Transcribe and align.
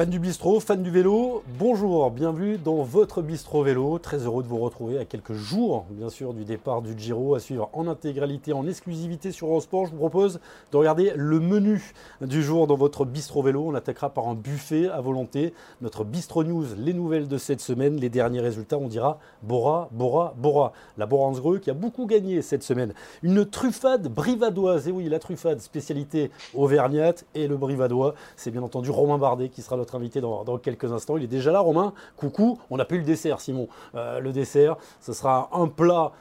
Fan 0.00 0.08
du 0.08 0.18
bistrot, 0.18 0.60
fan 0.60 0.82
du 0.82 0.90
vélo, 0.90 1.42
bonjour, 1.58 2.10
bienvenue 2.10 2.56
dans 2.56 2.82
votre 2.82 3.20
bistrot 3.20 3.62
vélo. 3.62 3.98
Très 3.98 4.24
heureux 4.24 4.42
de 4.42 4.48
vous 4.48 4.56
retrouver 4.56 4.96
à 4.98 5.04
quelques 5.04 5.34
jours, 5.34 5.84
bien 5.90 6.08
sûr, 6.08 6.32
du 6.32 6.46
départ 6.46 6.80
du 6.80 6.98
Giro 6.98 7.34
à 7.34 7.38
suivre 7.38 7.68
en 7.74 7.86
intégralité, 7.86 8.54
en 8.54 8.66
exclusivité 8.66 9.30
sur 9.30 9.48
Eurosport. 9.48 9.84
Je 9.84 9.90
vous 9.90 9.98
propose 9.98 10.40
de 10.72 10.76
regarder 10.78 11.12
le 11.16 11.38
menu 11.38 11.92
du 12.22 12.42
jour 12.42 12.66
dans 12.66 12.76
votre 12.76 13.04
bistrot 13.04 13.42
vélo. 13.42 13.62
On 13.66 13.74
attaquera 13.74 14.08
par 14.08 14.26
un 14.26 14.34
buffet 14.34 14.88
à 14.88 15.02
volonté. 15.02 15.52
Notre 15.82 16.04
bistro 16.04 16.44
news, 16.44 16.64
les 16.78 16.94
nouvelles 16.94 17.28
de 17.28 17.36
cette 17.36 17.60
semaine, 17.60 17.96
les 17.96 18.08
derniers 18.08 18.40
résultats, 18.40 18.78
on 18.78 18.88
dira 18.88 19.18
Bora, 19.42 19.90
Bora, 19.92 20.32
Bora. 20.38 20.72
La 20.96 21.04
Boransgreux 21.04 21.58
qui 21.58 21.68
a 21.68 21.74
beaucoup 21.74 22.06
gagné 22.06 22.40
cette 22.40 22.62
semaine. 22.62 22.94
Une 23.22 23.44
truffade 23.44 24.08
brivadoise, 24.08 24.88
et 24.88 24.92
oui, 24.92 25.10
la 25.10 25.18
truffade, 25.18 25.60
spécialité 25.60 26.30
auvergnate, 26.54 27.26
et 27.34 27.46
le 27.46 27.58
brivadois, 27.58 28.14
c'est 28.36 28.50
bien 28.50 28.62
entendu 28.62 28.90
Romain 28.90 29.18
Bardet 29.18 29.50
qui 29.50 29.60
sera 29.60 29.76
notre 29.76 29.89
invité 29.94 30.20
dans, 30.20 30.58
quelques 30.58 30.92
instants. 30.92 31.16
Il 31.16 31.24
est 31.24 31.28
déjà 31.28 31.52
là, 31.52 31.60
Romain. 31.60 31.92
Coucou. 32.16 32.58
On 32.70 32.76
n'a 32.76 32.84
plus 32.84 32.98
le 32.98 33.04
dessert, 33.04 33.40
Simon. 33.40 33.68
Euh, 33.94 34.20
le 34.20 34.32
dessert, 34.32 34.76
ce 35.00 35.12
sera 35.12 35.50
un 35.52 35.68
plat 35.68 36.12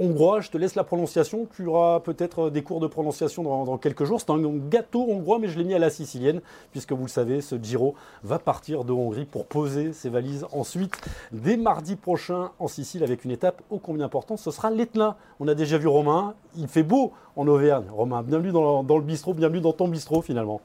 hongrois. 0.00 0.40
Je 0.40 0.50
te 0.50 0.58
laisse 0.58 0.74
la 0.74 0.84
prononciation. 0.84 1.46
Tu 1.54 1.66
auras 1.66 2.00
peut-être 2.00 2.50
des 2.50 2.62
cours 2.62 2.80
de 2.80 2.86
prononciation 2.86 3.42
dans, 3.42 3.78
quelques 3.78 4.04
jours. 4.04 4.20
C'est 4.20 4.30
un 4.30 4.40
gâteau 4.68 5.06
hongrois, 5.08 5.38
mais 5.38 5.48
je 5.48 5.58
l'ai 5.58 5.64
mis 5.64 5.74
à 5.74 5.78
la 5.78 5.90
sicilienne, 5.90 6.40
puisque 6.72 6.92
vous 6.92 7.02
le 7.02 7.08
savez, 7.08 7.40
ce 7.40 7.56
Giro 7.56 7.94
va 8.22 8.38
partir 8.38 8.84
de 8.84 8.92
Hongrie 8.92 9.24
pour 9.24 9.46
poser 9.46 9.92
ses 9.92 10.08
valises 10.08 10.46
ensuite 10.52 10.94
dès 11.32 11.56
mardi 11.56 11.96
prochain 11.96 12.50
en 12.58 12.68
Sicile 12.68 13.04
avec 13.04 13.24
une 13.24 13.30
étape 13.30 13.62
ô 13.70 13.78
combien 13.78 14.06
importante. 14.06 14.38
Ce 14.38 14.50
sera 14.50 14.70
l'Etna. 14.70 15.16
On 15.40 15.48
a 15.48 15.54
déjà 15.54 15.78
vu 15.78 15.88
Romain. 15.88 16.34
Il 16.56 16.68
fait 16.68 16.82
beau 16.82 17.12
en 17.36 17.46
Auvergne. 17.46 17.84
Romain, 17.90 18.22
bienvenue 18.22 18.52
dans, 18.52 18.82
dans 18.82 18.96
le 18.96 19.04
bistrot, 19.04 19.34
bienvenue 19.34 19.60
dans 19.60 19.72
ton 19.72 19.88
bistrot 19.88 20.22
finalement. 20.22 20.60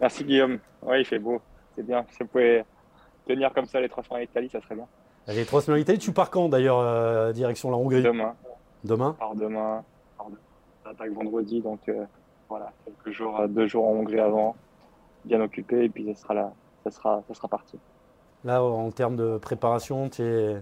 Merci 0.00 0.24
Guillaume. 0.24 0.58
Oui, 0.82 1.00
il 1.00 1.04
fait 1.04 1.18
beau. 1.18 1.40
C'est 1.74 1.86
bien. 1.86 2.04
Si 2.10 2.22
vous 2.22 2.28
pouvez 2.28 2.64
tenir 3.26 3.52
comme 3.52 3.66
ça 3.66 3.80
les 3.80 3.88
trois 3.88 4.02
semaines 4.02 4.22
en 4.22 4.24
Italie, 4.24 4.48
ça 4.48 4.60
serait 4.60 4.74
bien. 4.74 4.86
Les 5.28 5.44
trois 5.44 5.60
semaines 5.60 5.78
en 5.78 5.82
Italie, 5.82 5.98
tu 5.98 6.12
pars 6.12 6.30
quand 6.30 6.48
d'ailleurs, 6.48 6.78
euh, 6.78 7.32
direction 7.32 7.70
la 7.70 7.76
Hongrie? 7.76 8.02
Demain. 8.02 8.34
Demain? 8.84 9.16
Alors 9.20 9.34
demain. 9.34 9.84
Attaque 10.84 11.12
vendredi, 11.12 11.60
donc 11.60 11.88
euh, 11.88 12.04
voilà, 12.48 12.72
quelques 12.84 13.14
jours, 13.14 13.38
euh, 13.38 13.46
deux 13.46 13.68
jours 13.68 13.86
en 13.86 13.92
Hongrie 13.92 14.18
avant, 14.18 14.56
bien 15.24 15.40
occupé, 15.40 15.84
et 15.84 15.88
puis 15.88 16.04
ça 16.06 16.20
sera 16.20 16.34
là, 16.34 16.52
ça 16.82 16.90
sera, 16.90 17.22
ça 17.28 17.34
sera 17.34 17.46
parti. 17.46 17.78
Là, 18.42 18.64
en 18.64 18.90
termes 18.90 19.14
de 19.14 19.38
préparation, 19.38 20.08
tu 20.08 20.22
es 20.22 20.60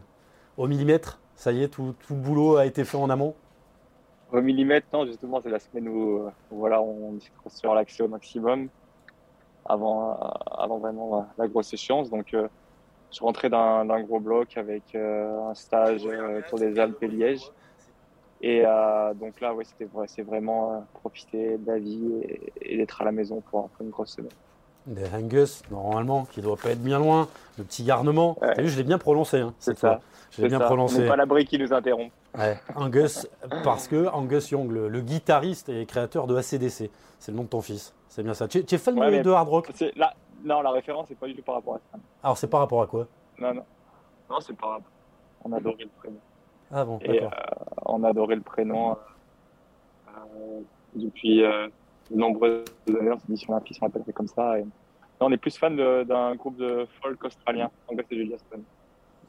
au 0.58 0.66
millimètre? 0.66 1.18
Ça 1.34 1.52
y 1.52 1.62
est, 1.62 1.68
tout, 1.68 1.94
tout 2.06 2.14
le 2.14 2.20
boulot 2.20 2.56
a 2.56 2.66
été 2.66 2.84
fait 2.84 2.98
en 2.98 3.08
amont? 3.08 3.34
Au 4.32 4.42
millimètre, 4.42 4.88
non, 4.92 5.06
justement, 5.06 5.40
c'est 5.40 5.48
la 5.48 5.60
semaine 5.60 5.88
où, 5.88 6.28
voilà, 6.50 6.82
on 6.82 7.16
est 7.16 7.48
sur 7.48 7.74
l'accès 7.74 8.02
au 8.02 8.08
maximum 8.08 8.68
avant, 9.68 10.18
avant 10.50 10.78
vraiment 10.78 11.26
la 11.36 11.46
grosse 11.46 11.72
échéance. 11.72 12.10
Donc, 12.10 12.34
euh, 12.34 12.48
je 13.10 13.16
suis 13.16 13.24
rentré 13.24 13.48
d'un 13.48 14.00
gros 14.02 14.20
bloc 14.20 14.56
avec 14.56 14.82
euh, 14.94 15.50
un 15.50 15.54
stage 15.54 16.06
euh, 16.06 16.40
autour 16.40 16.58
des 16.58 16.78
Alpes 16.78 17.02
et 17.02 17.08
Liège. 17.08 17.50
Et 18.40 18.62
donc 19.16 19.40
là, 19.40 19.52
ouais, 19.52 19.64
c'était 19.64 19.88
c'est 20.06 20.22
vraiment 20.22 20.86
profiter 20.94 21.58
de 21.58 21.66
la 21.66 21.78
vie 21.78 22.22
et, 22.62 22.76
d'être 22.76 23.02
à 23.02 23.04
la 23.04 23.10
maison 23.10 23.42
pour, 23.50 23.68
une 23.80 23.90
grosse 23.90 24.14
semaine. 24.14 24.30
Des 24.86 25.12
Angus, 25.12 25.62
normalement, 25.72 26.24
qui 26.24 26.38
ne 26.38 26.44
doit 26.44 26.56
pas 26.56 26.70
être 26.70 26.82
bien 26.82 27.00
loin. 27.00 27.26
Le 27.58 27.64
petit 27.64 27.82
garnement. 27.82 28.38
vu, 28.56 28.68
je 28.68 28.76
l'ai 28.76 28.84
bien 28.84 28.98
prononcé. 28.98 29.38
Hein, 29.40 29.54
c'est 29.58 29.76
ça. 29.76 30.00
Je 30.30 30.42
l'ai 30.42 30.48
bien 30.48 30.60
prononcé. 30.60 31.04
On 31.04 31.08
pas 31.08 31.16
l'abri 31.16 31.46
qui 31.46 31.58
nous 31.58 31.72
interrompt. 31.72 32.12
Angus, 32.74 33.28
parce 33.64 33.88
que 33.88 34.06
Angus 34.08 34.50
Young, 34.50 34.70
le, 34.70 35.00
guitariste 35.00 35.68
et 35.68 35.86
créateur 35.86 36.26
de 36.26 36.36
ACDC, 36.36 36.90
c'est 37.18 37.32
le 37.32 37.36
nom 37.36 37.44
de 37.44 37.48
ton 37.48 37.60
fils. 37.60 37.94
C'est 38.08 38.22
bien 38.22 38.34
ça. 38.34 38.48
Tu, 38.48 38.58
es 38.58 38.78
fan 38.78 38.94
de, 38.94 39.30
hard 39.30 39.48
rock? 39.48 39.72
Non, 40.44 40.62
la 40.62 40.70
référence 40.70 41.10
n'est 41.10 41.16
pas 41.16 41.26
du 41.26 41.34
tout 41.34 41.42
par 41.42 41.56
rapport 41.56 41.74
à 41.74 41.78
ça. 41.78 41.98
Alors, 42.22 42.38
c'est 42.38 42.46
par 42.46 42.60
rapport 42.60 42.82
à 42.82 42.86
quoi? 42.86 43.06
Non, 43.38 43.54
non. 43.54 43.64
Non, 44.30 44.40
c'est 44.40 44.56
par 44.56 44.70
rapport. 44.70 44.90
On 45.44 45.52
adorait 45.52 45.84
le 45.84 45.90
prénom. 45.98 46.18
Ah 46.70 46.84
bon, 46.84 46.98
d'accord. 46.98 47.32
Euh, 47.32 47.80
on 47.86 48.04
adorait 48.04 48.36
le 48.36 48.42
prénom 48.42 48.92
euh, 50.08 50.60
depuis 50.94 51.42
euh, 51.42 51.68
de 52.10 52.16
nombreuses 52.16 52.64
années. 52.88 53.10
On 53.12 53.18
s'est 53.18 53.26
dit 53.28 53.36
sur 53.36 53.52
la 53.52 53.60
piste, 53.60 53.82
on 53.82 54.12
comme 54.12 54.28
ça. 54.28 54.58
Et... 54.58 54.66
on 55.20 55.32
est 55.32 55.36
plus 55.38 55.56
fan 55.56 55.76
d'un 56.04 56.34
groupe 56.34 56.56
de 56.56 56.86
folk 57.02 57.24
australien, 57.24 57.70
Angus 57.88 58.06
et 58.10 58.16
Julia 58.16 58.38
Stone 58.38 58.62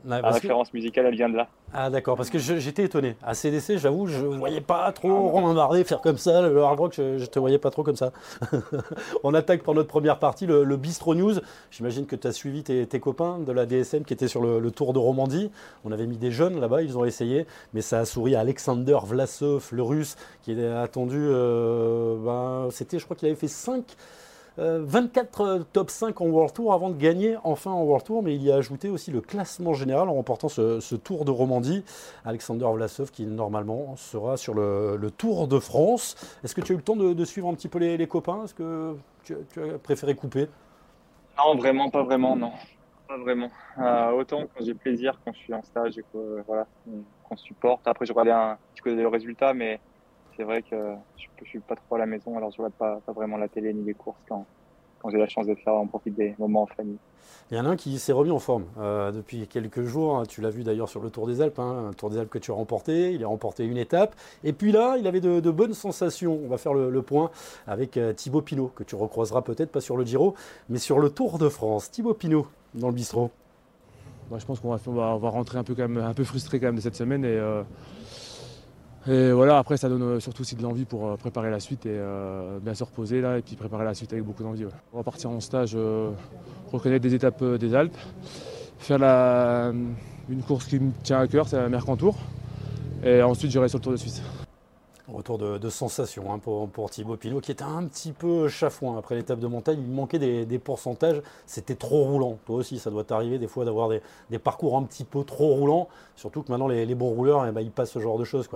la 0.05 0.21
référence 0.31 0.73
musicale, 0.73 1.07
elle 1.07 1.15
vient 1.15 1.29
de 1.29 1.37
là. 1.37 1.47
Ah 1.73 1.89
d'accord, 1.89 2.17
parce 2.17 2.29
que 2.29 2.39
j'étais 2.39 2.83
étonné. 2.83 3.15
À 3.21 3.33
CDC, 3.33 3.77
j'avoue, 3.77 4.07
je 4.07 4.25
ne 4.25 4.37
voyais 4.37 4.61
pas 4.61 4.91
trop 4.91 5.29
Romain 5.29 5.53
Bardet 5.53 5.83
faire 5.83 6.01
comme 6.01 6.17
ça, 6.17 6.41
le 6.41 6.61
hard 6.63 6.79
rock, 6.79 6.93
je, 6.95 7.19
ne 7.19 7.25
te 7.25 7.37
voyais 7.37 7.59
pas 7.59 7.69
trop 7.69 7.83
comme 7.83 7.95
ça. 7.95 8.11
On 9.23 9.33
attaque 9.33 9.61
pour 9.61 9.75
notre 9.75 9.88
première 9.88 10.17
partie 10.17 10.47
le, 10.47 10.77
Bistro 10.77 11.13
News. 11.13 11.35
J'imagine 11.69 12.05
que 12.05 12.15
tu 12.15 12.27
as 12.27 12.31
suivi 12.31 12.63
tes, 12.63 12.99
copains 12.99 13.39
de 13.39 13.51
la 13.51 13.65
DSM 13.65 14.03
qui 14.03 14.13
étaient 14.13 14.27
sur 14.27 14.41
le, 14.41 14.71
Tour 14.71 14.93
de 14.93 14.99
Romandie. 14.99 15.51
On 15.85 15.91
avait 15.91 16.07
mis 16.07 16.17
des 16.17 16.31
jeunes 16.31 16.59
là-bas, 16.59 16.81
ils 16.81 16.97
ont 16.97 17.05
essayé, 17.05 17.45
mais 17.73 17.81
ça 17.81 17.99
a 17.99 18.05
souri 18.05 18.35
à 18.35 18.39
Alexander 18.39 18.97
Vlasov, 19.03 19.69
le 19.71 19.83
russe, 19.83 20.15
qui 20.41 20.53
est 20.53 20.67
attendu, 20.67 21.19
euh, 21.19 22.15
ben, 22.23 22.71
c'était, 22.71 22.99
je 22.99 23.05
crois 23.05 23.15
qu'il 23.15 23.27
avait 23.27 23.35
fait 23.35 23.47
5 23.47 23.83
24 23.83 23.97
euh, 24.59 25.63
top 25.73 25.89
5 25.89 26.21
en 26.21 26.25
World 26.25 26.53
Tour 26.53 26.73
avant 26.73 26.89
de 26.89 26.97
gagner 26.97 27.37
enfin 27.43 27.71
en 27.71 27.83
World 27.83 28.05
Tour, 28.05 28.23
mais 28.23 28.35
il 28.35 28.43
y 28.43 28.51
a 28.51 28.55
ajouté 28.55 28.89
aussi 28.89 29.11
le 29.11 29.21
classement 29.21 29.73
général 29.73 30.09
en 30.09 30.13
remportant 30.13 30.49
ce, 30.49 30.95
Tour 30.95 31.25
de 31.25 31.31
Romandie. 31.31 31.83
Alexander 32.25 32.67
Vlasov 32.73 33.11
qui 33.11 33.25
normalement 33.25 33.95
sera 33.95 34.37
sur 34.37 34.53
le, 34.53 35.11
Tour 35.17 35.47
de 35.47 35.59
France. 35.59 36.15
Est-ce 36.43 36.55
que 36.55 36.61
tu 36.61 36.73
as 36.73 36.75
eu 36.75 36.77
le 36.77 36.83
temps 36.83 36.95
de, 36.95 37.25
suivre 37.25 37.47
un 37.49 37.53
petit 37.53 37.67
peu 37.67 37.79
les, 37.79 38.07
copains? 38.07 38.43
Est-ce 38.43 38.53
que 38.53 38.95
tu, 39.23 39.33
as 39.33 39.77
préféré 39.79 40.15
couper? 40.15 40.47
Non, 41.37 41.55
vraiment, 41.55 41.89
pas 41.89 42.03
vraiment, 42.03 42.35
non. 42.35 42.51
Pas 43.07 43.17
vraiment. 43.17 43.49
Euh, 43.79 44.11
autant 44.11 44.41
quand 44.41 44.63
j'ai 44.63 44.73
plaisir, 44.73 45.19
quand 45.23 45.33
je 45.33 45.39
suis 45.39 45.53
en 45.53 45.63
stage 45.63 45.97
et 45.97 46.03
qu'on 46.11 47.37
supporte. 47.37 47.87
Après, 47.87 48.05
je 48.05 48.11
regardais 48.11 48.31
un 48.31 48.57
petit 48.73 48.81
peu 48.81 48.93
le 48.93 49.07
résultat, 49.07 49.53
mais 49.53 49.79
c'est 50.39 50.45
vrai 50.45 50.61
que 50.61 50.77
je, 51.17 51.25
ne 51.41 51.45
suis 51.47 51.59
pas 51.59 51.75
trop 51.75 51.95
à 51.95 51.97
la 52.00 52.05
maison, 52.05 52.38
alors 52.38 52.50
je 52.51 52.57
regarde 52.57 52.73
pas, 52.75 53.01
pas 53.05 53.11
vraiment 53.11 53.35
la 53.35 53.50
télé 53.50 53.73
ni 53.73 53.83
les 53.83 53.94
courses 53.94 54.22
quand, 54.29 54.45
quand 55.00 55.09
j'ai 55.09 55.17
la 55.17 55.27
chance 55.27 55.45
de 55.45 55.53
faire, 55.53 55.73
on 55.73 55.85
profite 55.85 56.16
des 56.16 56.33
moments 56.39 56.61
en 56.61 56.66
famille. 56.66 56.97
Il 57.51 57.57
y 57.57 57.59
en 57.59 57.66
a 57.66 57.69
un 57.69 57.75
qui 57.75 58.00
s'est 58.00 58.13
remis 58.13 58.31
en 58.31 58.39
forme 58.39 58.63
euh, 58.79 59.11
depuis 59.11 59.47
quelques 59.47 59.83
jours. 59.83 60.17
Hein. 60.17 60.23
Tu 60.29 60.39
l'as 60.39 60.50
vu 60.50 60.63
d'ailleurs 60.63 60.88
sur 60.88 61.01
le 61.01 61.09
Tour 61.09 61.27
des 61.27 61.41
Alpes, 61.41 61.59
hein, 61.59 61.88
un 61.89 61.94
Tour 61.94 62.09
des 62.09 62.19
Alpes 62.19 62.29
que 62.29 62.38
tu 62.38 62.51
as 62.51 62.53
remporté. 62.53 63.11
Il 63.11 63.23
a 63.25 63.27
remporté 63.27 63.66
une 63.66 63.75
étape. 63.75 64.16
Et 64.45 64.53
puis 64.53 64.72
là, 64.72 64.95
il 64.97 65.07
avait 65.07 65.19
de, 65.19 65.51
bonnes 65.51 65.73
sensations. 65.73 66.39
On 66.41 66.47
va 66.47 66.57
faire 66.57 66.73
le, 66.73 67.01
point 67.01 67.31
avec 67.67 67.97
euh, 67.97 68.13
Thibaut 68.13 68.41
Pinot, 68.41 68.71
que 68.73 68.83
tu 68.83 68.95
recroiseras 68.95 69.41
peut-être 69.41 69.71
pas 69.71 69.81
sur 69.81 69.97
le 69.97 70.06
Giro, 70.06 70.35
mais 70.69 70.79
sur 70.79 71.00
le 71.00 71.09
Tour 71.09 71.38
de 71.38 71.50
France. 71.50 71.91
Thibaut 71.91 72.13
Pinot, 72.13 72.47
dans 72.75 72.88
le 72.88 72.94
bistrot. 72.94 73.29
je 74.38 74.45
pense 74.45 74.61
qu'on 74.61 74.69
va, 74.69 75.17
va, 75.17 75.29
rentrer 75.29 75.57
un 75.57 75.63
peu, 75.63 75.75
quand 75.75 75.89
même, 75.89 75.97
un 75.97 76.13
peu 76.13 76.23
frustré 76.23 76.61
quand 76.61 76.67
même 76.67 76.77
de 76.77 76.81
cette 76.81 76.95
semaine. 76.95 77.25
Et, 77.25 77.27
euh, 77.27 77.63
et 79.09 79.31
voilà, 79.31 79.57
après, 79.57 79.75
ça 79.75 79.89
donne 79.89 80.03
euh, 80.03 80.19
surtout 80.19 80.41
aussi 80.41 80.55
de 80.55 80.61
l'envie 80.61 80.85
pour 80.85 81.07
euh, 81.07 81.15
préparer 81.15 81.49
la 81.49 81.59
suite 81.59 81.87
et 81.87 81.95
euh, 81.97 82.59
bien 82.59 82.75
se 82.75 82.83
reposer 82.83 83.21
là, 83.21 83.39
et 83.39 83.41
puis 83.41 83.55
préparer 83.55 83.83
la 83.83 83.95
suite 83.95 84.13
avec 84.13 84.23
beaucoup 84.23 84.43
d'envie. 84.43 84.65
On 84.93 84.97
va 84.97 85.03
partir 85.03 85.31
en 85.31 85.39
stage, 85.39 85.75
reconnaître 86.71 87.01
des 87.01 87.15
étapes 87.15 87.43
des 87.43 87.73
Alpes, 87.73 87.97
faire 88.77 89.01
une 89.01 90.43
course 90.43 90.65
qui 90.65 90.79
me 90.79 90.91
tient 91.01 91.19
à 91.21 91.27
cœur, 91.27 91.47
c'est 91.47 91.57
la 91.57 91.69
Mercantour, 91.69 92.17
et 93.03 93.23
ensuite 93.23 93.49
j'irai 93.49 93.67
sur 93.67 93.79
le 93.79 93.83
Tour 93.83 93.93
de 93.93 93.97
Suisse. 93.97 94.21
Retour 95.11 95.39
de, 95.39 95.69
sensation 95.69 96.31
hein, 96.31 96.37
pour, 96.37 96.91
Thibaut 96.91 97.17
Pinot 97.17 97.41
qui 97.41 97.51
était 97.51 97.63
un 97.63 97.83
petit 97.85 98.11
peu 98.11 98.47
chafouin 98.47 98.95
après 98.99 99.15
l'étape 99.15 99.39
de 99.39 99.47
montagne. 99.47 99.79
Il 99.81 99.91
manquait 99.91 100.19
des, 100.19 100.59
pourcentages, 100.59 101.23
c'était 101.47 101.73
trop 101.73 102.03
roulant. 102.03 102.37
Toi 102.45 102.57
aussi, 102.57 102.77
ça 102.77 102.91
doit 102.91 103.03
t'arriver 103.03 103.39
des 103.39 103.47
fois 103.47 103.65
d'avoir 103.65 103.89
des, 103.89 104.39
parcours 104.39 104.77
un 104.77 104.83
petit 104.83 105.03
peu 105.03 105.23
trop 105.23 105.55
roulants. 105.55 105.88
Surtout 106.15 106.44
que 106.44 106.51
maintenant, 106.51 106.67
les, 106.67 106.94
bons 106.94 107.09
rouleurs, 107.09 107.47
eh 107.47 107.51
ben, 107.51 107.62
ils 107.62 107.71
passent 107.71 107.91
ce 107.91 108.00
genre 108.00 108.19
de 108.19 108.23
choses. 108.23 108.47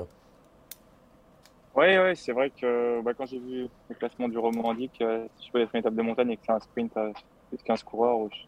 Oui, 1.75 1.85
ouais, 1.85 2.13
c'est 2.15 2.33
vrai 2.33 2.51
que 2.51 3.01
bah, 3.01 3.13
quand 3.15 3.25
j'ai 3.25 3.39
vu 3.39 3.67
le 3.89 3.95
classement 3.95 4.27
du 4.27 4.37
Romandie, 4.37 4.89
que 4.89 5.27
si 5.37 5.47
je 5.47 5.51
peux 5.51 5.59
être 5.59 5.73
une 5.73 5.79
étape 5.79 5.95
de 5.95 6.03
montagne 6.03 6.29
et 6.29 6.37
que 6.37 6.43
c'est 6.45 6.51
un 6.51 6.59
sprint 6.59 6.95
à 6.95 7.11
plus 7.49 7.57
de 7.57 7.63
15 7.63 7.81
coureurs, 7.81 8.29
je 8.31 8.41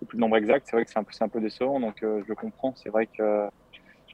sais 0.00 0.06
plus 0.06 0.16
le 0.16 0.20
nombre 0.20 0.36
exact, 0.36 0.66
c'est 0.66 0.74
vrai 0.74 0.84
que 0.84 0.90
c'est 0.90 0.98
un, 0.98 1.04
peu, 1.04 1.12
un 1.20 1.28
peu 1.28 1.40
décevant, 1.40 1.78
donc 1.78 2.02
euh, 2.02 2.22
je 2.24 2.28
le 2.28 2.34
comprends. 2.34 2.74
C'est 2.74 2.88
vrai 2.88 3.06
que. 3.06 3.48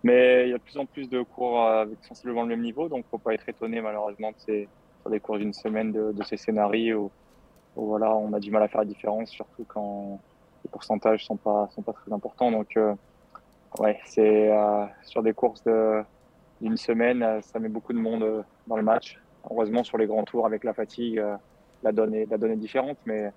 Mais 0.02 0.44
il 0.46 0.50
y 0.50 0.55
a 0.55 0.58
de 0.58 0.62
plus 0.62 0.76
en 0.78 0.87
plus 0.87 1.08
de 1.08 1.22
cours 1.22 1.62
avec 1.62 2.02
sensiblement 2.05 2.43
le 2.43 2.49
même 2.49 2.62
niveau, 2.62 2.88
donc 2.88 3.06
faut 3.11 3.19
pas 3.19 3.34
être 3.34 3.49
étonné 3.49 3.81
malheureusement 3.81 4.31
de 4.32 4.37
ces, 4.38 4.69
sur 5.00 5.11
des 5.11 5.20
cours 5.20 5.38
d'une 5.38 5.52
semaine 5.52 5.93
de, 5.93 6.22
ces 6.25 6.37
scénarios 6.37 7.11
où, 7.76 7.87
voilà, 7.87 8.14
on 8.17 8.32
a 8.32 8.40
du 8.40 8.50
mal 8.50 8.62
à 8.62 8.69
faire 8.69 8.81
la 8.81 8.87
différence, 8.87 9.31
surtout 9.31 9.64
quand 9.67 10.20
les 10.64 10.70
pourcentages 10.70 11.25
sont 11.25 11.37
pas, 11.37 11.69
sont 11.75 11.82
pas 11.82 11.93
très 11.93 12.12
importants. 12.12 12.50
Donc, 12.50 12.76
euh, 12.76 12.94
ouais, 13.78 13.99
c'est 14.06 14.50
euh, 14.50 14.87
sur 15.05 15.22
des 15.22 15.32
courses 15.32 15.62
de 15.64 16.02
d'une 16.61 16.77
semaine, 16.77 17.23
euh, 17.23 17.41
ça 17.41 17.59
met 17.59 17.69
beaucoup 17.69 17.93
de 17.93 17.99
monde 17.99 18.23
euh, 18.23 18.43
dans 18.67 18.77
le 18.77 18.83
match. 18.83 19.19
Heureusement, 19.51 19.85
sur 19.85 19.99
les 19.99 20.07
grands 20.07 20.25
tours, 20.25 20.47
avec 20.47 20.65
la 20.65 20.75
fatigue, 20.75 21.19
euh, 21.19 21.37
la 21.83 21.93
donne 21.93 22.15
est, 22.15 22.27
la 22.31 22.57
différente. 22.57 22.99
Mais 23.07 23.33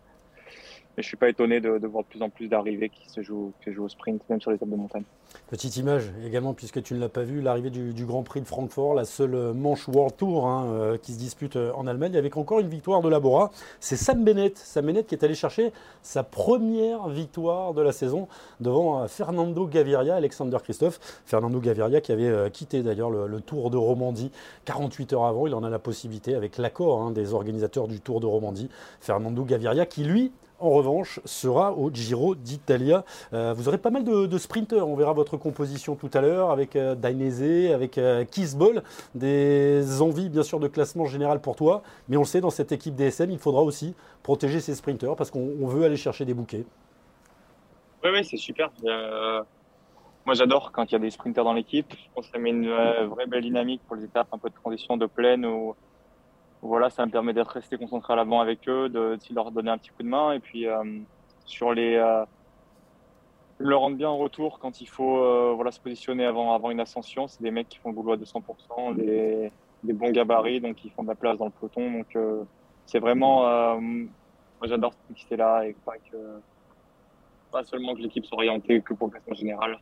mais 0.95 1.03
je 1.03 1.07
suis 1.07 1.17
pas 1.17 1.29
étonné 1.29 1.59
de, 1.59 1.87
voir 1.87 2.03
de 2.03 2.09
plus 2.09 2.21
en 2.21 2.29
plus 2.29 2.47
d'arrivées 2.47 2.89
qui 2.89 3.09
se 3.09 3.21
jouent, 3.21 3.53
qui 3.63 3.75
au 3.77 3.89
sprint, 3.89 4.21
même 4.29 4.41
sur 4.41 4.51
les 4.51 4.57
tables 4.57 4.71
de 4.71 4.77
montagne. 4.77 5.03
Petite 5.47 5.77
image 5.77 6.11
également, 6.25 6.53
puisque 6.53 6.83
tu 6.83 6.93
ne 6.93 6.99
l'as 6.99 7.09
pas 7.09 7.23
vu, 7.23 7.41
l'arrivée 7.41 7.71
du, 7.71 8.05
Grand 8.05 8.23
Prix 8.23 8.41
de 8.41 8.45
Francfort, 8.45 8.93
la 8.93 9.05
seule 9.05 9.53
manche 9.53 9.87
World 9.87 10.15
Tour 10.15 10.47
hein, 10.47 10.67
euh, 10.67 10.97
qui 10.97 11.13
se 11.13 11.17
dispute 11.17 11.55
euh, 11.55 11.71
en 11.73 11.87
Allemagne, 11.87 12.15
avec 12.17 12.37
encore 12.37 12.59
une 12.59 12.67
victoire 12.67 13.01
de 13.01 13.09
Labora. 13.09 13.51
C'est 13.79 13.95
Sam 13.95 14.23
Bennett, 14.23 14.57
Sam 14.57 14.85
Bennett 14.85 15.07
qui 15.07 15.15
est 15.15 15.23
allé 15.23 15.33
chercher 15.33 15.71
sa 16.01 16.23
première 16.23 17.07
victoire 17.09 17.73
de 17.73 17.81
la 17.81 17.91
saison 17.91 18.27
devant 18.59 19.01
euh, 19.01 19.07
Fernando 19.07 19.65
Gaviria, 19.65 20.15
Alexander 20.15 20.57
Christophe. 20.61 20.99
Fernando 21.25 21.59
Gaviria 21.59 22.01
qui 22.01 22.11
avait 22.11 22.51
quitté 22.51 22.83
d'ailleurs 22.83 23.09
le, 23.09 23.41
Tour 23.41 23.69
de 23.69 23.77
Romandie 23.77 24.31
48 24.65 25.13
heures 25.13 25.25
avant. 25.25 25.47
Il 25.47 25.55
en 25.55 25.63
a 25.63 25.69
la 25.69 25.79
possibilité 25.79 26.35
avec 26.35 26.57
l'accord 26.57 27.01
hein, 27.01 27.11
des 27.11 27.33
organisateurs 27.33 27.87
du 27.87 27.99
Tour 27.99 28.19
de 28.19 28.25
Romandie. 28.25 28.69
Fernando 28.99 29.43
Gaviria 29.43 29.85
qui 29.85 30.03
lui 30.03 30.31
en 30.59 30.69
revanche, 30.69 31.19
sera 31.25 31.73
au 31.73 31.91
Giro 31.91 32.35
d'Italia. 32.35 33.03
Euh, 33.33 33.53
vous 33.53 33.67
aurez 33.67 33.77
pas 33.77 33.89
mal 33.89 34.03
de, 34.03 34.37
sprinteurs. 34.37 34.87
On 34.87 34.95
verra 34.95 35.13
votre 35.13 35.37
composition 35.37 35.95
tout 35.95 36.09
à 36.13 36.21
l'heure 36.21 36.51
avec 36.51 36.75
euh, 36.75 36.95
Dainese, 36.95 37.71
avec 37.71 37.97
euh, 37.97 38.23
Kisbol. 38.23 38.81
Des 39.13 40.01
envies, 40.01 40.29
bien 40.29 40.43
sûr, 40.43 40.59
de 40.59 40.67
classement 40.67 41.05
général 41.05 41.41
pour 41.41 41.55
toi. 41.55 41.83
Mais 42.07 42.17
on 42.17 42.21
le 42.21 42.25
sait, 42.25 42.41
dans 42.41 42.49
cette 42.49 42.71
équipe 42.71 42.95
DSM, 42.95 43.31
il 43.31 43.39
faudra 43.39 43.61
aussi 43.61 43.93
protéger 44.21 44.59
ces 44.59 44.75
sprinteurs 44.75 45.15
parce 45.15 45.31
qu'on 45.31 45.67
veut 45.67 45.83
aller 45.83 45.97
chercher 45.97 46.25
des 46.25 46.33
bouquets. 46.33 46.65
Oui, 48.03 48.09
oui, 48.13 48.23
c'est 48.23 48.37
super. 48.37 48.69
moi, 50.25 50.33
j'adore 50.35 50.71
quand 50.71 50.85
il 50.85 50.93
y 50.93 50.95
a 50.95 50.99
des 50.99 51.11
sprinteurs 51.11 51.45
dans 51.45 51.53
l'équipe. 51.53 51.93
Que 52.15 52.23
ça 52.23 52.37
met 52.37 52.51
une 52.51 52.69
vraie 53.07 53.27
belle 53.27 53.43
dynamique 53.43 53.81
pour 53.87 53.97
les 53.97 54.05
étapes 54.05 54.27
un 54.31 54.37
peu 54.37 54.49
de 54.49 54.55
transition 54.55 54.97
de 54.97 55.05
plaine 55.05 55.45
ou 55.45 55.75
voilà, 56.63 56.89
ça 56.89 57.05
me 57.05 57.11
permet 57.11 57.33
d'être 57.33 57.49
resté 57.49 57.77
concentré 57.77 58.13
à 58.13 58.15
l'avant 58.15 58.39
avec 58.39 58.67
eux, 58.69 58.87
de, 58.87 59.17
leur 59.31 59.51
donner 59.51 59.69
un 59.69 59.77
petit 59.77 59.89
coup 59.89 60.01
de 60.01 60.07
main. 60.07 60.31
Et 60.31 60.39
puis 60.39 60.65
euh, 60.65 60.83
sur 61.45 61.73
les, 61.73 61.95
euh, 61.95 62.25
le 63.57 63.75
rendre 63.75 63.97
bien 63.97 64.09
en 64.09 64.17
retour 64.17 64.59
quand 64.59 64.79
il 64.79 64.87
faut 64.87 65.17
euh, 65.17 65.51
voilà 65.55 65.71
se 65.71 65.79
positionner 65.81 66.25
avant 66.25 66.53
avant 66.53 66.71
une 66.71 66.79
ascension. 66.79 67.27
C'est 67.27 67.43
des 67.43 67.51
mecs 67.51 67.67
qui 67.67 67.79
font 67.79 67.89
le 67.89 67.95
boulot 67.95 68.13
à 68.13 68.17
200%, 68.17 68.95
des, 68.95 69.51
bons 69.93 70.11
gabarits, 70.11 70.61
donc 70.61 70.83
ils 70.85 70.91
font 70.91 71.03
de 71.03 71.09
la 71.09 71.15
place 71.15 71.37
dans 71.37 71.45
le 71.45 71.51
peloton. 71.51 71.91
Donc 71.91 72.17
c'est 72.85 72.99
vraiment, 72.99 73.41
moi 73.81 74.67
j'adore 74.67 74.93
cette 74.93 75.09
mixité 75.09 75.35
là 75.35 75.65
et 75.65 75.75
pas 75.85 75.97
que 75.97 76.17
pas 77.51 77.63
seulement 77.65 77.93
que 77.93 77.99
l'équipe 77.99 78.25
soit 78.25 78.37
que 78.37 78.93
pour 78.93 79.07
le 79.07 79.11
classement 79.11 79.35
général 79.35 79.79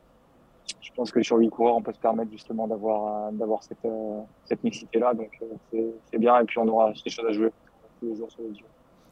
je 0.81 0.91
pense 0.95 1.11
que 1.11 1.21
sur 1.23 1.37
8 1.37 1.49
coureurs, 1.49 1.77
on 1.77 1.81
peut 1.81 1.93
se 1.93 1.99
permettre 1.99 2.31
justement 2.31 2.67
d'avoir 2.67 3.27
euh, 3.27 3.31
d'avoir 3.31 3.63
cette, 3.63 3.83
euh, 3.85 4.21
cette 4.45 4.63
mixité-là. 4.63 5.13
Donc 5.13 5.31
euh, 5.73 5.91
c'est 6.11 6.17
bien. 6.17 6.39
Et 6.39 6.45
puis 6.45 6.57
on 6.59 6.67
aura 6.67 6.91
des 6.91 7.09
choses 7.09 7.25
à 7.25 7.31
jouer 7.31 7.51
tous 7.99 8.07
les 8.07 8.15
jours 8.15 8.31
sur 8.31 8.41
les 8.41 8.49
yeux. 8.49 8.65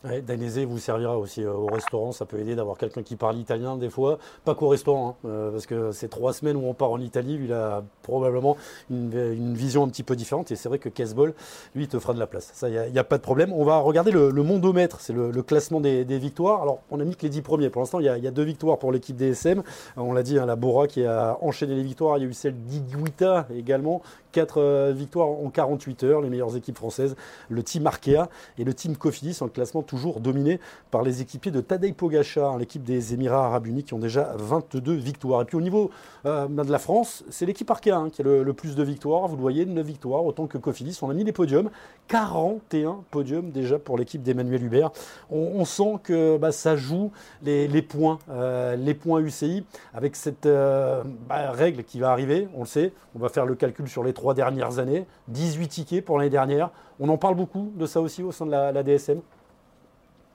Ouais, 0.05 0.23
vous 0.65 0.79
servira 0.79 1.17
aussi 1.17 1.43
euh, 1.43 1.51
au 1.51 1.65
restaurant. 1.65 2.13
Ça 2.13 2.25
peut 2.25 2.39
aider 2.39 2.55
d'avoir 2.55 2.77
quelqu'un 2.77 3.03
qui 3.03 3.17
parle 3.17 3.37
italien 3.37 3.75
des 3.75 3.89
fois. 3.89 4.17
Pas 4.45 4.55
qu'au 4.55 4.69
restaurant, 4.69 5.17
hein, 5.25 5.27
euh, 5.27 5.51
parce 5.51 5.65
que 5.65 5.91
c'est 5.91 6.07
trois 6.07 6.31
semaines 6.31 6.55
où 6.55 6.65
on 6.65 6.73
part 6.73 6.91
en 6.91 7.01
Italie. 7.01 7.35
Lui, 7.35 7.45
il 7.47 7.53
a 7.53 7.83
probablement 8.01 8.55
une, 8.89 9.53
vision 9.55 9.83
un 9.83 9.89
petit 9.89 10.03
peu 10.03 10.15
différente. 10.15 10.51
Et 10.51 10.55
c'est 10.55 10.69
vrai 10.69 10.79
que 10.79 10.87
Casbol, 10.87 11.33
lui, 11.75 11.83
il 11.83 11.87
te 11.89 11.99
fera 11.99 12.13
de 12.13 12.19
la 12.19 12.27
place. 12.27 12.49
Ça, 12.53 12.69
il 12.69 12.91
n'y 12.93 12.99
a, 12.99 13.03
pas 13.03 13.17
de 13.17 13.21
problème. 13.21 13.51
On 13.51 13.65
va 13.65 13.79
regarder 13.79 14.11
le, 14.11 14.31
mondomètre. 14.31 15.01
C'est 15.01 15.11
le, 15.11 15.43
classement 15.43 15.81
des, 15.81 16.05
victoires. 16.05 16.61
Alors, 16.61 16.79
on 16.91 17.01
a 17.01 17.03
mis 17.03 17.17
que 17.17 17.23
les 17.23 17.29
dix 17.29 17.41
premiers. 17.41 17.69
Pour 17.69 17.81
l'instant, 17.81 17.99
il, 17.99 18.05
y, 18.05 18.09
a 18.27 18.31
deux 18.31 18.43
victoires 18.43 18.79
pour 18.79 18.93
l'équipe 18.93 19.17
DSM. 19.17 19.63
On 19.97 20.13
l'a 20.13 20.23
dit, 20.23 20.39
hein, 20.39 20.45
la 20.45 20.55
Bora 20.55 20.87
qui 20.87 21.03
a 21.03 21.37
enchaîné 21.41 21.75
les 21.75 21.83
victoires. 21.83 22.17
Il 22.17 22.23
y 22.23 22.25
a 22.25 22.29
eu 22.29 22.33
celle 22.33 22.55
d'Iguita 22.55 23.47
également. 23.53 24.01
Quatre 24.31 24.61
euh, 24.61 24.93
victoires 24.95 25.27
en 25.27 25.49
48 25.49 26.03
heures. 26.05 26.21
Les 26.21 26.29
meilleures 26.29 26.55
équipes 26.55 26.77
françaises. 26.77 27.17
Le 27.49 27.63
team 27.63 27.85
Arkea 27.85 28.29
et 28.57 28.63
le 28.63 28.73
team 28.73 28.95
Cofidis 28.95 29.39
en 29.41 29.49
classement 29.49 29.83
toujours 29.89 30.19
dominé 30.19 30.59
par 30.91 31.01
les 31.01 31.21
équipiers 31.23 31.51
de 31.51 31.61
Tadej 31.61 31.95
Pogacar, 31.95 32.59
l'équipe 32.59 32.83
des 32.83 33.15
Émirats 33.15 33.47
Arabes 33.47 33.65
Unis 33.65 33.83
qui 33.83 33.95
ont 33.95 33.99
déjà 33.99 34.35
22 34.37 34.93
victoires. 34.93 35.41
Et 35.41 35.45
puis 35.45 35.57
au 35.57 35.61
niveau 35.61 35.89
euh, 36.27 36.47
de 36.47 36.71
la 36.71 36.77
France, 36.77 37.23
c'est 37.29 37.47
l'équipe 37.47 37.69
Arkea 37.71 37.91
hein, 37.95 38.09
qui 38.11 38.21
a 38.21 38.25
le, 38.25 38.53
plus 38.53 38.75
de 38.75 38.83
victoires. 38.83 39.27
Vous 39.27 39.35
le 39.35 39.41
voyez, 39.41 39.65
9 39.65 39.83
victoires, 39.83 40.23
autant 40.23 40.45
que 40.45 40.59
Cofidis. 40.59 40.99
On 41.01 41.09
a 41.09 41.13
mis 41.15 41.23
les 41.23 41.31
podiums. 41.31 41.71
41 42.07 42.99
podiums 43.09 43.49
déjà 43.49 43.79
pour 43.79 43.97
l'équipe 43.97 44.21
d'Emmanuel 44.21 44.63
Hubert. 44.63 44.91
On, 45.31 45.65
sent 45.65 45.95
que 46.03 46.37
bah, 46.37 46.51
ça 46.51 46.75
joue 46.75 47.11
les, 47.41 47.81
points, 47.81 48.19
euh, 48.29 48.75
les 48.75 48.93
points 48.93 49.21
UCI 49.21 49.65
avec 49.95 50.15
cette 50.15 50.45
euh, 50.45 51.03
bah, 51.27 51.51
règle 51.51 51.83
qui 51.83 51.99
va 51.99 52.11
arriver. 52.11 52.47
On 52.55 52.61
le 52.61 52.67
sait, 52.67 52.93
on 53.15 53.19
va 53.19 53.29
faire 53.29 53.47
le 53.47 53.55
calcul 53.55 53.87
sur 53.89 54.03
les 54.03 54.13
trois 54.13 54.35
dernières 54.35 54.77
années. 54.77 55.07
18 55.29 55.67
tickets 55.67 56.05
pour 56.05 56.19
l'année 56.19 56.29
dernière. 56.29 56.69
On 56.99 57.09
en 57.09 57.17
parle 57.17 57.35
beaucoup 57.35 57.71
de 57.75 57.87
ça 57.87 58.01
aussi 58.01 58.21
au 58.21 58.31
sein 58.31 58.45
de 58.45 58.51
la 58.51 58.83
DSM. 58.83 59.21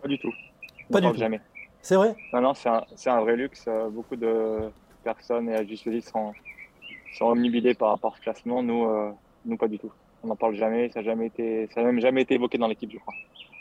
Pas 0.04 0.08
du 0.08 0.18
tout. 0.18 0.34
Pas 0.92 1.00
du 1.00 1.10
tout. 1.10 1.16
Jamais. 1.16 1.40
C'est 1.80 1.94
vrai? 1.94 2.14
Non, 2.34 2.42
non, 2.42 2.52
c'est 2.52 3.08
un, 3.08 3.20
vrai 3.22 3.36
luxe. 3.36 3.64
Euh, 3.66 3.88
beaucoup 3.88 4.16
de 4.16 4.70
personnes, 5.02 5.48
et 5.48 5.54
à 5.54 5.64
juste 5.64 5.88
sont, 6.02 6.34
sont 7.16 7.34
par 7.78 7.88
rapport 7.88 8.12
à 8.12 8.16
ce 8.16 8.20
classement. 8.20 8.62
Nous, 8.62 8.84
euh, 8.84 9.12
nous, 9.46 9.56
pas 9.56 9.66
du 9.66 9.78
tout. 9.78 9.90
On 10.22 10.26
n'en 10.26 10.36
parle 10.36 10.56
jamais. 10.56 10.90
Ça 10.90 11.00
n'a 11.00 11.06
jamais 11.06 11.28
été, 11.28 11.70
ça 11.74 11.82
même 11.82 12.00
jamais 12.00 12.20
été 12.20 12.34
évoqué 12.34 12.58
dans 12.58 12.68
l'équipe, 12.68 12.90
je 12.92 12.98
crois. 12.98 13.14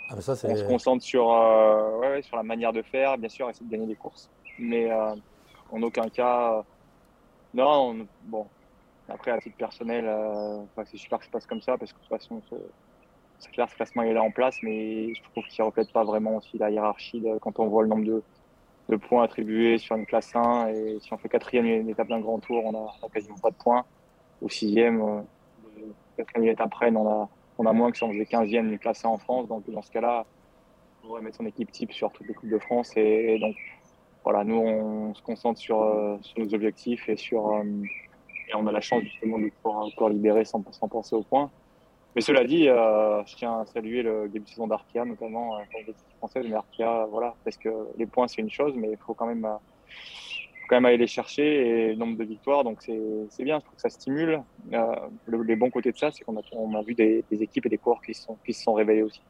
Ah, 0.09 0.15
on 0.17 0.21
se 0.21 0.63
concentre 0.65 1.01
sur, 1.01 1.31
euh, 1.31 1.99
ouais, 1.99 2.21
sur 2.23 2.35
la 2.35 2.43
manière 2.43 2.73
de 2.73 2.81
faire, 2.81 3.17
bien 3.17 3.29
sûr, 3.29 3.49
essayer 3.49 3.65
de 3.65 3.71
gagner 3.71 3.87
des 3.87 3.95
courses. 3.95 4.29
Mais 4.59 4.91
en 4.91 5.81
aucun 5.81 6.09
cas. 6.09 6.61
non, 7.53 8.05
bon. 8.23 8.47
Après, 9.07 9.31
à 9.31 9.37
titre 9.37 9.55
personnel, 9.55 10.09
c'est 10.85 10.97
super 10.97 11.19
que 11.19 11.23
ça 11.23 11.29
se 11.29 11.31
passe 11.31 11.45
comme 11.45 11.61
ça 11.61 11.77
parce 11.77 11.93
que 11.93 11.99
de 11.99 12.01
toute 12.01 12.09
façon, 12.09 12.41
c'est 13.43 13.51
clair, 13.51 13.69
ce 13.69 13.75
classement 13.75 14.03
est 14.03 14.13
là 14.13 14.23
en 14.23 14.31
place, 14.31 14.57
mais 14.63 15.13
je 15.13 15.21
trouve 15.31 15.43
qu'il 15.45 15.61
ne 15.61 15.67
reflète 15.67 15.91
pas 15.91 16.03
vraiment 16.03 16.37
aussi 16.37 16.57
la 16.57 16.71
hiérarchie 16.71 17.23
quand 17.41 17.59
on 17.59 17.67
voit 17.67 17.83
le 17.83 17.89
nombre 17.89 18.05
de, 18.05 18.95
points 18.97 19.23
attribués 19.23 19.77
sur 19.79 19.95
une 19.95 20.05
classe 20.05 20.35
1. 20.35 20.67
Et 20.69 20.97
si 21.01 21.11
on 21.13 21.17
fait 21.17 21.29
quatrième 21.29 21.65
une 21.65 21.89
étape 21.89 22.07
d'un 22.07 22.19
grand 22.19 22.39
tour, 22.39 22.63
on 22.63 22.71
n'a 22.71 22.87
quasiment 23.13 23.37
pas 23.37 23.49
de 23.49 23.55
points. 23.55 23.85
Au 24.41 24.49
sixième, 24.49 25.01
euh, 25.01 25.21
quatrième 26.15 26.51
étape 26.51 26.67
après, 26.67 26.91
on 26.95 27.07
a, 27.07 27.29
on 27.57 27.65
a 27.65 27.73
moins 27.73 27.91
que 27.91 27.97
si 27.97 28.03
on 28.03 28.11
faisait 28.11 28.25
quinzième 28.25 28.69
d'une 28.69 28.79
classe 28.79 29.03
1 29.03 29.09
en 29.09 29.17
France. 29.17 29.47
Donc 29.47 29.69
dans 29.69 29.81
ce 29.81 29.91
cas-là, 29.91 30.25
on 31.03 31.07
pourrait 31.07 31.21
mettre 31.21 31.37
son 31.37 31.45
équipe 31.45 31.71
type 31.71 31.91
sur 31.91 32.11
toutes 32.11 32.27
les 32.27 32.33
Coupes 32.33 32.49
de 32.49 32.59
France. 32.59 32.93
Et, 32.95 33.39
donc 33.39 33.55
voilà, 34.23 34.43
nous, 34.43 34.57
on 34.57 35.13
se 35.15 35.21
concentre 35.21 35.59
sur, 35.59 35.81
euh, 35.81 36.17
nos 36.37 36.53
objectifs 36.53 37.09
et 37.09 37.17
sur. 37.17 37.51
Euh, 37.51 37.63
et 38.49 38.55
on 38.55 38.67
a 38.67 38.71
la 38.71 38.81
chance 38.81 39.03
justement 39.03 39.39
de 39.39 39.49
pouvoir 39.61 39.85
encore 39.85 40.09
libérer 40.09 40.45
sans 40.45 40.61
penser 40.61 41.15
aux 41.15 41.23
points. 41.23 41.49
Mais 42.15 42.21
cela 42.21 42.43
dit, 42.43 42.69
euh, 42.69 43.23
je 43.25 43.35
tiens 43.35 43.61
à 43.61 43.65
saluer 43.65 44.03
le 44.03 44.27
début 44.29 44.45
de 44.45 44.49
saison 44.49 44.67
d'Arkia, 44.67 45.03
notamment 45.03 45.57
euh, 45.57 45.61
équipes 45.79 45.95
françaises. 46.17 46.45
Mais 46.47 46.55
Arkia, 46.55 47.07
voilà, 47.09 47.35
parce 47.43 47.57
que 47.57 47.69
les 47.97 48.05
points, 48.05 48.27
c'est 48.27 48.41
une 48.41 48.51
chose, 48.51 48.73
mais 48.75 48.91
il 48.91 48.97
faut 48.97 49.15
quand 49.15 49.25
même, 49.25 49.45
euh, 49.45 49.57
quand 50.69 50.75
même 50.75 50.85
aller 50.85 50.97
les 50.97 51.07
chercher 51.07 51.43
et 51.43 51.87
le 51.89 51.95
nombre 51.95 52.17
de 52.17 52.23
victoires. 52.23 52.63
Donc 52.63 52.81
c'est 52.83 53.43
bien, 53.43 53.59
je 53.59 53.65
trouve 53.65 53.75
que 53.75 53.81
ça 53.81 53.89
stimule. 53.89 54.43
Euh, 54.73 54.95
le, 55.25 55.41
les 55.41 55.55
bons 55.55 55.71
côtés 55.71 55.91
de 55.91 55.97
ça, 55.97 56.11
c'est 56.11 56.23
qu'on 56.23 56.37
a, 56.37 56.41
on 56.51 56.75
a 56.75 56.83
vu 56.83 56.93
des, 56.93 57.23
des, 57.31 57.41
équipes 57.41 57.65
et 57.65 57.69
des 57.69 57.79
coureurs 57.79 58.01
qui, 58.01 58.13
sont, 58.13 58.37
qui 58.45 58.53
se 58.53 58.63
sont 58.63 58.73
révélés 58.73 59.01
aussi. 59.01 59.21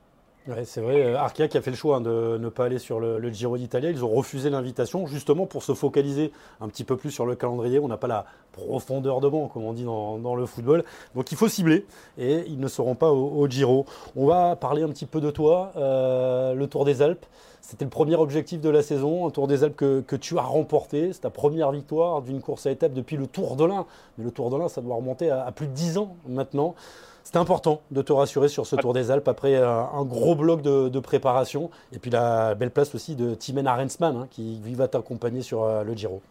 Ouais, 0.46 0.66
c'est 0.66 0.82
vrai, 0.82 1.02
euh, 1.02 1.18
Arkea 1.18 1.48
qui 1.48 1.58
a 1.58 1.62
fait 1.62 1.72
le 1.72 1.78
choix 1.78 1.98
hein, 1.98 2.02
de 2.02 2.38
ne 2.38 2.50
pas 2.50 2.66
aller 2.66 2.78
sur 2.78 3.00
le, 3.00 3.30
Giro 3.30 3.58
d'Italie. 3.58 3.88
Ils 3.90 4.04
ont 4.04 4.10
refusé 4.10 4.50
l'invitation 4.50 5.08
justement 5.08 5.46
pour 5.46 5.64
se 5.64 5.74
focaliser 5.74 6.34
un 6.60 6.68
petit 6.68 6.84
peu 6.84 6.98
plus 6.98 7.12
sur 7.12 7.26
le 7.26 7.36
calendrier. 7.36 7.80
On 7.80 7.88
n'a 7.88 7.96
pas 7.96 8.08
la 8.08 8.26
profondeur 8.52 9.22
de 9.22 9.30
banc, 9.30 9.48
comme 9.48 9.64
on 9.64 9.72
dit 9.72 9.86
dans, 9.86 10.36
le 10.36 10.46
football. 10.46 10.84
Donc 11.16 11.32
il 11.32 11.38
faut 11.38 11.48
cibler 11.48 11.86
et 12.18 12.44
ils 12.48 12.60
ne 12.60 12.68
seront 12.68 12.96
pas 12.96 13.10
au, 13.10 13.48
Giro. 13.48 13.86
On 14.18 14.28
va 14.28 14.58
parler 14.58 14.84
un 14.84 14.90
petit 14.90 15.06
peu 15.06 15.22
de 15.22 15.32
toi, 15.32 15.72
euh, 15.78 16.54
le 16.54 16.68
Tour 16.68 16.84
des 16.84 17.02
Alpes. 17.02 17.26
C'était 17.62 17.86
le 17.86 17.90
premier 17.90 18.16
objectif 18.16 18.60
de 18.60 18.70
la 18.70 18.82
saison, 18.82 19.26
un 19.26 19.30
Tour 19.30 19.48
des 19.48 19.64
Alpes 19.64 19.78
que, 19.78 20.16
tu 20.18 20.38
as 20.38 20.42
remporté. 20.42 21.14
C'est 21.14 21.22
ta 21.22 21.30
première 21.30 21.72
victoire 21.72 22.22
d'une 22.22 22.42
course 22.42 22.66
à 22.66 22.72
étapes 22.72 22.94
depuis 22.94 23.16
le 23.16 23.28
Tour 23.28 23.56
de 23.56 23.64
l'Ain. 23.64 23.86
Mais 24.18 24.26
le 24.26 24.32
Tour 24.32 24.50
de 24.50 24.58
l'Ain, 24.58 24.68
ça 24.68 24.82
doit 24.82 24.98
remonter 24.98 25.30
à, 25.30 25.46
à 25.46 25.54
plus 25.54 25.68
de 25.68 25.74
10 25.74 26.00
ans 26.00 26.18
maintenant. 26.28 26.76
C'était 27.24 27.38
important 27.38 27.82
de 27.90 28.02
te 28.02 28.12
rassurer 28.12 28.50
sur 28.50 28.66
ce 28.66 28.76
Tour 28.76 28.94
des 28.94 29.10
Alpes 29.10 29.28
après 29.30 29.56
un, 29.56 30.04
gros 30.04 30.36
bloc 30.36 30.62
de, 30.62 31.00
préparation. 31.00 31.72
Et 31.94 32.00
puis 32.00 32.12
la 32.12 32.54
belle 32.54 32.72
place 32.72 32.94
aussi 32.96 33.16
de 33.16 33.34
Timen 33.34 33.66
Arensman 33.66 34.16
hein, 34.16 34.28
qui 34.30 34.60
va 34.76 34.88
t'accompagner 34.88 35.42
sur 35.42 35.64
euh, 35.64 35.84
le 35.84 35.94
Giro. 35.96 36.22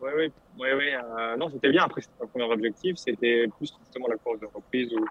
Oui, 0.00 0.10
oui, 0.16 0.32
oui, 0.60 0.68
oui. 0.76 0.84
Euh, 0.94 1.36
non, 1.36 1.50
c'était 1.50 1.70
bien. 1.70 1.84
Après, 1.84 2.00
c'était 2.00 2.14
pas 2.18 2.24
le 2.24 2.30
premier 2.30 2.52
objectif. 2.52 2.96
C'était 2.96 3.48
plus 3.56 3.74
justement 3.80 4.06
la 4.08 4.16
course 4.16 4.38
de 4.38 4.46
reprise 4.46 4.92
où 4.92 5.04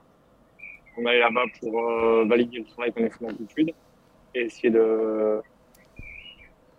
on 0.97 1.05
allait 1.05 1.19
là-bas 1.19 1.43
pour 1.59 1.77
euh, 1.77 2.25
valider 2.25 2.59
le 2.59 2.65
travail 2.65 2.93
qu'on 2.93 3.05
a 3.05 3.09
fait 3.09 3.25
d'altitude 3.25 3.73
et 4.33 4.41
essayer 4.41 4.69
de 4.69 5.41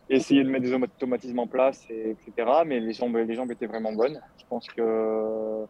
essayer 0.08 0.44
de 0.44 0.48
mettre 0.48 0.64
des 0.64 0.72
automatismes 0.72 1.40
en 1.40 1.46
place, 1.46 1.84
etc. 1.90 2.48
Mais 2.64 2.80
les 2.80 2.92
jambes, 2.92 3.16
les 3.16 3.34
jambes 3.34 3.50
étaient 3.50 3.66
vraiment 3.66 3.92
bonnes. 3.92 4.20
Je 4.38 4.44
pense 4.48 4.66
que 4.68 5.66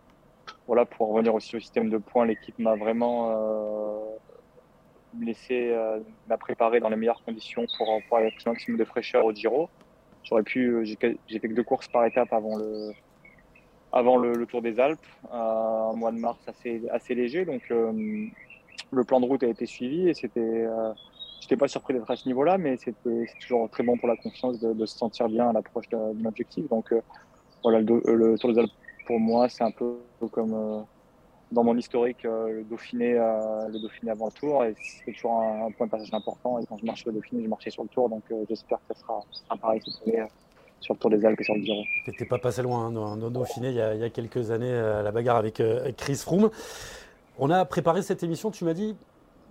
voilà, 0.67 0.85
pour 0.85 1.09
revenir 1.09 1.35
aussi 1.35 1.57
au 1.57 1.61
système 1.61 1.91
de 1.91 1.99
points, 1.99 2.27
l'équipe 2.27 2.59
m'a 2.59 2.75
vraiment 2.75 3.31
euh, 3.31 4.01
laissé 5.21 5.71
euh, 5.71 6.01
m'a 6.29 6.37
préparé 6.37 6.81
dans 6.81 6.89
les 6.89 6.97
meilleures 6.97 7.23
conditions 7.25 7.65
pour, 7.79 7.89
avoir 7.89 8.23
le 8.23 8.31
maximum 8.51 8.79
de 8.79 8.85
fraîcheur 8.85 9.25
au 9.25 9.33
Giro. 9.33 9.69
J'aurais 10.25 10.43
pu, 10.43 10.67
euh, 10.67 10.85
j'ai 10.85 10.97
fait 11.39 11.49
que 11.49 11.55
deux 11.55 11.63
courses 11.63 11.87
par 11.89 12.05
étape 12.05 12.33
avant 12.33 12.57
le 12.57 12.91
avant 13.93 14.17
le, 14.17 14.45
Tour 14.47 14.61
des 14.61 14.79
Alpes, 14.81 14.99
un 15.33 15.93
mois 15.95 16.11
de 16.11 16.19
mars 16.19 16.39
assez 16.49 16.83
assez 16.91 17.15
léger, 17.15 17.45
donc 17.45 17.63
le 17.71 19.05
plan 19.05 19.21
de 19.21 19.27
route 19.27 19.43
a 19.45 19.47
été 19.47 19.65
suivi 19.65 20.09
et 20.09 20.15
c'était 20.15 20.67
n'étais 21.41 21.57
pas 21.57 21.69
surpris 21.69 21.95
d'être 21.95 22.11
à 22.11 22.17
ce 22.17 22.29
niveau-là, 22.29 22.59
mais 22.59 22.77
c'était 22.77 23.27
toujours 23.41 23.71
très 23.71 23.85
bon 23.85 23.97
pour 23.97 24.09
la 24.09 24.17
confiance 24.17 24.59
de, 24.59 24.85
se 24.85 24.99
sentir 24.99 25.29
bien 25.29 25.49
à 25.49 25.53
l'approche 25.53 25.89
d'un 25.89 26.25
objectif. 26.27 26.69
Donc 26.69 26.93
voilà, 27.63 27.81
le, 27.81 28.37
Tour 28.39 28.53
des 28.53 28.59
Alpes 28.59 28.73
pour 29.07 29.21
moi, 29.21 29.49
c'est 29.49 29.65
un 29.65 29.71
peu 29.71 29.97
comme 30.33 30.85
dans 31.53 31.63
mon 31.63 31.77
historique 31.77 32.25
le 32.25 32.65
Dauphiné, 32.69 33.15
le 33.15 33.81
Dauphiné 33.81 34.11
avant 34.11 34.27
le 34.27 34.33
Tour, 34.33 34.65
et 34.65 34.75
c'est 34.77 35.13
toujours 35.13 35.41
un, 35.41 35.71
point 35.71 35.87
de 35.87 35.93
passage 35.93 36.13
important. 36.13 36.59
Et 36.59 36.67
quand 36.67 36.77
je 36.77 36.85
marche 36.85 37.03
sur 37.03 37.11
le 37.11 37.17
Dauphiné, 37.17 37.45
je 37.45 37.49
marchais 37.49 37.71
sur 37.71 37.83
le 37.83 37.89
Tour, 37.89 38.09
donc 38.09 38.25
j'espère 38.49 38.79
que 38.79 38.95
ça 38.95 39.01
sera, 39.01 39.21
ça 39.31 39.57
pareil 39.57 39.81
cette 39.85 40.09
année 40.09 40.27
sur 40.81 40.95
le 40.95 40.99
Tour 40.99 41.11
des 41.11 41.25
Alpes 41.25 41.41
et 41.41 41.45
sur 41.45 41.55
le 41.55 41.63
Giro. 41.63 41.83
Tu 42.05 42.11
n'étais 42.11 42.27
pas 42.27 42.39
passé 42.39 42.63
loin 42.63 42.87
hein, 42.87 43.17
dans, 43.17 43.31
Dauphiné 43.31 43.69
il 43.69 43.77
y, 43.77 43.81
a, 43.81 43.95
il 43.95 44.01
y, 44.01 44.05
a, 44.05 44.11
quelques 44.11 44.51
années, 44.51 44.75
à 44.75 45.03
la 45.03 45.13
bagarre 45.13 45.37
avec 45.37 45.63
Chris 45.97 46.17
Froome. 46.17 46.51
On 47.39 47.51
a 47.51 47.65
préparé 47.65 48.03
cette 48.03 48.23
émission, 48.23 48.51
tu 48.51 48.65
m'as 48.65 48.75
dit, 48.75 48.97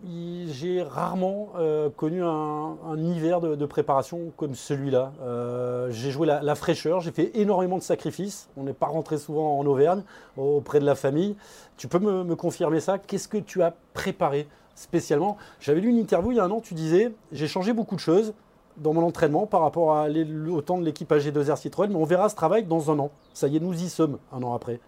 j'ai 0.04 0.84
rarement 0.84 1.50
euh, 1.58 1.90
connu 1.90 2.24
un, 2.24 2.98
hiver 2.98 3.42
de, 3.42 3.66
préparation 3.66 4.32
comme 4.38 4.54
celui-là. 4.54 5.14
Euh, 5.22 5.90
j'ai 5.92 6.12
joué 6.12 6.28
la, 6.28 6.56
fraîcheur, 6.56 7.00
j'ai 7.02 7.12
fait 7.12 7.32
énormément 7.36 7.78
de 7.78 7.84
sacrifices. 7.84 8.50
On 8.58 8.64
n'est 8.64 8.74
pas 8.74 8.88
rentré 8.88 9.18
souvent 9.18 9.58
en 9.58 9.66
Auvergne 9.66 10.04
auprès 10.38 10.80
de 10.80 10.86
la 10.86 10.96
famille. 10.96 11.36
Tu 11.78 11.88
peux 11.88 12.00
me, 12.00 12.36
confirmer 12.36 12.80
ça? 12.80 13.00
Qu'est-ce 13.00 13.28
que 13.28 13.38
tu 13.38 13.64
as 13.64 13.74
préparé 13.94 14.48
spécialement? 14.76 15.38
J'avais 15.60 15.82
lu 15.82 15.90
une 15.90 15.98
interview 15.98 16.32
il 16.32 16.38
y 16.38 16.40
a 16.40 16.44
un 16.44 16.52
an, 16.52 16.60
tu 16.60 16.74
disais 16.74 17.12
j'ai 17.32 17.48
changé 17.48 17.74
beaucoup 17.74 17.96
de 17.96 18.02
choses 18.02 18.34
dans 18.78 18.94
mon 18.94 19.04
entraînement 19.04 19.48
par 19.48 19.62
rapport 19.62 20.06
au 20.08 20.62
temps 20.62 20.78
de 20.78 20.84
l'équipe 20.84 21.10
AG2R 21.10 21.56
Citroën, 21.56 21.88
mais 21.88 21.96
on 21.96 22.04
verra 22.04 22.28
ce 22.30 22.36
travail 22.36 22.64
dans 22.64 22.92
un 22.92 23.00
an. 23.00 23.12
Ça 23.34 23.48
y 23.48 23.56
est, 23.56 23.60
nous 23.62 23.74
y 23.74 23.90
sommes 23.90 24.20
un 24.34 24.44
an 24.44 24.54
après. 24.54 24.80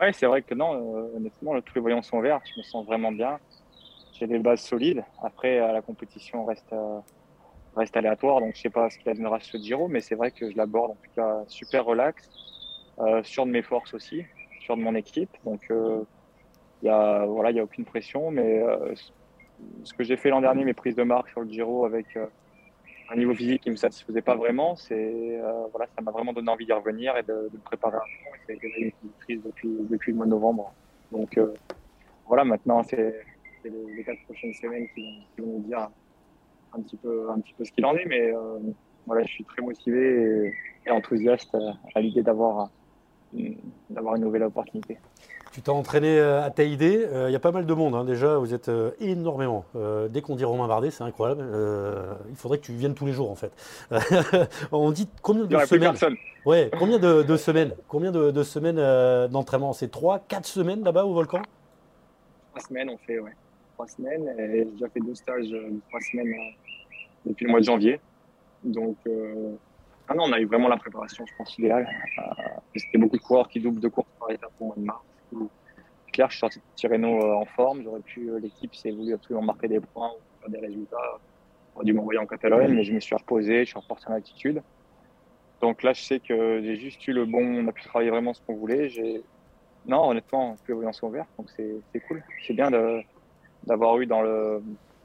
Oui, 0.00 0.08
c'est 0.14 0.26
vrai 0.26 0.42
que 0.42 0.54
non, 0.54 0.74
euh, 0.74 1.16
honnêtement, 1.16 1.60
tous 1.60 1.74
les 1.76 1.80
voyants 1.80 2.02
sont 2.02 2.20
verts. 2.20 2.40
Je 2.52 2.58
me 2.58 2.64
sens 2.64 2.84
vraiment 2.84 3.12
bien. 3.12 3.38
Des 4.26 4.38
bases 4.38 4.60
solides. 4.60 5.04
Après, 5.22 5.58
la 5.58 5.82
compétition 5.82 6.44
reste, 6.44 6.72
euh, 6.72 7.00
reste 7.74 7.96
aléatoire, 7.96 8.40
donc 8.40 8.52
je 8.54 8.58
ne 8.58 8.62
sais 8.62 8.70
pas 8.70 8.88
ce 8.88 8.98
qu'il 8.98 9.14
sur 9.16 9.58
le 9.58 9.64
Giro, 9.64 9.88
mais 9.88 10.00
c'est 10.00 10.14
vrai 10.14 10.30
que 10.30 10.50
je 10.50 10.56
l'aborde 10.56 10.92
en 10.92 10.94
tout 10.94 11.10
cas 11.14 11.42
super 11.48 11.84
relax, 11.84 12.30
euh, 13.00 13.22
sûr 13.24 13.46
de 13.46 13.50
mes 13.50 13.62
forces 13.62 13.94
aussi, 13.94 14.24
sûr 14.60 14.76
de 14.76 14.82
mon 14.82 14.94
équipe. 14.94 15.30
Donc, 15.44 15.62
il 15.70 16.04
n'y 16.84 16.88
a, 16.88 17.26
voilà, 17.26 17.58
a 17.58 17.64
aucune 17.64 17.84
pression, 17.84 18.30
mais 18.30 18.62
ce 19.84 19.92
que 19.92 20.04
j'ai 20.04 20.16
fait 20.16 20.30
l'an 20.30 20.40
dernier, 20.40 20.64
mes 20.64 20.74
prises 20.74 20.96
de 20.96 21.02
marque 21.02 21.28
sur 21.28 21.40
le 21.40 21.48
Giro 21.48 21.84
avec 21.84 22.06
un 23.12 23.16
niveau 23.16 23.34
physique 23.34 23.62
qui 23.62 23.70
me 23.70 23.76
satisfaisait 23.76 24.22
pas 24.22 24.34
vraiment, 24.34 24.74
c'est 24.76 24.94
euh, 25.40 25.66
voilà, 25.70 25.86
ça 25.94 26.02
m'a 26.02 26.10
vraiment 26.10 26.32
donné 26.32 26.50
envie 26.50 26.64
d'y 26.64 26.72
revenir 26.72 27.16
et 27.16 27.22
de, 27.22 27.50
me 27.52 27.58
préparer 27.58 27.96
un 27.96 28.00
peu. 28.00 28.38
C'est 28.46 28.58
une 28.78 28.92
prise 29.20 29.42
depuis, 29.44 29.76
depuis 29.90 30.12
le 30.12 30.16
mois 30.16 30.26
de 30.26 30.30
novembre. 30.30 30.72
Donc 31.10 31.36
euh, 31.36 31.52
voilà, 32.26 32.44
maintenant 32.44 32.82
c'est 32.82 33.22
les, 33.64 34.04
quatre 34.04 34.22
prochaines 34.24 34.54
semaines 34.54 34.86
qui 34.94 35.24
vont, 35.38 35.46
nous 35.46 35.60
dire 35.60 35.88
un 36.72 36.80
petit 36.80 36.96
peu, 36.96 37.30
un 37.30 37.40
petit 37.40 37.54
peu 37.54 37.64
ce 37.64 37.72
qu'il 37.72 37.84
en 37.84 37.94
est, 37.94 38.04
mais 38.06 38.32
euh, 38.32 38.58
voilà, 39.06 39.22
je 39.24 39.28
suis 39.28 39.44
très 39.44 39.62
motivé 39.62 40.46
et, 40.46 40.54
et 40.86 40.90
enthousiaste 40.90 41.56
à 41.94 42.00
l'idée 42.00 42.22
d'avoir 42.22 42.70
d'avoir 43.90 44.16
une 44.16 44.22
nouvelle 44.22 44.42
opportunité. 44.42 44.98
Tu 45.52 45.60
t'es 45.60 45.70
entraîné 45.70 46.18
euh, 46.18 46.42
à 46.42 46.50
ta 46.50 46.62
idée. 46.62 47.06
Il 47.26 47.32
y 47.32 47.36
a 47.36 47.40
pas 47.40 47.52
mal 47.52 47.66
de 47.66 47.74
monde 47.74 47.94
hein, 47.94 48.04
déjà. 48.04 48.38
Vous 48.38 48.54
êtes 48.54 48.70
euh, 48.70 48.92
énormément. 49.00 49.66
Euh, 49.76 50.08
dès 50.08 50.22
qu'on 50.22 50.34
dit 50.34 50.46
Romain 50.46 50.66
Bardet, 50.66 50.90
c'est 50.90 51.04
incroyable. 51.04 51.44
il 52.30 52.36
faudrait 52.36 52.56
que 52.56 52.64
tu 52.64 52.72
viennes 52.72 52.94
tous 52.94 53.04
les 53.04 53.12
jours 53.12 53.30
en 53.30 53.34
fait. 53.34 53.52
On 54.72 54.90
dit 54.90 55.08
combien 55.20 55.44
de 55.44 55.66
semaines 55.66 55.94
Ouais, 56.46 56.70
combien 56.78 56.98
de, 56.98 57.36
semaines 57.36 57.74
Combien 57.86 58.10
de, 58.10 58.42
semaines 58.42 59.28
d'entraînement? 59.28 59.74
C'est 59.74 59.90
trois, 59.90 60.20
quatre 60.20 60.46
semaines 60.46 60.82
là-bas 60.82 61.04
au 61.04 61.12
volcan? 61.12 61.42
Trois 62.50 62.66
semaines, 62.66 62.88
on 62.88 62.96
fait, 62.98 63.18
ouais. 63.18 63.32
Trois 63.82 63.96
semaines. 63.96 64.34
J'ai 64.38 64.64
déjà 64.64 64.88
fait 64.88 65.00
deux 65.00 65.14
stages 65.14 65.48
de 65.48 65.80
trois 65.88 66.00
semaines 66.00 66.34
depuis 67.26 67.44
le 67.44 67.50
mois 67.50 67.60
de 67.60 67.64
janvier. 67.64 68.00
Donc, 68.62 68.96
ah 70.08 70.14
non, 70.14 70.24
on 70.26 70.32
a 70.32 70.38
eu 70.38 70.46
vraiment 70.46 70.68
la 70.68 70.76
préparation, 70.76 71.24
je 71.26 71.32
pense, 71.36 71.58
idéale. 71.58 71.88
C'était 72.76 72.98
beaucoup 72.98 73.16
de 73.16 73.22
coureurs 73.22 73.48
qui 73.48 73.60
doublent 73.60 73.80
de 73.80 73.88
course 73.88 74.08
par 74.20 74.30
étape 74.30 74.52
au 74.60 74.66
mois 74.66 74.76
de 74.76 74.82
mars 74.82 75.02
clair, 76.12 76.28
je 76.28 76.34
suis 76.34 76.40
sorti 76.40 76.58
de 76.58 76.64
Tirreno 76.76 77.24
euh, 77.24 77.34
en 77.34 77.44
forme. 77.44 77.82
J'aurais 77.82 78.00
pu, 78.00 78.28
euh, 78.28 78.38
l'équipe 78.38 78.74
s'est 78.74 78.92
voulu 78.92 79.14
absolument 79.14 79.42
marquer 79.42 79.68
des 79.68 79.80
points 79.80 80.10
ou 80.10 80.40
faire 80.40 80.50
des 80.50 80.64
résultats. 80.64 81.20
On 81.74 81.82
dû 81.82 81.94
m'envoyer 81.94 82.20
en 82.20 82.26
Catalogne, 82.26 82.74
mais 82.74 82.84
je 82.84 82.92
me 82.92 83.00
suis 83.00 83.16
reposé, 83.16 83.60
je 83.60 83.70
suis 83.70 83.78
reporté 83.78 84.04
en 84.08 84.12
altitude. 84.12 84.62
Donc 85.62 85.82
là, 85.82 85.94
je 85.94 86.02
sais 86.02 86.20
que 86.20 86.60
j'ai 86.62 86.76
juste 86.76 87.06
eu 87.08 87.12
le 87.12 87.24
bon, 87.24 87.42
on 87.42 87.66
a 87.66 87.72
pu 87.72 87.82
travailler 87.82 88.10
vraiment 88.10 88.34
ce 88.34 88.42
qu'on 88.42 88.56
voulait. 88.56 88.90
J'ai, 88.90 89.22
non, 89.86 90.10
honnêtement, 90.10 90.56
plus 90.64 90.74
voyants 90.74 90.92
sont 90.92 91.06
ouverts, 91.06 91.26
donc 91.38 91.48
c'est 91.56 92.00
cool. 92.08 92.22
C'est 92.46 92.52
bien 92.52 92.70
d'avoir 93.66 93.98
eu 94.00 94.06
dans 94.06 94.22
le, 94.22 94.62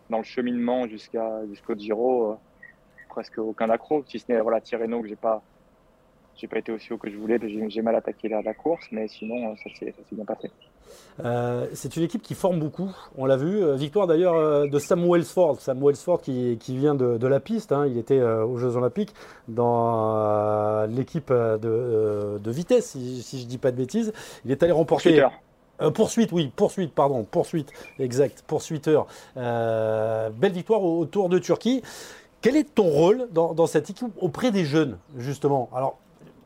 dans 0.10 0.18
le 0.18 0.24
cheminement 0.24 0.88
jusqu'à 0.88 1.46
jusqu'au 1.48 1.76
Giro 1.76 2.32
euh, 2.32 2.36
presque 3.10 3.38
aucun 3.38 3.70
accro, 3.70 4.04
si 4.08 4.20
ce 4.20 4.32
n'est 4.32 4.42
voilà 4.42 4.62
Tirreno 4.62 5.02
que 5.02 5.08
j'ai 5.08 5.16
pas 5.16 5.42
j'ai 6.38 6.48
pas 6.48 6.60
été 6.60 6.72
aussi 6.72 6.94
haut 6.94 6.98
que 6.98 7.10
je 7.10 7.18
voulais, 7.18 7.40
j'ai 7.68 7.82
mal 7.82 7.96
attaqué 7.96 8.30
la, 8.30 8.42
la, 8.42 8.54
course, 8.54 8.86
mais 8.92 9.08
sinon 9.08 9.56
ça 9.56 9.70
s'est 9.80 9.94
bien 10.12 10.26
passé. 10.26 10.52
Euh, 11.26 11.66
c'est 11.74 11.98
une 11.98 12.04
équipe 12.04 12.22
qui 12.22 12.36
forme 12.36 12.60
beaucoup, 12.60 12.96
on 13.18 13.26
l'a 13.26 13.38
vu. 13.38 13.64
Euh, 13.64 13.76
victoire 13.76 14.08
d'ailleurs 14.08 14.36
euh, 14.36 14.68
de 14.68 14.80
Sam 14.80 15.04
Wellsford, 15.04 15.60
Sam 15.60 15.84
Wellsford 15.84 16.22
qui, 16.22 16.58
qui 16.60 16.78
vient 16.78 16.96
de, 16.96 17.18
de, 17.18 17.28
la 17.28 17.40
piste, 17.40 17.72
hein. 17.72 17.88
il 17.88 17.98
était 17.98 18.22
aux 18.22 18.58
Jeux 18.58 18.76
Olympiques 18.76 19.14
dans 19.48 20.86
l'équipe 20.88 21.32
de, 21.32 22.38
de, 22.38 22.52
vitesse, 22.52 22.92
si, 22.92 23.24
si, 23.24 23.42
je 23.42 23.48
dis 23.48 23.58
pas 23.58 23.72
de 23.72 23.78
bêtises. 23.78 24.14
Il 24.46 24.52
est 24.52 24.62
allé 24.62 24.72
remporter. 24.72 25.24
Poursuite, 25.94 26.32
oui, 26.32 26.52
poursuite, 26.56 26.94
pardon, 26.94 27.24
poursuite, 27.24 27.72
exact, 28.00 28.44
poursuiteur. 28.48 29.08
belle 29.36 30.52
victoire 30.52 30.84
au, 30.84 31.06
Tour 31.06 31.30
de 31.30 31.40
Turquie. 31.40 31.82
Quel 32.42 32.56
est 32.56 32.76
ton 32.76 32.84
rôle 32.84 33.28
dans, 33.32 33.66
cette 33.66 33.90
équipe 33.90 34.12
auprès 34.22 34.52
des 34.52 34.64
jeunes, 34.64 34.98
justement? 35.18 35.70
Alors, 35.74 35.98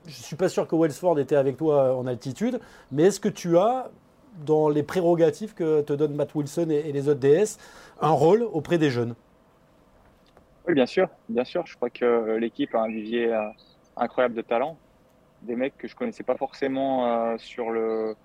je 0.05 0.17
ne 0.17 0.23
suis 0.23 0.35
pas 0.35 0.49
sûr 0.49 0.67
que 0.67 0.75
Wellsford 0.75 1.19
était 1.19 1.35
avec 1.35 1.57
toi 1.57 1.95
en 1.95 2.07
altitude, 2.07 2.59
mais 2.91 3.03
est-ce 3.03 3.19
que 3.19 3.29
tu 3.29 3.57
as, 3.57 3.89
dans 4.45 4.69
les 4.69 4.83
prérogatives 4.83 5.53
que 5.53 5.81
te 5.81 5.93
donnent 5.93 6.15
Matt 6.15 6.33
Wilson 6.33 6.69
et, 6.69 6.91
les 6.91 7.09
autres 7.09 7.19
DS, 7.19 7.57
un 8.01 8.11
rôle 8.11 8.43
auprès 8.43 8.77
des 8.77 8.89
jeunes? 8.89 9.15
Oui, 10.67 10.73
bien 10.73 10.85
sûr, 10.85 11.09
bien 11.27 11.43
sûr. 11.43 11.65
Je 11.65 11.75
crois 11.75 11.89
que 11.89 12.37
l'équipe 12.37 12.73
a 12.73 12.83
un 12.83 12.87
vivier 12.87 13.33
euh, 13.33 13.49
incroyable 13.97 14.35
de 14.35 14.41
talent, 14.41 14.77
des 15.41 15.55
mecs 15.55 15.77
que 15.77 15.87
je 15.87 15.95
connaissais 15.95 16.23
pas 16.23 16.37
forcément 16.37 17.07
euh, 17.07 17.37
sur 17.37 17.69
le 17.69 18.15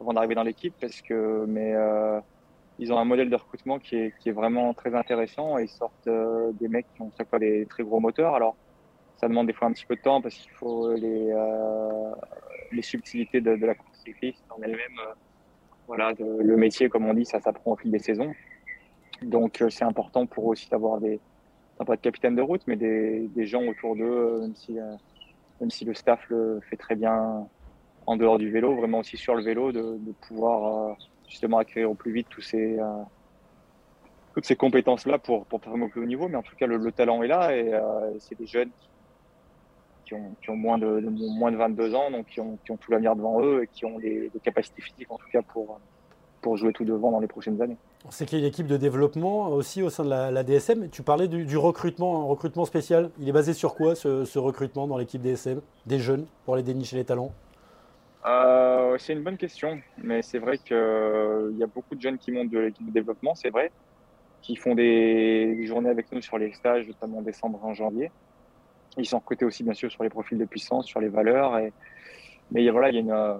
avant 0.00 0.12
d'arriver 0.12 0.34
dans 0.34 0.42
l'équipe, 0.42 0.74
parce 0.80 1.00
que 1.02 1.44
mais 1.46 1.74
euh, 1.74 2.20
ils 2.78 2.92
ont 2.92 2.98
un 2.98 3.04
modèle 3.04 3.30
de 3.30 3.36
recrutement 3.36 3.78
qui 3.78 3.96
est, 3.96 4.14
qui 4.20 4.28
est 4.28 4.32
vraiment 4.32 4.72
très 4.72 4.94
intéressant 4.94 5.58
ils 5.58 5.68
sortent 5.68 6.08
des 6.08 6.68
mecs 6.68 6.86
qui 6.94 7.02
ont 7.02 7.10
chaque 7.18 7.28
fois 7.28 7.38
des 7.38 7.66
très 7.66 7.82
gros 7.82 8.00
moteurs. 8.00 8.34
Alors 8.34 8.56
ça 9.18 9.28
demande 9.28 9.48
des 9.48 9.52
fois 9.52 9.68
un 9.68 9.72
petit 9.72 9.86
peu 9.86 9.96
de 9.96 10.00
temps 10.00 10.20
parce 10.20 10.36
qu'il 10.36 10.52
faut 10.52 10.94
les, 10.94 11.30
euh, 11.30 12.12
les 12.70 12.82
subtilités 12.82 13.40
de, 13.40 13.50
la 13.50 13.74
course 13.74 13.98
cycliste 14.04 14.44
en 14.50 14.62
elle-même. 14.62 14.98
Euh, 15.00 15.14
voilà, 15.88 16.12
le 16.18 16.56
métier, 16.56 16.88
comme 16.88 17.06
on 17.06 17.14
dit, 17.14 17.24
ça 17.24 17.40
s'apprend 17.40 17.72
au 17.72 17.76
fil 17.76 17.90
des 17.90 17.98
saisons. 17.98 18.32
Donc, 19.22 19.60
euh, 19.60 19.70
c'est 19.70 19.84
important 19.84 20.26
pour 20.26 20.46
aussi 20.46 20.68
d'avoir 20.68 21.00
des, 21.00 21.18
pas 21.84 21.96
de 21.96 22.00
capitaine 22.00 22.36
de 22.36 22.42
route, 22.42 22.62
mais 22.66 22.76
des, 22.76 23.28
des 23.34 23.46
gens 23.46 23.64
autour 23.64 23.96
d'eux, 23.96 24.40
même 24.40 24.54
si, 24.54 24.74
même 25.60 25.70
si 25.70 25.84
le 25.84 25.94
staff 25.94 26.28
le 26.28 26.60
fait 26.68 26.76
très 26.76 26.94
bien 26.94 27.48
en 28.08 28.16
dehors 28.16 28.38
du 28.38 28.50
vélo, 28.50 28.74
vraiment 28.74 29.00
aussi 29.00 29.16
sur 29.16 29.34
le 29.34 29.42
vélo, 29.42 29.72
de, 29.72 29.98
pouvoir 30.28 30.96
justement 31.28 31.58
acquérir 31.58 31.90
au 31.90 31.94
plus 31.94 32.12
vite 32.12 32.26
tous 32.30 32.40
ces, 32.40 32.78
toutes 34.34 34.46
ces 34.46 34.56
compétences-là 34.56 35.18
pour, 35.18 35.44
pour 35.44 35.60
performer 35.60 35.84
au 35.84 35.88
plus 35.88 36.00
haut 36.00 36.06
niveau. 36.06 36.28
Mais 36.28 36.36
en 36.36 36.42
tout 36.42 36.56
cas, 36.56 36.66
le, 36.66 36.78
le 36.78 36.92
talent 36.92 37.22
est 37.22 37.28
là 37.28 37.54
et 37.54 37.70
c'est 38.18 38.38
des 38.38 38.46
jeunes 38.46 38.70
qui 40.40 40.50
ont, 40.50 40.56
moins, 40.56 40.78
de, 40.78 41.00
moins 41.38 41.52
de 41.52 41.56
22 41.56 41.94
ans, 41.94 42.10
donc 42.10 42.26
qui 42.26 42.40
ont, 42.40 42.58
tout 42.66 42.90
l'avenir 42.90 43.14
devant 43.16 43.42
eux 43.42 43.64
et 43.64 43.66
qui 43.66 43.84
ont 43.84 43.98
des, 43.98 44.30
capacités 44.42 44.82
physiques 44.82 45.10
en 45.10 45.16
tout 45.16 45.28
cas 45.30 45.42
pour, 45.42 45.80
pour 46.40 46.56
jouer 46.56 46.72
tout 46.72 46.84
devant 46.84 47.10
dans 47.10 47.20
les 47.20 47.26
prochaines 47.26 47.60
années. 47.60 47.76
On 48.06 48.10
sait 48.10 48.24
qu'il 48.24 48.38
y 48.38 48.42
a 48.42 48.44
une 48.44 48.48
équipe 48.48 48.66
de 48.66 48.76
développement 48.76 49.48
aussi 49.48 49.82
au 49.82 49.90
sein 49.90 50.04
de 50.04 50.10
la, 50.10 50.42
DSM. 50.42 50.88
Tu 50.90 51.02
parlais 51.02 51.28
du, 51.28 51.56
recrutement, 51.56 52.22
un 52.22 52.24
recrutement 52.24 52.64
spécial. 52.64 53.10
Il 53.18 53.28
est 53.28 53.32
basé 53.32 53.52
sur 53.52 53.74
quoi 53.74 53.94
ce, 53.94 54.38
recrutement 54.38 54.86
dans 54.86 54.96
l'équipe 54.96 55.20
DSM 55.20 55.60
Des 55.86 55.98
jeunes 55.98 56.26
pour 56.44 56.56
les 56.56 56.62
dénicher 56.62 56.96
les 56.96 57.04
talents? 57.04 57.32
Euh, 58.26 58.96
C'est 58.98 59.12
une 59.12 59.22
bonne 59.22 59.36
question, 59.36 59.80
mais 59.98 60.22
c'est 60.22 60.38
vrai 60.38 60.58
qu'il 60.58 60.76
euh, 60.76 61.52
y 61.56 61.62
a 61.62 61.66
beaucoup 61.66 61.94
de 61.94 62.00
jeunes 62.00 62.18
qui 62.18 62.32
montent 62.32 62.50
de 62.50 62.58
l'équipe 62.58 62.86
de 62.86 62.92
développement, 62.92 63.34
c'est 63.34 63.50
vrai, 63.50 63.70
qui 64.42 64.56
font 64.56 64.74
des, 64.74 65.64
journées 65.66 65.90
avec 65.90 66.10
nous 66.12 66.20
sur 66.20 66.38
les 66.38 66.52
stages, 66.52 66.86
notamment 66.86 67.18
en 67.18 67.22
décembre 67.22 67.64
en 67.64 67.74
janvier. 67.74 68.10
Ils 68.96 69.06
sont 69.06 69.18
recrutés 69.18 69.44
aussi, 69.44 69.62
bien 69.62 69.74
sûr, 69.74 69.90
sur 69.90 70.02
les 70.02 70.10
profils 70.10 70.38
de 70.38 70.44
puissance, 70.44 70.86
sur 70.86 71.00
les 71.00 71.08
valeurs. 71.08 71.58
Mais 72.50 72.68
voilà, 72.70 72.88
il 72.88 72.94
y 72.94 72.98
a 72.98 73.00
une. 73.00 73.12
Euh, 73.12 73.36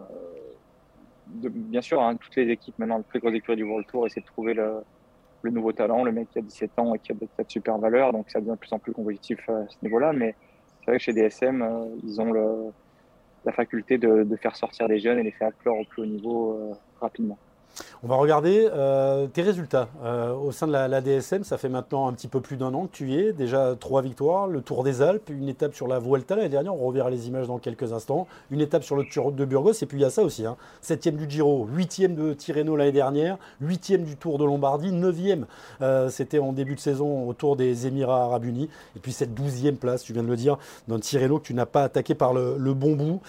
bien 1.27 1.81
sûr, 1.81 2.01
hein, 2.01 2.17
toutes 2.17 2.37
les 2.37 2.51
équipes, 2.51 2.79
maintenant, 2.79 2.99
les 2.99 3.05
très 3.05 3.19
grosses 3.19 3.35
écuries 3.35 3.57
du 3.57 3.65
World 3.65 3.87
Tour, 3.87 4.07
essaient 4.07 4.21
de 4.21 4.27
trouver 4.27 4.55
le, 4.55 4.83
le, 5.43 5.51
nouveau 5.51 5.73
talent, 5.73 6.05
le 6.05 6.13
mec 6.13 6.31
qui 6.31 6.39
a 6.39 6.43
17 6.43 6.79
ans 6.79 6.95
et 6.95 6.99
qui 6.99 7.13
a 7.13 7.15
peut-être 7.15 7.51
super 7.51 7.79
valeur. 7.79 8.13
Donc, 8.13 8.31
ça 8.31 8.41
devient 8.41 8.53
de 8.53 8.57
plus 8.57 8.73
en 8.73 8.79
plus 8.79 8.93
compétitif 8.93 9.49
à 9.49 9.67
ce 9.69 9.77
niveau-là. 9.83 10.13
Mais 10.13 10.37
c'est 10.81 10.93
vrai 10.93 10.99
que 10.99 11.03
chez 11.03 11.13
DSM, 11.13 11.99
ils 12.05 12.21
ont 12.21 12.31
le, 12.31 12.73
la 13.45 13.53
faculté 13.53 13.99
de, 13.99 14.25
de, 14.25 14.37
faire 14.37 14.57
sortir 14.57 14.89
des 14.89 14.99
jeunes 14.99 15.19
et 15.19 15.23
les 15.23 15.33
faire 15.33 15.51
clore 15.59 15.79
au 15.79 15.85
plus 15.85 16.03
haut 16.03 16.07
niveau 16.07 16.77
rapidement. 17.01 17.39
On 18.05 18.07
va 18.07 18.15
regarder 18.15 18.69
euh, 18.73 19.27
tes 19.27 19.43
résultats 19.43 19.89
euh, 20.05 20.33
au 20.33 20.53
sein 20.53 20.69
de 20.69 20.73
la, 20.73 21.01
DSM. 21.01 21.43
Ça 21.43 21.59
fait 21.59 21.69
maintenant 21.69 22.07
un 22.07 22.13
petit 22.13 22.29
peu 22.29 22.41
plus 22.41 22.57
d'un 22.57 22.73
an 22.73 22.87
que 22.87 22.97
tu 22.97 23.11
y 23.11 23.19
es. 23.19 23.33
Déjà 23.33 23.75
trois 23.75 24.03
victoires, 24.03 24.47
le 24.47 24.61
Tour 24.61 24.85
des 24.85 25.03
Alpes, 25.03 25.31
une 25.31 25.49
étape 25.49 25.75
sur 25.75 25.89
la 25.89 25.99
Vuelta 25.99 26.37
l'année 26.37 26.49
dernière. 26.49 26.75
On 26.75 26.87
reverra 26.87 27.11
les 27.11 27.27
images 27.27 27.49
dans 27.49 27.59
quelques 27.59 27.93
instants. 27.93 28.29
Une 28.53 28.61
étape 28.61 28.85
sur 28.85 28.95
le 28.95 29.03
Tour 29.05 29.33
de 29.33 29.45
Burgos. 29.45 29.73
Et 29.83 29.87
puis 29.87 29.99
il 29.99 30.03
y 30.03 30.05
a 30.05 30.11
ça 30.11 30.23
aussi. 30.23 30.47
Hein. 30.47 30.57
Septième 30.81 31.17
du 31.17 31.29
Giro, 31.29 31.67
huitième 31.73 32.15
de 32.15 32.35
Tirreno 32.35 32.77
l'année 32.77 32.93
dernière, 32.93 33.37
huitième 33.61 34.05
du 34.05 34.17
Tour 34.17 34.39
de 34.39 34.45
Lombardie, 34.45 34.93
neuvième. 34.93 35.47
Euh, 35.83 36.09
c'était 36.09 36.39
en 36.39 36.53
début 36.53 36.77
de 36.77 36.81
saison 36.81 37.29
au 37.29 37.33
Tour 37.33 37.57
des 37.57 37.89
Émirats 37.89 38.23
Arabes 38.23 38.45
Unis. 38.45 38.71
Et 38.95 39.01
puis 39.01 39.11
cette 39.11 39.35
douzième 39.35 39.77
place, 39.77 40.05
tu 40.05 40.13
viens 40.13 40.23
de 40.23 40.29
le 40.29 40.37
dire, 40.37 40.57
d'un 40.87 41.01
Tirreno 41.01 41.41
que 41.41 41.47
tu 41.47 41.55
n'as 41.55 41.67
pas 41.67 41.83
attaqué 41.83 42.15
par 42.15 42.33
le 42.33 42.75
bon 42.75 42.95
bout. 42.95 43.21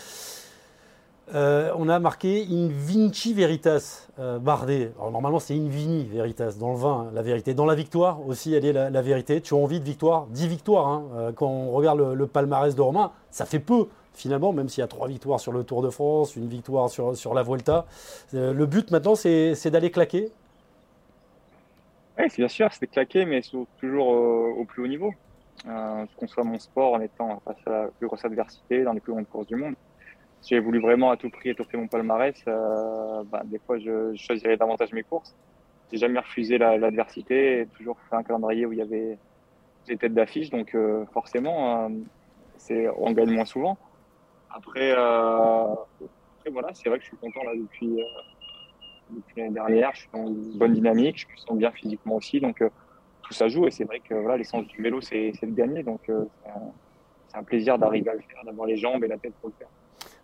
Euh, 1.35 1.71
on 1.77 1.89
a 1.89 1.99
marqué 1.99 2.47
In 2.49 2.69
Vinci 2.71 3.33
Veritas, 3.33 4.07
euh, 4.17 4.39
Bardet. 4.39 4.91
Normalement 4.99 5.39
c'est 5.39 5.53
In 5.53 5.67
Vini 5.67 6.05
Veritas, 6.05 6.55
dans 6.59 6.71
le 6.71 6.77
vin, 6.77 7.11
la 7.13 7.21
vérité. 7.21 7.53
Dans 7.53 7.65
la 7.65 7.75
victoire 7.75 8.25
aussi, 8.27 8.53
elle 8.55 8.65
est 8.65 8.73
la, 8.73 9.01
vérité. 9.01 9.39
Tu 9.39 9.53
as 9.53 9.57
envie 9.57 9.79
de 9.79 9.85
victoire 9.85 10.25
10 10.27 10.47
victoires. 10.47 10.87
Hein. 10.87 11.03
Euh, 11.15 11.31
quand 11.31 11.47
on 11.47 11.71
regarde 11.71 11.99
le, 11.99 12.27
palmarès 12.27 12.73
de 12.75 12.81
Romain, 12.81 13.11
ça 13.29 13.45
fait 13.45 13.59
peu 13.59 13.87
finalement, 14.13 14.53
même 14.53 14.69
s'il 14.69 14.81
y 14.81 14.83
a 14.83 14.87
trois 14.87 15.07
victoires 15.07 15.39
sur 15.39 15.51
le 15.51 15.63
Tour 15.63 15.83
de 15.83 15.89
France, 15.89 16.35
une 16.35 16.47
victoire 16.47 16.89
sur, 16.89 17.33
la 17.33 17.43
Vuelta. 17.43 17.85
le 18.33 18.65
but 18.65 18.91
maintenant 18.91 19.15
c'est 19.15 19.69
d'aller 19.69 19.91
claquer. 19.91 20.31
Oui, 22.17 22.25
bien 22.35 22.49
sûr, 22.49 22.67
c'est 22.73 22.87
claquer, 22.87 23.23
mais 23.23 23.41
toujours 23.79 24.07
au 24.07 24.65
plus 24.65 24.83
haut 24.83 24.87
niveau. 24.87 25.13
je 25.65 26.15
conçois 26.17 26.43
mon 26.43 26.59
sport 26.59 26.95
en 26.95 26.99
étant 26.99 27.41
face 27.45 27.55
à 27.65 27.69
la 27.69 27.87
plus 27.97 28.07
grosse 28.07 28.25
adversité 28.25 28.83
dans 28.83 28.91
les 28.91 28.99
plus 28.99 29.13
grandes 29.13 29.29
courses 29.29 29.47
du 29.47 29.55
monde 29.55 29.75
si 30.41 30.55
j'ai 30.55 30.59
voulu 30.59 30.79
vraiment 30.79 31.11
à 31.11 31.17
tout 31.17 31.29
prix 31.29 31.49
étoffer 31.49 31.77
mon 31.77 31.87
palmarès, 31.87 32.35
euh, 32.47 33.23
bah, 33.25 33.41
des 33.45 33.59
fois 33.59 33.77
je, 33.77 34.15
choisirais 34.15 34.57
davantage 34.57 34.93
mes 34.93 35.03
courses. 35.03 35.35
J'ai 35.91 35.97
jamais 35.97 36.19
refusé 36.19 36.57
l'adversité, 36.57 37.67
toujours 37.75 37.97
fait 38.09 38.15
un 38.15 38.23
calendrier 38.23 38.65
où 38.65 38.73
il 38.73 38.79
y 38.79 38.81
avait 38.81 39.17
des 39.87 39.97
têtes 39.97 40.13
d'affiche, 40.13 40.51
donc 40.51 40.75
euh, 40.75 41.05
forcément, 41.13 41.89
euh, 42.69 42.91
on 42.97 43.11
gagne 43.11 43.31
moins 43.31 43.45
souvent. 43.45 43.77
Après, 44.51 44.93
voilà, 46.51 46.69
c'est 46.73 46.89
vrai 46.89 46.99
que 46.99 47.03
je 47.03 47.09
suis 47.09 47.17
content 47.17 47.43
là 47.43 47.53
depuis, 47.55 48.03
depuis 49.09 49.41
l'année 49.41 49.53
dernière. 49.53 49.91
Je 49.93 50.01
suis 50.01 50.09
dans 50.13 50.27
une 50.27 50.57
bonne 50.57 50.73
dynamique, 50.73 51.19
je 51.19 51.27
me 51.27 51.37
sens 51.37 51.57
bien 51.57 51.71
physiquement 51.71 52.15
aussi, 52.15 52.39
donc 52.39 52.63
tout 53.23 53.33
ça 53.33 53.47
joue. 53.47 53.65
Et 53.65 53.71
c'est 53.71 53.83
vrai 53.83 53.99
que 53.99 54.13
voilà, 54.13 54.37
l'essence 54.37 54.67
du 54.67 54.81
vélo, 54.81 55.01
c'est 55.01 55.31
de 55.41 55.55
gagner, 55.55 55.81
donc 55.81 56.01
c'est 57.27 57.37
un 57.37 57.43
plaisir 57.43 57.79
d'arriver 57.79 58.11
à 58.11 58.13
le 58.13 58.21
faire, 58.21 58.43
d'avoir 58.45 58.67
les 58.67 58.77
jambes 58.77 59.03
et 59.03 59.07
la 59.07 59.17
tête 59.17 59.33
pour 59.41 59.49
le 59.49 59.55
faire 59.57 59.69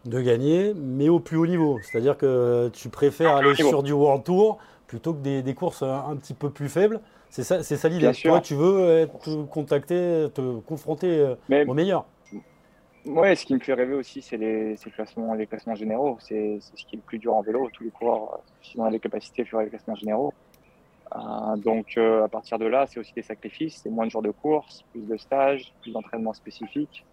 de 0.06 0.22
gagner, 0.22 0.74
mais 0.76 1.10
au 1.10 1.20
plus 1.20 1.38
haut 1.38 1.48
niveau. 1.48 1.80
C'est-à-dire 1.82 2.18
que 2.18 2.70
tu 2.74 2.90
préfères 2.90 3.36
aller 3.36 3.56
sur 3.56 3.84
du 3.84 3.92
World 3.92 4.24
Tour 4.24 4.60
plutôt 4.88 5.14
que 5.14 5.42
des, 5.42 5.54
courses 5.54 5.84
un, 5.84 6.16
petit 6.16 6.34
peu 6.34 6.50
plus 6.50 6.70
faibles. 6.70 7.02
C'est 7.30 7.44
ça, 7.44 7.64
c'est 7.64 7.76
ça 7.76 7.90
l'idée. 7.90 8.12
Toi, 8.14 8.40
tu 8.40 8.56
veux 8.56 9.00
être 9.00 9.46
contacté, 9.48 10.28
te 10.34 10.60
confronter 10.60 11.10
euh, 11.52 11.66
au 11.68 11.74
meilleur. 11.74 12.06
Ouais, 13.06 13.36
ce 13.36 13.46
qui 13.46 13.54
me 13.54 13.60
fait 13.60 13.74
rêver 13.74 13.94
aussi, 13.94 14.22
c'est 14.22 14.38
les, 14.38 14.76
classements, 14.96 15.34
les 15.36 15.46
classements 15.46 15.76
généraux. 15.76 16.18
C'est, 16.20 16.60
ce 16.60 16.86
qui 16.86 16.96
est 16.96 16.98
le 16.98 17.04
plus 17.04 17.20
dur 17.20 17.36
en 17.36 17.42
vélo. 17.42 17.70
Tous 17.72 17.84
les 17.84 17.92
coureurs, 17.92 18.40
si 18.62 18.80
on 18.80 18.84
a 18.84 18.90
les 18.90 19.00
capacités, 19.00 19.46
faire 19.46 19.60
les 19.60 19.70
classements 19.70 19.96
généraux. 19.96 20.34
Euh, 21.16 21.56
donc, 21.58 21.98
euh, 21.98 22.24
à 22.24 22.28
partir 22.28 22.58
de 22.58 22.66
là, 22.66 22.86
c'est 22.88 23.00
aussi 23.00 23.14
des 23.14 23.22
sacrifices. 23.22 23.82
C'est 23.84 23.90
moins 23.90 24.06
de 24.06 24.12
jours 24.12 24.24
de 24.24 24.32
course, 24.32 24.84
plus 24.92 25.08
de 25.08 25.18
stages, 25.18 25.72
plus 25.82 25.92
d'entraînement 25.92 26.34
spécifique. 26.34 27.06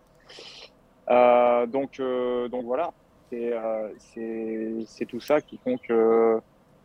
Euh, 1.11 1.67
donc, 1.67 1.99
euh, 2.01 2.49
donc 2.49 2.65
voilà, 2.65 2.93
euh, 3.33 3.91
c'est 3.99 5.07
tout 5.07 5.21
ça 5.21 5.41
qui 5.41 5.59
font 5.59 5.77
que 5.79 6.41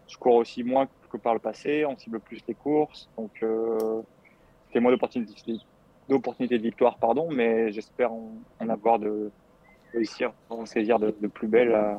je 0.07 0.17
cours 0.17 0.36
aussi 0.36 0.63
moins 0.63 0.88
que 1.12 1.17
par 1.17 1.33
le 1.33 1.39
passé, 1.39 1.86
on 1.86 1.97
cible 1.97 2.19
plus 2.19 2.41
les 2.47 2.53
courses, 2.53 3.09
donc 3.17 3.31
c'est 4.71 4.79
moins 4.79 4.91
d'opportunités 4.91 5.59
d'opportunités 6.09 6.57
de 6.57 6.63
victoire, 6.63 6.97
pardon, 6.97 7.27
mais 7.29 7.71
j'espère 7.74 8.12
en, 8.13 8.69
avoir 8.69 8.97
de 8.97 9.29
réussir, 9.93 10.31
en 10.50 10.65
saisir 10.65 11.00
de, 11.00 11.12
plus 11.27 11.50
belles 11.50 11.97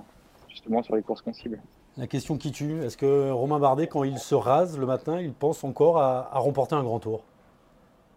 justement 0.49 0.83
sur 0.83 0.97
les 0.97 1.03
courses 1.03 1.21
qu'on 1.21 1.35
cible. 1.35 1.61
La 1.99 2.07
question 2.07 2.39
qui 2.39 2.51
tue, 2.51 2.83
est-ce 2.83 2.97
que 2.97 3.31
Romain 3.31 3.59
Bardet, 3.59 3.87
quand 3.87 4.05
il 4.05 4.19
se 4.19 4.35
rase 4.35 4.79
le 4.79 4.87
matin, 4.87 5.21
il 5.21 5.35
pense 5.35 5.63
encore 5.63 5.99
à, 5.99 6.35
à 6.35 6.39
remporter 6.39 6.75
un 6.75 6.83
grand 6.83 7.01
tour? 7.01 7.23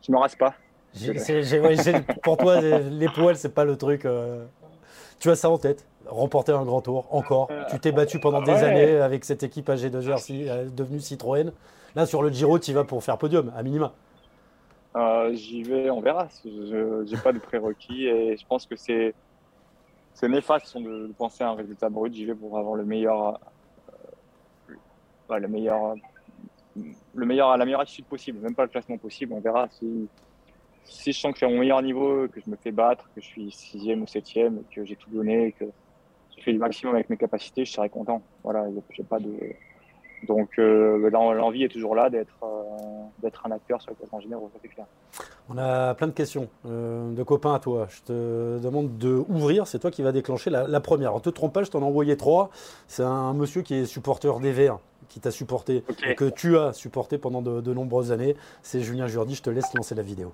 Je 0.02 0.12
ne 0.12 0.15
me 0.15 0.21
rase 0.21 0.36
pas 0.36 0.56
pour 2.23 2.38
toi, 2.38 2.62
les 2.62 3.08
poils, 3.10 3.36
c'est 3.36 3.54
pas 3.54 3.65
le 3.65 3.77
truc. 3.77 4.06
Euh. 4.06 4.45
Tu 5.19 5.30
as 5.30 5.36
ça 5.36 5.49
en 5.49 5.58
tête 5.58 5.86
remporter 6.08 6.51
un 6.51 6.65
grand 6.65 6.82
tour, 6.82 7.08
encore. 7.12 7.49
Tu 7.69 7.80
t'es 7.80 7.91
battu 7.91 8.19
pendant 8.19 8.41
des 8.41 8.51
années 8.51 8.97
avec 8.97 9.23
cette 9.23 9.43
équipe 9.43 9.69
AG2R 9.69 10.49
euh, 10.49 10.69
devenue 10.69 10.99
Citroën. 10.99 11.51
Là, 11.95 12.06
sur 12.06 12.23
le 12.23 12.30
Giro, 12.30 12.58
tu 12.60 12.71
y 12.71 12.73
vas 12.73 12.84
pour 12.84 13.04
faire 13.04 13.17
podium, 13.17 13.51
à 13.56 13.63
minima. 13.63 13.93
Euh, 14.95 15.34
j'y 15.34 15.63
vais, 15.63 15.89
on 15.89 16.01
verra. 16.01 16.27
Je 16.43 17.10
n'ai 17.10 17.21
pas 17.21 17.32
de 17.32 17.39
prérequis 17.39 18.08
et 18.08 18.36
je 18.36 18.45
pense 18.45 18.65
que 18.65 18.75
c'est 18.75 19.13
c'est 20.13 20.27
néfaste 20.27 20.77
de, 20.77 21.12
penser 21.17 21.43
à 21.43 21.49
un 21.49 21.56
résultat 21.56 21.89
brut. 21.89 22.13
J'y 22.13 22.25
vais 22.25 22.36
pour 22.36 22.58
avoir 22.58 22.75
le 22.75 22.84
meilleur, 22.84 23.39
le 25.30 25.47
meilleur, 25.47 25.95
le 26.75 27.25
meilleur, 27.25 27.58
la 27.58 27.65
meilleure 27.65 27.82
attitude 27.82 28.06
possible, 28.06 28.39
même 28.39 28.54
pas 28.54 28.63
le 28.63 28.69
classement 28.69 28.97
possible. 28.97 29.34
On 29.34 29.39
verra 29.39 29.67
si 29.69 30.10
si 30.84 31.12
je 31.12 31.20
sens 31.20 31.32
que 31.32 31.39
je 31.39 31.46
suis 31.46 31.46
à 31.46 31.50
mon 31.50 31.60
meilleur 31.60 31.82
niveau, 31.82 32.28
que 32.28 32.39
je 32.39 32.50
me 32.50 32.56
fais 32.56 32.72
battre, 32.72 33.10
que 33.15 33.22
je 33.22 33.26
suis 33.26 33.52
sixième 33.52 34.04
ou 34.04 34.08
septième, 34.08 34.63
que 34.74 34.86
j'ai 34.86 34.96
tout 34.96 35.10
donné, 35.10 35.54
que 35.54 35.65
je 36.38 36.44
fais 36.44 36.54
du 36.54 36.60
maximum 36.60 36.96
avec 36.96 37.10
mes 37.10 37.17
capacités, 37.17 37.65
je 37.65 37.72
serai 37.72 37.89
content. 37.89 38.22
Voilà, 38.44 38.65
j'ai 38.91 39.04
pas 39.04 39.20
de. 39.20 39.32
Donc 40.28 40.50
euh, 40.60 41.10
l'envie 41.10 41.63
est 41.63 41.70
toujours 41.70 41.96
là 41.96 42.12
d'être 42.12 42.36
euh, 42.44 42.48
d'être 43.24 43.44
un 43.46 43.52
acteur 43.52 43.82
sur 43.82 43.89
le 43.89 43.96
classement 43.96 44.20
général, 44.20 44.44
ça 44.54 44.60
c'est 44.62 44.67
clair. 44.67 44.86
On 45.50 45.58
a 45.58 45.96
plein 45.96 46.08
de 46.08 46.12
questions 46.12 46.48
euh, 46.67 47.12
de 47.12 47.24
copains 47.24 47.56
à 47.56 47.60
toi. 47.60 47.88
Je 47.89 48.02
te 48.02 48.60
demande 48.60 48.98
de 49.00 49.24
ouvrir, 49.30 49.65
c'est 49.65 49.80
toi 49.80 49.89
qui 49.89 50.04
vas 50.04 50.12
déclencher 50.12 50.50
la, 50.52 50.80
première. 50.80 51.10
Alors, 51.10 51.22
te 51.22 51.30
trompe 51.30 51.54
pas, 51.54 51.63
je 51.63 51.72
t'en 51.72 51.82
ai 51.82 51.86
envoyé 51.86 52.15
trois. 52.17 52.52
C'est 52.88 53.04
un 53.04 53.34
monsieur 53.34 53.63
qui 53.63 53.74
est 53.74 53.86
supporter 53.86 54.39
des 54.39 54.52
Verts 54.52 54.80
qui 55.10 55.20
t'a 55.20 55.32
supporté, 55.32 55.84
que 56.15 56.30
tu 56.30 56.58
as 56.58 56.72
supporté 56.72 57.17
pendant 57.17 57.41
de, 57.41 57.60
de 57.60 57.74
nombreuses 57.74 58.13
années. 58.13 58.38
C'est 58.62 58.80
Julien 58.80 59.08
Jourdi, 59.08 59.36
je 59.36 59.41
te 59.41 59.50
laisse 59.50 59.74
lancer 59.74 59.94
la 59.94 60.04
vidéo. 60.04 60.32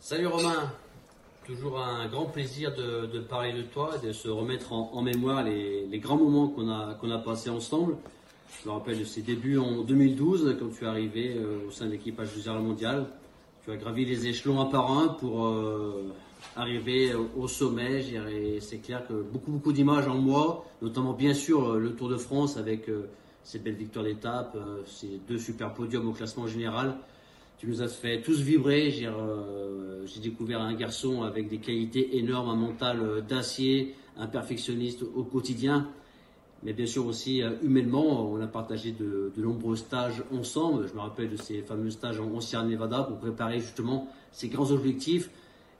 Salut 0.00 0.28
Romain, 0.28 0.72
toujours 1.44 1.80
un 1.80 2.06
grand 2.06 2.26
plaisir 2.26 2.72
de, 2.72 3.18
parler 3.18 3.52
de 3.52 3.62
toi 3.62 3.90
et 4.00 4.06
de 4.06 4.12
se 4.12 4.28
remettre 4.28 4.72
en, 4.72 5.02
mémoire 5.02 5.42
les, 5.42 5.98
grands 5.98 6.16
moments 6.16 6.46
qu'on 6.48 6.70
a, 6.70 6.96
a 7.14 7.18
passés 7.18 7.50
ensemble. 7.50 7.96
Je 8.62 8.68
me 8.68 8.74
rappelle 8.74 9.00
de 9.00 9.04
ses 9.04 9.22
débuts 9.22 9.58
en 9.58 9.82
2012 9.82 10.56
quand 10.60 10.68
tu 10.68 10.84
es 10.84 10.86
arrivé 10.86 11.34
euh, 11.36 11.66
au 11.66 11.72
sein 11.72 11.86
de 11.86 11.90
l'équipage 11.90 12.28
du 12.32 12.48
mondial. 12.48 13.06
Tu 13.64 13.72
as 13.72 13.76
gravi 13.76 14.04
les 14.04 14.28
échelons 14.28 14.60
un 14.60 14.66
par 14.66 14.90
un 14.96 15.08
pour 15.08 15.46
euh, 15.46 16.14
arriver 16.54 17.12
au, 17.36 17.48
sommet. 17.48 18.04
C'est 18.60 18.78
clair 18.78 19.04
que 19.06 19.14
beaucoup, 19.14 19.50
beaucoup 19.50 19.72
d'images 19.72 20.06
en 20.06 20.14
moi, 20.14 20.64
notamment 20.80 21.12
bien 21.12 21.34
sûr 21.34 21.74
le 21.74 21.92
Tour 21.96 22.08
de 22.08 22.16
France 22.16 22.56
avec 22.56 22.88
euh, 22.88 23.10
ses 23.42 23.58
belles 23.58 23.74
victoires 23.74 24.04
d'étape, 24.04 24.56
ses 24.86 25.20
deux 25.28 25.38
super 25.38 25.74
podiums 25.74 26.08
au 26.08 26.12
classement 26.12 26.46
général 26.46 26.96
tu 27.58 27.66
nous 27.66 27.82
as 27.82 27.88
fait 27.88 28.22
tous 28.22 28.40
vibrer. 28.40 29.04
Euh, 29.04 30.06
j'ai 30.06 30.20
découvert 30.20 30.60
un 30.60 30.74
garçon 30.74 31.22
avec 31.22 31.48
des 31.48 31.58
qualités 31.58 32.16
énormes, 32.16 32.48
un 32.50 32.56
mental 32.56 33.00
euh, 33.02 33.20
d'acier, 33.20 33.94
un 34.16 34.28
perfectionniste 34.28 35.02
au 35.02 35.24
quotidien. 35.24 35.88
Mais 36.62 36.72
bien 36.72 36.86
sûr 36.86 37.06
aussi 37.06 37.42
euh, 37.42 37.50
humainement, 37.62 38.30
on 38.30 38.40
a 38.40 38.46
partagé 38.46 38.92
de, 38.92 39.32
nombreux 39.36 39.74
stages 39.74 40.22
ensemble. 40.32 40.86
Je 40.88 40.94
me 40.94 41.00
rappelle 41.00 41.30
de 41.30 41.36
ces 41.36 41.62
fameux 41.62 41.90
stages 41.90 42.20
en, 42.20 42.40
Sierra 42.40 42.64
Nevada 42.64 43.02
pour 43.02 43.18
préparer 43.18 43.58
justement 43.58 44.08
ces 44.30 44.48
grands 44.48 44.70
objectifs. 44.70 45.28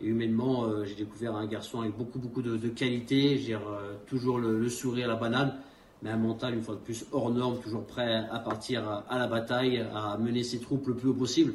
Et 0.00 0.06
humainement, 0.06 0.84
j'ai 0.84 0.94
découvert 0.94 1.34
un 1.34 1.46
garçon 1.46 1.80
avec 1.80 1.96
beaucoup, 1.96 2.20
beaucoup 2.20 2.40
de, 2.40 2.68
qualités. 2.68 3.36
J'ai 3.36 3.58
toujours 4.06 4.38
le, 4.38 4.68
sourire, 4.68 5.08
la 5.08 5.16
banane, 5.16 5.56
mais 6.02 6.10
un 6.10 6.16
mental, 6.16 6.54
une 6.54 6.62
fois 6.62 6.74
de 6.74 6.80
plus, 6.80 7.04
hors 7.12 7.30
norme, 7.30 7.58
toujours 7.60 7.84
prêt 7.84 8.24
à 8.30 8.38
partir 8.38 9.04
à, 9.08 9.18
la 9.18 9.26
bataille, 9.26 9.84
à 9.94 10.16
mener 10.18 10.44
ses 10.44 10.58
troupes 10.60 10.86
le 10.86 10.94
plus 10.94 11.08
haut 11.08 11.14
possible. 11.14 11.54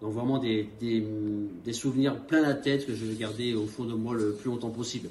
Donc 0.00 0.14
vraiment 0.14 0.38
des, 0.38 0.68
des, 0.80 1.72
souvenirs 1.72 2.16
plein 2.16 2.40
la 2.40 2.54
tête 2.54 2.86
que 2.86 2.94
je 2.94 3.04
vais 3.04 3.14
garder 3.14 3.54
au 3.54 3.66
fond 3.66 3.84
de 3.84 3.94
moi 3.94 4.14
le 4.14 4.32
plus 4.32 4.50
longtemps 4.50 4.70
possible. 4.70 5.08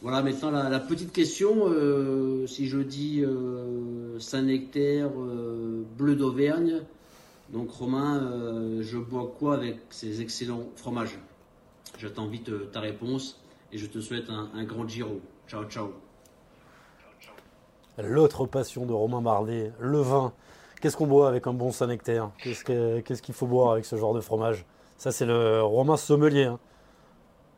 Voilà 0.00 0.22
maintenant 0.22 0.50
la, 0.50 0.80
petite 0.80 1.12
question. 1.12 1.68
Euh, 1.68 2.46
si 2.46 2.66
je 2.66 2.78
dis 2.78 3.22
euh, 3.22 4.18
Saint-Nectaire, 4.18 5.10
euh, 5.16 5.82
bleu 5.96 6.16
d'Auvergne, 6.16 6.82
donc 7.52 7.70
Romain, 7.70 8.80
je 8.80 8.98
bois 8.98 9.34
quoi 9.38 9.54
avec 9.54 9.78
ces 9.90 10.20
excellents 10.20 10.68
fromages? 10.76 11.18
J'attends 11.98 12.26
vite 12.26 12.50
ta 12.72 12.80
réponse 12.80 13.40
et 13.72 13.78
je 13.78 13.86
te 13.86 14.00
souhaite 14.00 14.28
un, 14.28 14.50
un 14.54 14.64
grand 14.64 14.86
Giro. 14.86 15.20
Ciao, 15.48 15.64
ciao. 15.64 16.07
L'autre 18.02 18.46
passion 18.46 18.86
de 18.86 18.92
Romain 18.92 19.20
Marley, 19.20 19.72
le 19.80 19.98
vin. 19.98 20.32
Qu'est-ce 20.80 20.96
qu'on 20.96 21.06
boit 21.06 21.28
avec 21.28 21.46
un 21.46 21.52
bon 21.52 21.72
Saint-Nectaire 21.72 22.30
Qu'est-ce 22.42 23.22
qu'il 23.22 23.34
faut 23.34 23.46
boire 23.46 23.72
avec 23.72 23.84
ce 23.84 23.96
genre 23.96 24.14
de 24.14 24.20
fromage 24.20 24.64
Ça, 24.96 25.10
c'est 25.10 25.26
le 25.26 25.62
Romain 25.62 25.96
sommelier. 25.96 26.44
Hein. 26.44 26.58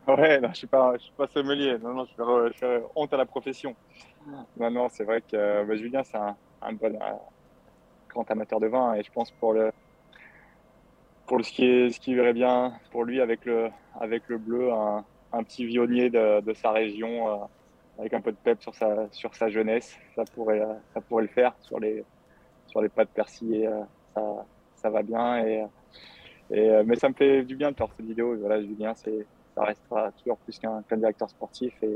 Ouais, 0.07 0.41
non, 0.41 0.49
je 0.51 0.57
suis 0.57 0.67
pas, 0.67 0.93
je 0.97 1.03
suis 1.03 1.13
pas 1.15 1.27
sommelier. 1.27 1.77
Non, 1.77 1.93
non, 1.93 2.05
je 2.05 2.53
fais, 2.57 2.81
honte 2.95 3.13
à 3.13 3.17
la 3.17 3.25
profession. 3.25 3.75
Non, 4.57 4.71
non, 4.71 4.87
c'est 4.89 5.03
vrai 5.03 5.21
que 5.21 5.63
bah, 5.63 5.75
Julien, 5.75 6.03
c'est 6.03 6.17
un, 6.17 6.35
un, 6.63 6.73
bon, 6.73 6.97
grand 8.09 8.29
amateur 8.31 8.59
de 8.59 8.67
vin 8.67 8.95
et 8.95 9.03
je 9.03 9.11
pense 9.11 9.31
pour 9.31 9.53
le, 9.53 9.71
pour 11.27 11.43
ce 11.45 11.51
qui 11.51 11.93
ce 11.93 11.99
qui 11.99 12.15
bien 12.33 12.73
pour 12.91 13.03
lui 13.05 13.21
avec 13.21 13.45
le, 13.45 13.69
avec 13.99 14.23
le 14.27 14.37
bleu, 14.37 14.71
un, 14.71 15.05
un 15.33 15.43
petit 15.43 15.65
vionnier 15.65 16.09
de, 16.09 16.41
de 16.41 16.53
sa 16.53 16.71
région 16.71 17.29
euh, 17.29 17.45
avec 18.01 18.13
un 18.13 18.21
peu 18.21 18.31
de 18.31 18.37
pep 18.37 18.61
sur 18.61 18.75
sa, 18.75 19.07
sur 19.11 19.33
sa 19.35 19.47
jeunesse, 19.47 19.95
ça 20.15 20.23
pourrait, 20.33 20.61
ça 20.93 21.01
pourrait 21.01 21.23
le 21.23 21.29
faire 21.29 21.53
sur 21.61 21.79
les, 21.79 22.03
sur 22.67 22.81
les 22.81 22.89
pâtes 22.89 23.09
persillées, 23.09 23.67
euh, 23.67 23.81
ça, 24.13 24.45
ça 24.75 24.89
va 24.89 25.03
bien 25.03 25.45
et, 25.45 25.65
et, 26.49 26.69
euh, 26.69 26.83
mais 26.85 26.95
ça 26.95 27.07
me 27.09 27.13
fait 27.13 27.43
du 27.43 27.55
bien 27.55 27.71
de 27.71 27.77
faire 27.77 27.87
cette 27.95 28.05
vidéo. 28.05 28.35
Voilà, 28.39 28.61
Julien, 28.61 28.93
c'est 28.95 29.25
ça 29.55 29.63
restera 29.63 30.11
toujours 30.11 30.37
plus 30.37 30.57
qu'un 30.59 30.81
directeur 30.97 31.29
sportif 31.29 31.73
et 31.83 31.89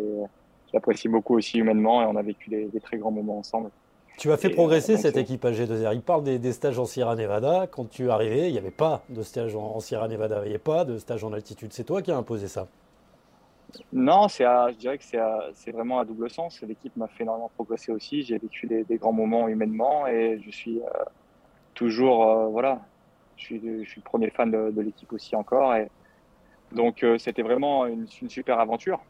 j'apprécie 0.71 1.07
beaucoup 1.07 1.35
aussi 1.35 1.57
humainement 1.57 2.01
et 2.01 2.05
on 2.05 2.15
a 2.15 2.21
vécu 2.21 2.49
des, 2.49 2.69
très 2.81 2.97
grands 2.97 3.11
moments 3.11 3.39
ensemble. 3.39 3.69
Tu 4.17 4.31
as 4.31 4.37
fait 4.37 4.49
progresser 4.49 4.93
euh, 4.93 4.97
cette 4.97 5.17
équipe 5.17 5.43
AG2R. 5.43 5.93
Il 5.93 6.01
parle 6.01 6.23
des, 6.23 6.53
stages 6.53 6.79
en 6.79 6.85
Sierra 6.85 7.15
Nevada. 7.15 7.67
Quand 7.69 7.89
tu 7.89 8.05
es 8.05 8.09
arrivé, 8.09 8.47
il 8.47 8.53
n'y 8.53 8.57
avait 8.57 8.71
pas 8.71 9.03
de 9.09 9.21
stage 9.23 9.55
en, 9.55 9.79
Sierra 9.79 10.07
Nevada, 10.07 10.37
il 10.39 10.43
n'y 10.43 10.49
avait 10.49 10.57
pas 10.57 10.85
de 10.85 10.97
stage 10.97 11.23
en 11.23 11.33
altitude. 11.33 11.73
C'est 11.73 11.83
toi 11.83 12.01
qui 12.01 12.11
as 12.11 12.17
imposé 12.17 12.47
ça 12.47 12.67
Non, 13.91 14.27
je 14.27 14.75
dirais 14.75 14.97
que 14.97 15.03
c'est 15.03 15.71
vraiment 15.71 15.99
à 15.99 16.05
double 16.05 16.29
sens. 16.29 16.61
L'équipe 16.61 16.95
m'a 16.97 17.07
fait 17.07 17.23
énormément 17.23 17.51
progresser 17.55 17.91
aussi. 17.91 18.23
J'ai 18.23 18.37
vécu 18.37 18.67
des, 18.67 18.97
grands 18.97 19.13
moments 19.13 19.47
humainement 19.47 20.07
et 20.07 20.39
je 20.43 20.51
suis 20.51 20.79
euh, 20.79 21.03
toujours, 21.73 22.29
euh, 22.29 22.47
voilà, 22.47 22.81
je 23.37 23.43
suis, 23.45 23.59
le 23.59 24.01
premier 24.01 24.29
fan 24.29 24.51
de, 24.51 24.81
l'équipe 24.81 25.11
aussi 25.13 25.35
encore. 25.35 25.73
Donc 26.71 27.03
euh, 27.03 27.17
c'était 27.17 27.43
vraiment 27.43 27.85
une, 27.85 28.07
super 28.07 28.59
aventure, 28.59 29.01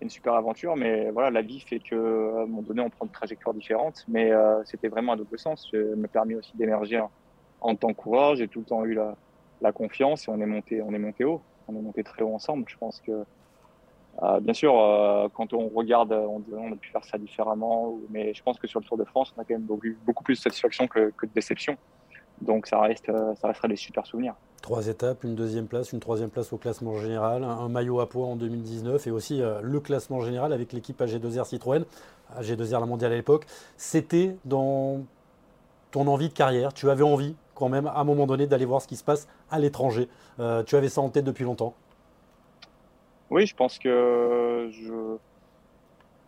une 0.00 0.10
super 0.10 0.34
aventure. 0.34 0.76
Mais 0.76 1.10
voilà, 1.10 1.30
la 1.30 1.42
vie 1.42 1.60
fait 1.60 1.80
que 1.80 1.94
à 2.38 2.42
un 2.42 2.46
moment 2.46 2.62
donné 2.62 2.80
on 2.82 2.90
prend 2.90 3.06
une 3.06 3.12
trajectoire 3.12 3.54
différente. 3.54 4.04
Mais 4.08 4.30
c'était 4.64 4.88
vraiment 4.88 5.12
à 5.12 5.16
double 5.16 5.38
sens. 5.38 5.68
Ça 5.70 5.78
m'a 5.96 6.08
permis 6.08 6.34
aussi 6.34 6.56
d'émerger 6.56 7.02
en, 7.60 7.74
tant 7.76 7.88
que 7.88 7.94
coureur. 7.94 8.36
J'ai 8.36 8.48
tout 8.48 8.60
le 8.60 8.66
temps 8.66 8.84
eu 8.84 8.94
la, 8.94 9.16
la, 9.60 9.72
confiance 9.72 10.28
et 10.28 10.30
on 10.30 10.40
est 10.40 10.46
monté, 10.46 10.82
on 10.82 10.92
est 10.92 10.98
monté 10.98 11.24
haut. 11.24 11.40
On 11.66 11.74
est 11.74 11.80
monté 11.80 12.04
très 12.04 12.22
haut 12.22 12.34
ensemble. 12.34 12.64
Je 12.68 12.76
pense 12.76 13.00
que 13.00 13.24
euh, 14.22 14.40
bien 14.40 14.54
sûr, 14.54 14.72
quand 15.34 15.52
on 15.52 15.68
regarde, 15.68 16.12
on, 16.12 16.72
a 16.72 16.76
pu 16.76 16.90
faire 16.90 17.04
ça 17.04 17.18
différemment, 17.18 17.98
mais 18.10 18.32
je 18.34 18.42
pense 18.42 18.58
que 18.58 18.66
sur 18.66 18.80
le 18.80 18.86
Tour 18.86 18.96
de 18.96 19.04
France, 19.04 19.34
on 19.36 19.40
a 19.40 19.44
quand 19.44 19.54
même 19.54 19.62
beaucoup, 19.62 19.88
beaucoup 20.06 20.24
plus 20.24 20.34
de 20.34 20.42
satisfaction 20.42 20.86
que, 20.86 21.12
de 21.22 21.30
déception. 21.34 21.76
Donc 22.40 22.66
ça 22.66 22.80
reste, 22.80 23.06
ça 23.06 23.48
restera 23.48 23.68
des 23.68 23.76
super 23.76 24.06
souvenirs. 24.06 24.34
Trois 24.64 24.88
étapes, 24.88 25.24
une 25.24 25.34
deuxième 25.34 25.66
place, 25.66 25.92
une 25.92 26.00
troisième 26.00 26.30
place 26.30 26.50
au 26.54 26.56
classement 26.56 26.96
général, 26.96 27.44
un 27.44 27.68
maillot 27.68 28.00
à 28.00 28.08
poids 28.08 28.28
en 28.28 28.34
2019 28.34 29.06
et 29.06 29.10
aussi 29.10 29.42
euh, 29.42 29.60
le 29.60 29.78
classement 29.78 30.22
général 30.22 30.54
avec 30.54 30.72
l'équipe 30.72 30.98
AG2R 30.98 31.44
Citroën, 31.44 31.84
AG2R 32.40 32.80
la 32.80 32.86
mondiale 32.86 33.12
à 33.12 33.16
l'époque. 33.16 33.44
C'était 33.76 34.38
dans 34.46 35.02
ton 35.90 36.06
envie 36.06 36.30
de 36.30 36.32
carrière, 36.32 36.72
tu 36.72 36.88
avais 36.88 37.02
envie 37.02 37.36
quand 37.54 37.68
même 37.68 37.86
à 37.86 37.98
un 37.98 38.04
moment 38.04 38.26
donné 38.26 38.46
d'aller 38.46 38.64
voir 38.64 38.80
ce 38.80 38.88
qui 38.88 38.96
se 38.96 39.04
passe 39.04 39.28
à 39.50 39.58
l'étranger. 39.58 40.08
Euh, 40.40 40.62
tu 40.62 40.76
avais 40.76 40.88
ça 40.88 41.02
en 41.02 41.10
tête 41.10 41.26
depuis 41.26 41.44
longtemps 41.44 41.74
Oui, 43.30 43.46
je 43.46 43.54
pense 43.54 43.78
que 43.78 44.68
je... 44.70 45.16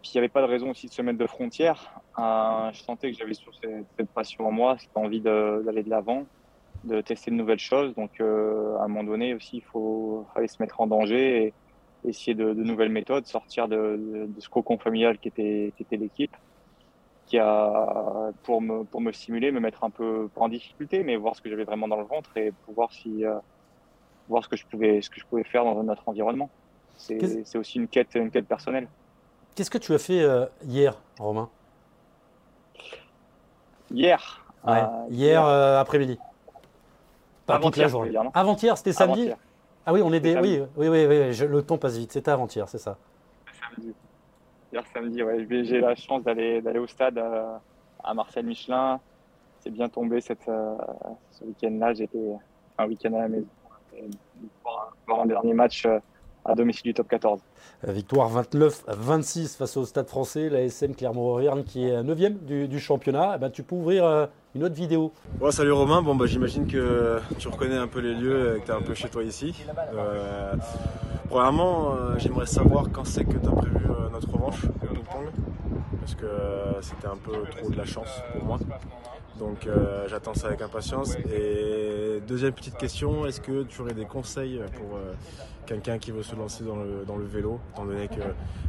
il 0.05 0.11
n'y 0.15 0.19
avait 0.19 0.29
pas 0.29 0.41
de 0.41 0.47
raison 0.47 0.71
aussi 0.71 0.87
de 0.87 0.93
se 0.93 1.03
mettre 1.03 1.19
de 1.19 1.27
frontières. 1.27 2.01
Euh, 2.19 2.71
je 2.73 2.83
sentais 2.83 3.13
que 3.13 3.19
j'avais 3.19 3.35
cette, 3.35 4.11
passion 4.11 4.47
en 4.47 4.53
moi, 4.53 4.77
cette 4.79 4.97
envie 4.97 5.21
d'aller 5.21 5.83
de 5.83 5.91
l'avant 5.91 6.27
de 6.85 7.01
tester 7.01 7.31
de 7.31 7.37
nouvelles 7.37 7.59
choses. 7.59 7.95
Donc, 7.95 8.21
euh, 8.21 8.77
à 8.79 8.85
un 8.85 8.89
moment 8.89 9.05
donné 9.05 9.35
aussi, 9.35 9.59
il 9.59 9.63
faut 9.63 10.27
fallait 10.35 10.49
se 10.49 10.61
mettre 10.61 10.81
en 10.81 10.87
danger 10.87 11.47
et 11.47 11.55
essayer 12.09 12.35
de, 12.35 12.53
nouvelles 12.53 12.91
méthodes, 12.91 13.27
sortir 13.27 13.69
de, 13.69 14.29
ce 14.39 14.49
cocon 14.49 14.79
familial 14.79 15.19
qui 15.19 15.29
était, 15.29 15.73
qui 15.77 15.83
était 15.83 15.97
l'équipe, 15.97 16.37
qui 17.27 17.39
a 17.39 18.31
pour 18.45 18.63
me 18.63 18.85
pour 18.85 19.01
me 19.01 19.13
stimuler, 19.13 19.51
me 19.51 19.61
mettre 19.61 19.85
un 19.85 19.91
peu 19.91 20.29
en 20.37 20.49
difficulté, 20.49 21.03
mais 21.03 21.17
voir 21.17 21.35
ce 21.35 21.43
que 21.43 21.51
j'avais 21.51 21.65
vraiment 21.65 21.89
dans 21.89 21.97
le 21.97 22.05
ventre 22.05 22.37
et 22.37 22.53
pouvoir 22.65 22.93
si 22.93 23.25
euh, 23.25 23.35
voir 24.29 24.45
ce 24.45 24.49
que 24.49 24.57
je 24.57 24.67
pouvais 24.67 25.03
ce 25.03 25.11
que 25.11 25.19
je 25.19 25.27
pouvais 25.27 25.45
faire 25.45 25.65
dans 25.65 25.79
un 25.81 25.89
autre 25.89 26.05
environnement. 26.07 26.51
C'est 26.97 27.57
aussi 27.57 27.79
une 27.79 27.89
quête 27.89 28.15
une 28.15 28.31
quête 28.31 28.47
personnelle. 28.47 28.89
Qu'est-ce 29.55 29.71
que 29.71 29.79
tu 29.79 29.95
as 29.95 29.99
fait 29.99 30.23
euh, 30.23 30.47
hier, 30.65 30.99
Romain? 31.19 31.49
Hier? 33.91 34.45
Ouais, 34.67 34.83
hier, 35.11 35.41
hier 35.41 35.47
après-midi. 35.79 36.19
Avant-hier, 37.49 37.89
Avant-hier, 38.35 38.77
c'était 38.77 38.93
samedi? 38.93 39.31
Ah 39.87 39.93
oui, 39.93 40.03
on 40.03 40.13
est 40.13 40.21
des. 40.21 40.37
Oui, 40.37 40.61
oui, 40.77 40.89
oui, 40.89 41.37
le 41.47 41.63
temps 41.63 41.79
passe 41.79 41.97
vite. 41.97 42.13
C'était 42.13 42.33
avant-hier, 42.33 42.69
c'est 42.69 42.79
ça. 42.79 42.99
Samedi. 43.71 43.95
Hier 44.73 44.83
samedi, 44.93 45.23
ouais. 45.23 45.47
J'ai 45.65 45.81
la 45.81 45.95
chance 45.95 46.25
d'aller 46.25 46.61
d'aller 46.61 46.81
au 46.81 46.89
stade 46.89 47.19
euh, 47.19 47.57
à 48.03 48.13
Marcel 48.13 48.45
Michelin. 48.45 48.99
C'est 49.61 49.71
bien 49.71 49.89
tombé 49.89 50.21
cette, 50.21 50.49
euh, 50.49 50.75
ce 51.31 51.45
week-end-là. 51.45 51.95
J'étais 51.95 52.33
un 52.79 52.87
week-end 52.89 53.15
à 53.15 53.21
la 53.21 53.29
maison 53.29 53.47
pour 54.63 54.93
voir 55.07 55.21
un 55.21 55.27
dernier 55.27 55.55
match 55.55 55.87
euh, 55.87 56.01
à 56.47 56.55
domicile 56.55 56.85
du 56.85 56.95
top 56.95 57.09
14. 57.09 57.41
Victoire 57.89 58.31
29-26 58.31 59.57
face 59.57 59.77
au 59.77 59.85
Stade 59.85 60.09
français, 60.09 60.49
la 60.49 60.63
SM 60.63 60.95
Clermont-Auvergne 60.95 61.65
qui 61.65 61.89
est 61.89 62.03
9e 62.03 62.45
du, 62.45 62.69
du 62.69 62.81
championnat. 62.81 63.35
Eh 63.37 63.39
ben, 63.39 63.51
tu 63.51 63.63
peux 63.63 63.75
ouvrir 63.75 64.29
une 64.57 64.65
autre 64.65 64.75
vidéo. 64.75 65.13
salut 65.51 65.73
Romain, 65.73 66.01
bon, 66.01 66.15
bah, 66.15 66.25
j'imagine 66.25 66.67
que 66.67 67.21
tu 67.39 67.49
reconnais 67.49 67.77
un 67.77 67.89
peu 67.89 68.01
les 68.01 68.15
lieux, 68.15 68.59
que 68.61 68.65
tu 68.65 68.73
es 68.73 68.75
un 68.75 68.81
peu 68.81 68.95
chez 68.95 69.09
toi 69.11 69.23
ici. 69.23 69.55
Euh, 69.95 70.55
premièrement, 71.29 71.93
euh, 71.93 72.15
j'aimerais 72.17 72.47
savoir 72.47 72.87
quand 72.91 73.05
c'est 73.05 73.25
que 73.25 73.37
tu 73.37 73.47
as 73.47 73.51
prévu 73.51 73.85
euh, 73.85 74.09
notre 74.11 74.33
revanche 74.33 74.65
au 74.65 75.99
parce 76.01 76.15
que 76.15 76.27
c'était 76.81 77.09
un 77.09 77.17
peu 77.17 77.33
trop 77.51 77.69
de 77.69 77.77
la 77.77 77.85
chance 77.85 78.09
pour 78.33 78.45
moi. 78.45 78.59
Donc 79.39 79.69
j'attends 80.09 80.35
ça 80.35 80.49
avec 80.49 80.63
impatience. 80.63 81.17
Et 81.31 82.21
deuxième 82.27 82.53
petite 82.53 82.77
question, 82.77 83.27
est-ce 83.27 83.41
que 83.41 83.63
tu 83.65 83.81
aurais 83.83 83.95
des 83.95 84.07
conseils 84.07 84.61
pour 84.75 84.99
quelqu'un 85.67 85.99
qui 85.99 86.11
veut 86.11 86.23
se 86.23 86.35
lancer 86.37 86.65
dans 86.65 86.77
le, 86.77 87.05
dans 87.07 87.17
le 87.17 87.25
vélo, 87.25 87.59
étant 87.73 87.85
donné 87.85 88.09
que 88.09 88.23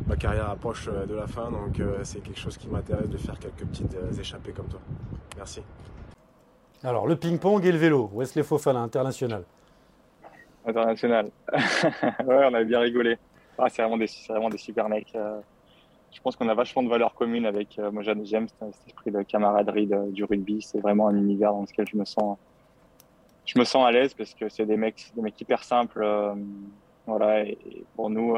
ma 0.08 0.16
carrière 0.16 0.50
approche 0.50 0.88
de 0.90 1.16
la 1.16 1.28
fin, 1.28 1.52
donc 1.52 1.80
c'est 2.04 2.22
quelque 2.22 2.40
chose 2.40 2.58
qui 2.58 2.68
m'intéresse 2.68 3.10
de 3.10 3.18
faire 3.18 3.38
quelques 3.40 3.66
petites 3.66 3.96
échappées 4.20 4.52
comme 4.52 4.68
toi. 4.68 4.80
Merci. 5.38 5.62
Alors, 6.84 7.08
le 7.08 7.16
ping-pong 7.16 7.66
et 7.66 7.72
le 7.72 7.78
vélo. 7.78 8.10
Wesley 8.14 8.44
Fofana, 8.44 8.80
international. 8.80 9.44
International. 10.66 11.32
ouais, 11.54 12.46
on 12.50 12.54
avait 12.54 12.66
bien 12.66 12.80
rigolé. 12.80 13.18
Ah, 13.58 13.68
c'est 13.70 13.82
vraiment, 13.82 14.04
vraiment, 14.30 14.50
des 14.50 14.58
super 14.58 14.88
mecs. 14.88 15.16
Euh, 16.18 16.22
je 16.22 16.22
pense 16.22 16.36
qu'on 16.36 16.50
a 16.50 16.54
vachement 16.54 16.84
de 16.84 16.90
valeurs 16.90 17.14
communes 17.14 17.46
avec 17.46 17.80
euh, 17.80 17.92
moi, 17.92 18.04
j'aime 18.04 18.26
cet 18.26 18.88
esprit 18.88 19.12
de 19.12 19.22
camaraderie 19.22 19.90
du 20.10 20.24
rugby. 20.24 20.62
C'est 20.62 20.80
vraiment 20.80 21.08
un 21.08 21.16
univers 21.16 21.52
dans 21.52 21.62
lequel 21.62 21.88
je 21.88 21.98
me 21.98 22.06
sens, 22.06 22.38
je 23.46 23.58
me 23.60 23.64
sens 23.64 23.86
à 23.86 23.92
l'aise 23.92 24.14
parce 24.14 24.34
que 24.34 24.50
c'est 24.50 24.66
des 24.66 24.78
mecs, 24.78 25.12
des 25.16 25.22
mecs 25.22 25.40
hyper 25.40 25.64
simples. 25.64 26.02
Euh, 26.04 26.34
voilà, 27.06 27.44
et, 27.46 27.58
pour 27.96 28.10
nous, 28.10 28.36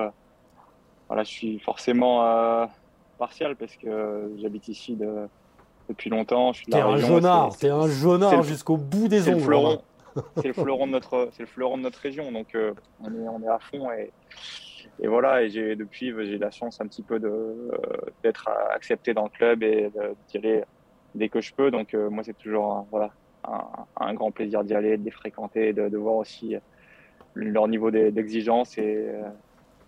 voilà, 1.07 1.23
je 1.23 1.29
suis 1.29 1.59
forcément 1.59 2.69
partial 3.17 3.55
parce 3.55 3.75
que 3.75 4.31
j'habite 4.37 4.67
ici 4.67 4.95
de, 4.95 5.27
depuis 5.89 6.09
longtemps. 6.09 6.51
T'es 6.51 6.79
un 6.79 6.97
jaunard, 6.97 7.57
t'es 7.57 7.69
un 7.69 7.87
jaunard 7.87 8.43
jusqu'au 8.43 8.77
bout 8.77 9.07
des 9.07 9.27
ongles. 9.27 9.79
C'est 10.37 10.47
le 10.47 10.53
fleuron 10.63 10.87
de 10.87 10.91
notre, 10.91 11.29
c'est 11.33 11.43
le 11.43 11.47
fleuron 11.47 11.77
de 11.77 11.83
notre 11.83 11.99
région, 11.99 12.31
donc 12.31 12.53
euh, 12.55 12.73
on 13.01 13.07
est, 13.07 13.27
on 13.27 13.41
est 13.41 13.47
à 13.47 13.59
fond 13.59 13.91
et, 13.91 14.11
et 15.01 15.07
voilà. 15.07 15.43
Et 15.43 15.49
j'ai 15.49 15.75
depuis, 15.75 16.13
j'ai 16.25 16.37
la 16.37 16.51
chance 16.51 16.81
un 16.81 16.87
petit 16.87 17.03
peu 17.03 17.19
de 17.19 17.27
euh, 17.27 17.69
d'être 18.23 18.49
accepté 18.71 19.13
dans 19.13 19.23
le 19.23 19.29
club 19.29 19.63
et 19.63 19.91
d'y 20.27 20.37
aller 20.37 20.63
dès 21.15 21.29
que 21.29 21.41
je 21.41 21.53
peux. 21.53 21.71
Donc 21.71 21.93
euh, 21.93 22.09
moi, 22.09 22.23
c'est 22.23 22.37
toujours 22.37 22.73
un, 22.73 22.85
voilà 22.91 23.11
un, 23.95 24.13
grand 24.13 24.31
plaisir 24.31 24.63
d'y 24.63 24.73
aller, 24.75 24.97
de 24.97 25.05
les 25.05 25.11
fréquenter, 25.11 25.73
de, 25.73 25.89
de 25.89 25.97
voir 25.97 26.15
aussi 26.15 26.55
leur 27.33 27.67
niveau 27.67 27.89
d'exigence 27.89 28.77
et, 28.77 29.07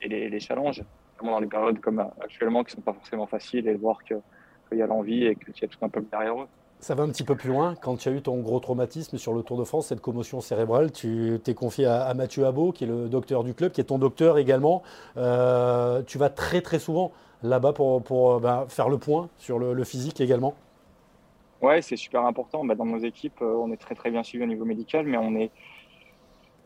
les, 0.01 0.39
challenges, 0.39 0.83
dans 1.21 1.39
les 1.39 1.47
périodes 1.47 1.79
comme 1.79 1.99
actuellement 1.99 2.63
qui 2.63 2.71
sont 2.73 2.81
pas 2.81 2.93
forcément 2.93 3.27
faciles 3.27 3.67
et 3.67 3.73
de 3.73 3.77
voir 3.77 4.03
que 4.03 4.15
qu'il 4.69 4.79
y 4.79 4.81
a 4.81 4.87
l'envie 4.87 5.25
et 5.25 5.35
que 5.35 5.51
tu 5.51 5.65
as 5.65 5.67
tout 5.67 5.83
un 5.83 5.89
peu 5.89 6.01
derrière 6.01 6.41
eux. 6.41 6.47
Ça 6.81 6.95
va 6.95 7.03
un 7.03 7.09
petit 7.09 7.23
peu 7.23 7.35
plus 7.35 7.49
loin. 7.49 7.75
Quand 7.79 7.95
tu 7.95 8.09
as 8.09 8.11
eu 8.11 8.23
ton 8.23 8.39
gros 8.39 8.59
traumatisme 8.59 9.19
sur 9.19 9.33
le 9.33 9.43
Tour 9.43 9.55
de 9.55 9.63
France, 9.63 9.85
cette 9.87 10.01
commotion 10.01 10.41
cérébrale, 10.41 10.91
tu 10.91 11.39
t'es 11.43 11.53
confié 11.53 11.85
à, 11.85 12.11
Mathieu 12.15 12.43
Abot, 12.47 12.71
qui 12.71 12.85
est 12.85 12.87
le 12.87 13.07
docteur 13.07 13.43
du 13.43 13.53
club, 13.53 13.71
qui 13.71 13.81
est 13.81 13.85
ton 13.85 13.99
docteur 13.99 14.39
également. 14.39 14.81
Euh, 15.15 16.01
tu 16.07 16.17
vas 16.17 16.31
très 16.31 16.61
très 16.61 16.79
souvent 16.79 17.11
là-bas 17.43 17.73
pour, 17.73 18.01
pour 18.01 18.39
bah, 18.39 18.65
faire 18.67 18.89
le 18.89 18.97
point 18.97 19.29
sur 19.37 19.59
le, 19.59 19.83
physique 19.83 20.19
également. 20.21 20.55
Ouais, 21.61 21.83
c'est 21.83 21.97
super 21.97 22.25
important. 22.25 22.65
Bah, 22.65 22.73
dans 22.73 22.87
nos 22.87 22.97
équipes, 22.97 23.43
euh, 23.43 23.53
on 23.61 23.71
est 23.71 23.77
très 23.77 23.93
très 23.93 24.09
bien 24.09 24.23
suivi 24.23 24.43
au 24.43 24.47
niveau 24.47 24.65
médical, 24.65 25.05
mais 25.05 25.19
on 25.19 25.35
est 25.35 25.51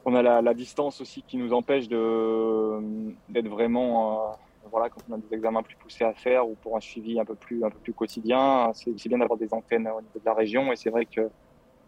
on 0.06 0.16
a 0.16 0.22
la, 0.22 0.54
distance 0.54 1.02
aussi 1.02 1.24
qui 1.24 1.36
nous 1.36 1.52
empêche 1.52 1.90
d'être 1.90 3.50
vraiment 3.50 4.14
euh, 4.14 4.34
voilà, 4.72 4.90
quand 4.90 5.02
on 5.10 5.14
a 5.14 5.18
des 5.18 5.34
examens 5.34 5.64
plus 5.64 5.76
poussés 5.76 6.04
à 6.04 6.14
faire 6.14 6.48
ou 6.48 6.56
pour 6.56 6.76
un 6.76 6.80
suivi 6.80 7.20
un 7.20 7.26
peu 7.26 7.36
plus, 7.36 7.64
un 7.64 7.70
peu 7.70 7.78
plus 7.80 7.94
quotidien, 7.94 8.72
c'est 8.74 9.08
bien 9.08 9.18
d'avoir 9.18 9.38
des 9.38 9.54
antennes 9.54 9.88
au 9.88 10.02
niveau 10.02 10.20
de 10.20 10.26
la 10.26 10.34
région. 10.34 10.72
Et 10.72 10.76
c'est 10.76 10.90
vrai 10.90 11.06
que 11.06 11.30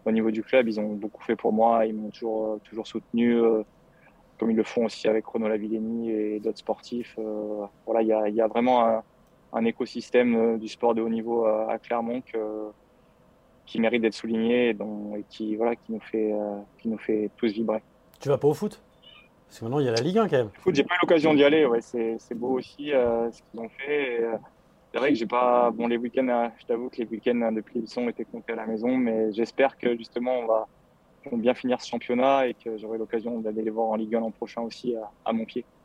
au 0.05 0.11
niveau 0.11 0.31
du 0.31 0.43
club, 0.43 0.67
ils 0.67 0.79
ont 0.79 0.93
beaucoup 0.93 1.23
fait 1.23 1.35
pour 1.35 1.51
moi. 1.51 1.85
Ils 1.85 1.93
m'ont 1.93 2.09
toujours, 2.09 2.59
toujours 2.63 2.87
soutenu. 2.87 3.41
Euh, 3.41 3.63
comme 4.39 4.51
ils 4.51 4.57
le 4.57 4.63
font 4.63 4.85
aussi 4.85 5.07
avec 5.07 5.25
Renaud 5.25 5.47
Lavillenie 5.47 6.11
et 6.11 6.39
d'autres 6.39 6.59
sportifs. 6.59 7.17
voilà, 7.87 8.03
il 8.03 8.07
y 8.07 8.13
a, 8.13 8.29
y 8.29 8.39
a, 8.39 8.47
vraiment 8.47 9.01
un, 9.51 9.65
écosystème 9.65 10.59
du 10.59 10.67
sport 10.67 10.93
de 10.93 11.01
haut 11.01 11.09
niveau 11.09 11.45
à, 11.45 11.79
Clermont 11.79 12.21
qui 13.65 13.79
mérite 13.79 14.03
d'être 14.03 14.13
souligné 14.13 14.69
et 14.69 14.77
qui, 15.27 15.55
voilà, 15.55 15.75
qui, 15.75 15.91
nous 15.91 15.99
fait, 15.99 16.35
qui 16.77 16.87
nous 16.87 16.99
fait 16.99 17.31
tous 17.35 17.51
vibrer. 17.51 17.81
Tu 18.19 18.29
vas 18.29 18.37
pas 18.37 18.47
au 18.47 18.53
foot? 18.53 18.79
Parce 19.47 19.59
que 19.59 19.65
maintenant, 19.65 19.79
il 19.79 19.85
y 19.85 19.89
a 19.89 19.93
la 19.93 20.01
Ligue 20.01 20.17
1 20.17 20.27
quand 20.27 20.37
même. 20.37 20.49
Foot, 20.59 20.75
j'ai 20.75 20.83
pas 20.83 20.95
eu 20.95 20.99
l'occasion 21.01 21.33
d'y 21.33 21.43
aller. 21.43 21.65
Ouais, 21.65 21.81
c'est 21.81 22.33
beau 22.35 22.49
aussi 22.49 22.91
euh, 22.91 23.31
ce 23.31 23.41
qu'ils 23.41 23.59
ont 23.59 23.69
fait. 23.69 24.23
Euh, 24.23 24.37
c'est 24.91 24.99
vrai 24.99 25.09
que 25.09 25.15
j'ai 25.15 25.25
pas. 25.25 25.71
Bon, 25.71 25.87
les 25.87 25.97
week-ends, 25.97 26.27
euh, 26.27 26.47
je 26.59 26.65
t'avoue 26.65 26.89
que 26.89 26.97
les 26.97 27.05
week-ends 27.05 27.51
depuis 27.51 27.79
le 27.79 27.87
son 27.87 28.09
étaient 28.09 28.25
comptés 28.25 28.53
à 28.53 28.57
la 28.57 28.65
maison, 28.65 28.97
mais 28.97 29.31
j'espère 29.31 29.77
que 29.77 29.95
justement, 29.95 30.39
on 30.39 30.45
va, 30.47 30.67
on 31.31 31.37
bien 31.37 31.53
finir 31.53 31.81
ce 31.81 31.87
championnat 31.87 32.47
et 32.47 32.53
que 32.53 32.77
j'aurai 32.77 32.97
l'occasion 32.97 33.39
d'aller 33.39 33.61
les 33.61 33.69
voir 33.69 33.87
en 33.89 33.95
Ligue 33.95 34.15
1 34.15 34.19
l'an 34.19 34.31
prochain 34.31 34.61
aussi 34.61 34.95
à, 34.95 35.11
à 35.25 35.33
mon 35.33 35.45
pied. 35.45 35.63
Euh, 35.63 35.76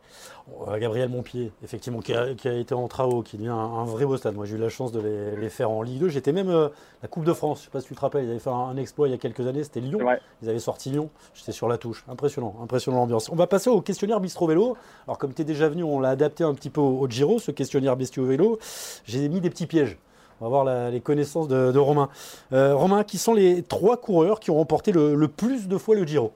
Gabriel 0.77 1.09
Montpied, 1.09 1.51
effectivement, 1.63 1.99
qui 1.99 2.13
a, 2.13 2.33
qui 2.33 2.47
a, 2.47 2.53
été 2.53 2.73
en 2.73 2.87
Trao, 2.87 3.21
qui 3.23 3.37
devient 3.37 3.49
un, 3.49 3.55
un, 3.55 3.85
vrai 3.85 4.05
beau 4.05 4.17
stade. 4.17 4.35
Moi, 4.35 4.45
j'ai 4.45 4.55
eu 4.55 4.59
la 4.59 4.69
chance 4.69 4.91
de 4.91 4.99
les, 4.99 5.35
les 5.37 5.49
faire 5.49 5.71
en 5.71 5.81
Ligue 5.81 5.99
2. 5.99 6.09
J'étais 6.09 6.33
même 6.33 6.49
euh, 6.49 6.69
la 7.01 7.07
Coupe 7.07 7.23
de 7.23 7.33
France. 7.33 7.59
Je 7.59 7.61
ne 7.61 7.65
sais 7.65 7.71
pas 7.71 7.81
si 7.81 7.87
tu 7.87 7.95
te 7.95 8.01
rappelles, 8.01 8.25
ils 8.25 8.29
avaient 8.29 8.39
fait 8.39 8.49
un, 8.49 8.53
un 8.53 8.77
exploit 8.77 9.07
il 9.07 9.11
y 9.11 9.13
a 9.13 9.17
quelques 9.17 9.47
années. 9.47 9.63
C'était 9.63 9.79
Lyon. 9.79 9.99
Ouais. 9.99 10.19
Ils 10.41 10.49
avaient 10.49 10.59
sorti 10.59 10.89
Lyon. 10.89 11.09
J'étais 11.33 11.53
sur 11.53 11.67
la 11.69 11.77
touche. 11.77 12.03
Impressionnant, 12.09 12.55
impressionnant 12.61 12.97
l'ambiance. 12.97 13.29
On 13.29 13.35
va 13.35 13.47
passer 13.47 13.69
au 13.69 13.81
questionnaire 13.81 14.19
Bistro 14.19 14.47
Vélo. 14.47 14.75
Alors, 15.07 15.17
comme 15.17 15.33
tu 15.33 15.43
es 15.43 15.45
déjà 15.45 15.69
venu, 15.69 15.83
on 15.83 15.99
l'a 15.99 16.09
adapté 16.09 16.43
un 16.43 16.53
petit 16.53 16.69
peu 16.69 16.81
au, 16.81 16.99
au 16.99 17.09
Giro, 17.09 17.39
ce 17.39 17.51
questionnaire 17.51 17.95
Bistro 17.95 18.25
Vélo. 18.25 18.59
J'ai 19.05 19.29
mis 19.29 19.39
des 19.39 19.49
petits 19.49 19.67
pièges. 19.67 19.97
On 20.41 20.45
va 20.45 20.49
voir 20.49 20.65
la, 20.65 20.89
les 20.89 20.99
connaissances 20.99 21.47
de, 21.47 21.71
de 21.71 21.79
Romain. 21.79 22.09
Euh, 22.51 22.75
Romain, 22.75 23.05
qui 23.05 23.17
sont 23.17 23.33
les 23.33 23.63
trois 23.63 23.97
coureurs 23.97 24.41
qui 24.41 24.51
ont 24.51 24.57
remporté 24.57 24.91
le, 24.91 25.15
le 25.15 25.27
plus 25.29 25.69
de 25.69 25.77
fois 25.77 25.95
le 25.95 26.03
Giro? 26.03 26.33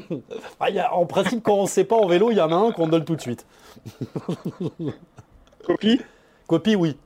ah, 0.60 0.70
y 0.70 0.78
a, 0.78 0.94
en 0.94 1.06
principe, 1.06 1.42
quand 1.42 1.54
on 1.54 1.62
ne 1.62 1.68
sait 1.68 1.84
pas 1.84 1.96
en 1.96 2.06
vélo, 2.06 2.30
il 2.30 2.36
y 2.36 2.40
en 2.40 2.50
a 2.50 2.54
un 2.54 2.72
qu'on 2.72 2.88
donne 2.88 3.04
tout 3.04 3.16
de 3.16 3.20
suite. 3.20 3.46
Copie? 5.66 6.00
Copie, 6.46 6.76
oui. 6.76 6.96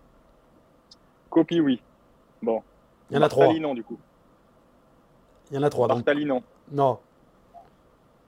Copie, 1.31 1.61
oui. 1.61 1.81
Bon. 2.43 2.63
Il 3.11 3.17
y 3.17 3.19
en 3.19 3.23
a 3.23 3.29
trois. 3.29 3.53
non, 3.55 3.75
du 3.75 3.83
coup. 3.83 3.99
Il 5.51 5.57
y 5.57 5.59
en 5.59 5.63
a 5.63 5.71
trois. 5.71 5.89
Bartali, 5.89 6.25
non. 6.25 6.43
Non. 6.73 6.99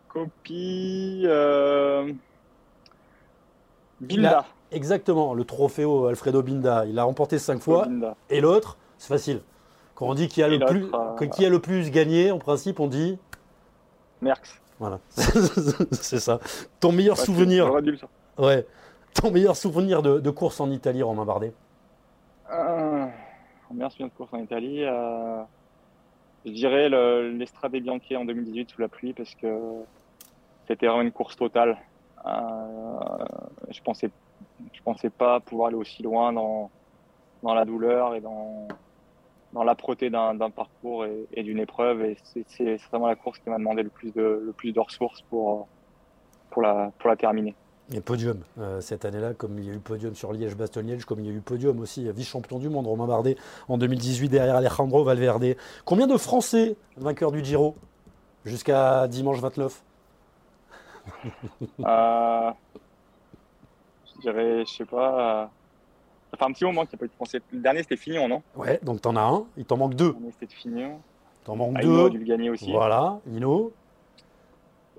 Copie. 0.08 1.22
Euh... 1.24 2.12
Binda. 4.00 4.40
A, 4.40 4.46
exactement, 4.70 5.34
le 5.34 5.44
trophée 5.44 5.84
Alfredo 6.08 6.42
Binda. 6.42 6.86
Il 6.86 6.98
a 6.98 7.04
remporté 7.04 7.38
cinq 7.38 7.60
fois. 7.60 7.86
Binda. 7.86 8.16
Et 8.30 8.40
l'autre, 8.40 8.76
c'est 8.98 9.08
facile. 9.08 9.40
Quand 9.94 10.06
on 10.06 10.14
dit 10.14 10.28
qui 10.28 10.42
a, 10.42 10.48
le 10.48 10.60
plus, 10.60 10.86
euh... 10.94 11.26
qui 11.26 11.44
a 11.44 11.48
le 11.48 11.58
plus 11.58 11.90
gagné, 11.90 12.30
en 12.30 12.38
principe, 12.38 12.78
on 12.78 12.86
dit 12.86 13.18
Merckx. 14.22 14.61
Voilà, 14.78 15.00
c'est 15.92 16.20
ça. 16.20 16.38
Ton 16.81 16.92
meilleur 16.92 17.18
Ouais, 17.18 17.24
souvenir, 17.24 17.72
ouais. 18.38 18.66
Ton 19.14 19.31
meilleur 19.33 19.57
souvenir 19.57 20.02
de, 20.02 20.20
de 20.20 20.31
course 20.31 20.61
en 20.61 20.70
Italie, 20.70 21.02
Romain 21.02 21.24
Bardet. 21.24 21.52
Euh, 22.52 23.07
mon 23.70 23.74
meilleur 23.76 23.90
souvenir 23.90 24.09
de 24.12 24.16
course 24.16 24.33
en 24.33 24.38
Italie, 24.38 24.85
euh, 24.85 25.42
je 26.46 26.52
dirais 26.52 26.88
le- 26.88 27.31
l'Estrade 27.33 27.72
Bianchi 27.72 28.16
en 28.16 28.24
2018 28.24 28.70
sous 28.70 28.81
la 28.81 28.88
pluie 28.88 29.12
parce 29.12 29.35
que 29.35 29.59
c'était 30.68 30.87
vraiment 30.87 31.02
une 31.02 31.12
course 31.12 31.35
totale. 31.37 31.76
Euh, 32.26 32.31
je 33.70 33.81
pensais, 33.83 34.11
je 34.72 34.81
pensais 34.83 35.11
pas 35.11 35.40
pouvoir 35.40 35.68
aller 35.68 35.76
aussi 35.76 36.02
loin 36.02 36.33
dans, 36.33 36.70
dans 37.42 37.54
la 37.54 37.64
douleur 37.64 38.14
et 38.14 38.20
dans, 38.20 38.68
dans 39.52 39.64
l'âpreté 39.64 40.11
d'un 40.11 40.34
d'un 40.34 40.50
parcours 40.50 41.04
et, 41.06 41.26
et 41.32 41.42
d'une 41.42 41.58
épreuve. 41.58 42.02
Et 42.04 42.16
c'est- 42.24 42.76
vraiment 42.90 43.06
la 43.08 43.16
course 43.16 43.38
qui 43.38 43.48
m'a 43.50 43.58
demandé 43.58 43.82
le 43.82 43.88
plus 43.90 44.12
de, 44.12 44.42
le 44.44 44.52
plus 44.52 44.72
de 44.72 44.80
ressources 44.80 45.22
pour, 45.22 45.68
pour, 46.50 46.62
la, 46.62 46.90
pour 46.98 47.08
la 47.11 47.16
terminer. 47.16 47.54
Et 47.94 48.02
podium 48.02 48.40
euh, 48.58 48.82
cette 48.82 49.06
année-là, 49.06 49.32
comme 49.32 49.58
il 49.58 49.64
y 49.64 49.70
a 49.70 49.72
eu 49.72 49.78
podium 49.78 50.14
sur 50.14 50.32
Liège-Bastogne-Liège, 50.34 51.06
comme 51.06 51.20
il 51.20 51.26
y 51.26 51.30
a 51.30 51.32
eu 51.32 51.40
podium 51.40 51.80
aussi, 51.80 52.06
euh, 52.06 52.12
vice-champion 52.12 52.58
du 52.58 52.68
monde, 52.68 52.87
Romain 52.87 53.06
Bardet 53.06 53.37
en 53.68 53.78
2018 53.78 54.28
derrière 54.28 54.56
Alejandro 54.56 55.04
Valverde. 55.04 55.56
Combien 55.87 56.06
de 56.06 56.16
Français 56.18 56.76
vainqueurs 56.98 57.32
du 57.32 57.42
Giro 57.42 57.74
jusqu'à 58.44 59.08
dimanche 59.08 59.40
29 59.40 59.82
Euh, 61.80 62.50
je 64.14 64.20
dirais, 64.20 64.64
je 64.66 64.70
sais 64.70 64.84
pas. 64.84 65.50
Ça 66.30 66.36
fait 66.36 66.44
un 66.44 66.52
petit 66.52 66.64
moment 66.64 66.82
qu'il 66.84 66.90
n'y 66.90 66.96
a 66.96 66.98
pas 67.00 67.04
eu 67.06 67.08
de 67.08 67.14
français. 67.14 67.40
Le 67.52 67.60
dernier, 67.60 67.82
c'était 67.82 67.96
Fignon, 67.96 68.28
non? 68.28 68.42
Ouais, 68.54 68.78
donc 68.82 69.00
t'en 69.00 69.16
as 69.16 69.22
un, 69.22 69.44
il 69.56 69.64
t'en 69.64 69.76
manque 69.78 69.94
deux. 69.94 70.08
Le 70.08 70.12
dernier, 70.12 70.32
c'était 70.38 70.54
Fignon. 70.54 71.00
T'en 71.44 71.56
manque 71.56 71.74
Ah, 71.76 71.82
Hino 71.82 71.94
a 71.94 72.02
deux. 72.04 72.10
dû 72.10 72.18
le 72.18 72.24
gagner 72.24 72.50
aussi. 72.50 72.70
Voilà, 72.70 73.18
Hino, 73.26 73.72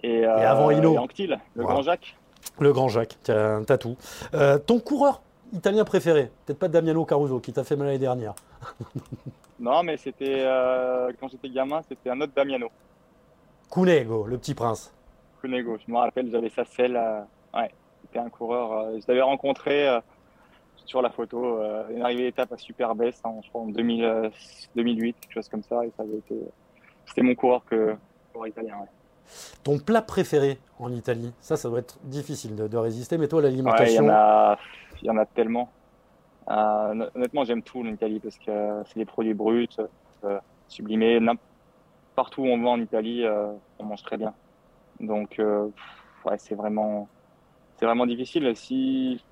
Et, 0.01 0.25
euh, 0.25 0.37
Et 0.39 0.45
avant 0.45 0.71
Hino. 0.71 0.93
et 0.93 0.97
Anctil, 0.97 1.29
le 1.53 1.63
Voilà. 1.63 1.73
grand 1.75 1.81
Jacques. 1.83 2.15
le 2.59 2.73
grand 2.73 2.87
Jacques, 2.87 3.17
t'as 3.23 3.77
tout. 3.77 3.95
Euh, 4.33 4.57
ton 4.57 4.79
coureur 4.79 5.21
italien 5.53 5.83
préféré, 5.85 6.31
peut-être 6.45 6.59
pas 6.59 6.67
Damiano 6.67 7.05
Caruso 7.05 7.39
qui 7.39 7.53
t'a 7.53 7.63
fait 7.63 7.75
mal 7.75 7.87
l'année 7.87 7.99
dernière. 7.99 8.33
Non, 9.59 9.83
mais 9.83 9.97
c'était 9.97 10.43
euh, 10.45 11.11
quand 11.19 11.27
j'étais 11.27 11.49
gamin, 11.49 11.81
c'était 11.89 12.09
un 12.09 12.21
autre 12.21 12.31
Damiano, 12.33 12.69
Cunego, 13.69 14.25
le 14.25 14.37
petit 14.37 14.53
prince. 14.55 14.93
Cunego. 15.41 15.77
Je 15.85 15.91
me 15.91 15.97
rappelle, 15.97 16.31
j'avais 16.31 16.49
sa 16.49 16.63
selle. 16.63 16.95
euh, 16.95 17.19
ouais, 17.53 17.69
c'était 18.01 18.19
un 18.19 18.29
coureur. 18.29 18.71
euh, 18.71 18.97
je 19.01 19.03
l'avais 19.09 19.21
rencontré 19.21 19.99
sur 20.85 21.01
la 21.01 21.09
photo. 21.09 21.59
Euh, 21.59 21.83
une 21.95 22.01
arrivée 22.01 22.23
d'étape 22.23 22.51
à 22.53 22.57
Superbest, 22.57 23.25
en, 23.25 23.41
je 23.41 23.49
crois 23.49 23.61
en 23.61 23.67
2000, 23.67 24.03
euh, 24.03 24.29
2008, 24.75 25.15
quelque 25.19 25.33
chose 25.33 25.49
comme 25.49 25.63
ça. 25.63 25.85
Et 25.85 25.91
ça 25.95 26.03
avait 26.03 26.17
été. 26.17 26.35
C'était 27.05 27.21
mon 27.21 27.35
coureur 27.35 27.63
que 27.65 27.95
coureur 28.33 28.47
italien. 28.47 28.75
Ouais. 28.81 28.87
Ton 29.63 29.77
plat 29.79 30.01
préféré 30.01 30.57
en 30.79 30.91
Italie, 30.91 31.31
ça, 31.39 31.55
ça 31.57 31.69
doit 31.69 31.79
être 31.79 31.99
difficile 32.03 32.55
de, 32.55 32.67
de 32.67 32.77
résister, 32.77 33.17
mais 33.17 33.27
toi, 33.27 33.41
Ouais, 33.41 33.49
il 33.49 33.53
y 33.53 33.55
l'alimentation. 33.57 34.05
en 34.05 34.09
a, 34.09 34.57
il 35.01 35.07
y 35.07 35.09
en 35.11 35.17
a 35.17 35.25
tellement. 35.25 35.69
Euh, 36.49 37.09
honnêtement, 37.13 37.43
j'aime 37.43 37.61
tout 37.61 37.81
en 37.81 37.85
Italie 37.85 38.19
parce 38.19 38.37
que 38.39 38.81
c'est 38.85 38.99
des 38.99 39.05
produits 39.05 39.35
bruts, 39.35 39.67
sublimés. 40.67 41.19
Partout 42.15 42.41
où 42.41 42.47
on 42.47 42.61
va 42.61 42.69
en 42.69 42.81
Italie, 42.81 43.23
on 43.77 43.83
mange 43.83 44.01
très 44.01 44.17
bien. 44.17 44.33
Donc, 44.99 45.39
ouais, 45.39 46.37
c'est 46.37 46.55
vraiment, 46.55 47.07
c'est 47.77 47.85
vraiment 47.85 48.07
difficile. 48.07 48.51
Si 48.55 49.23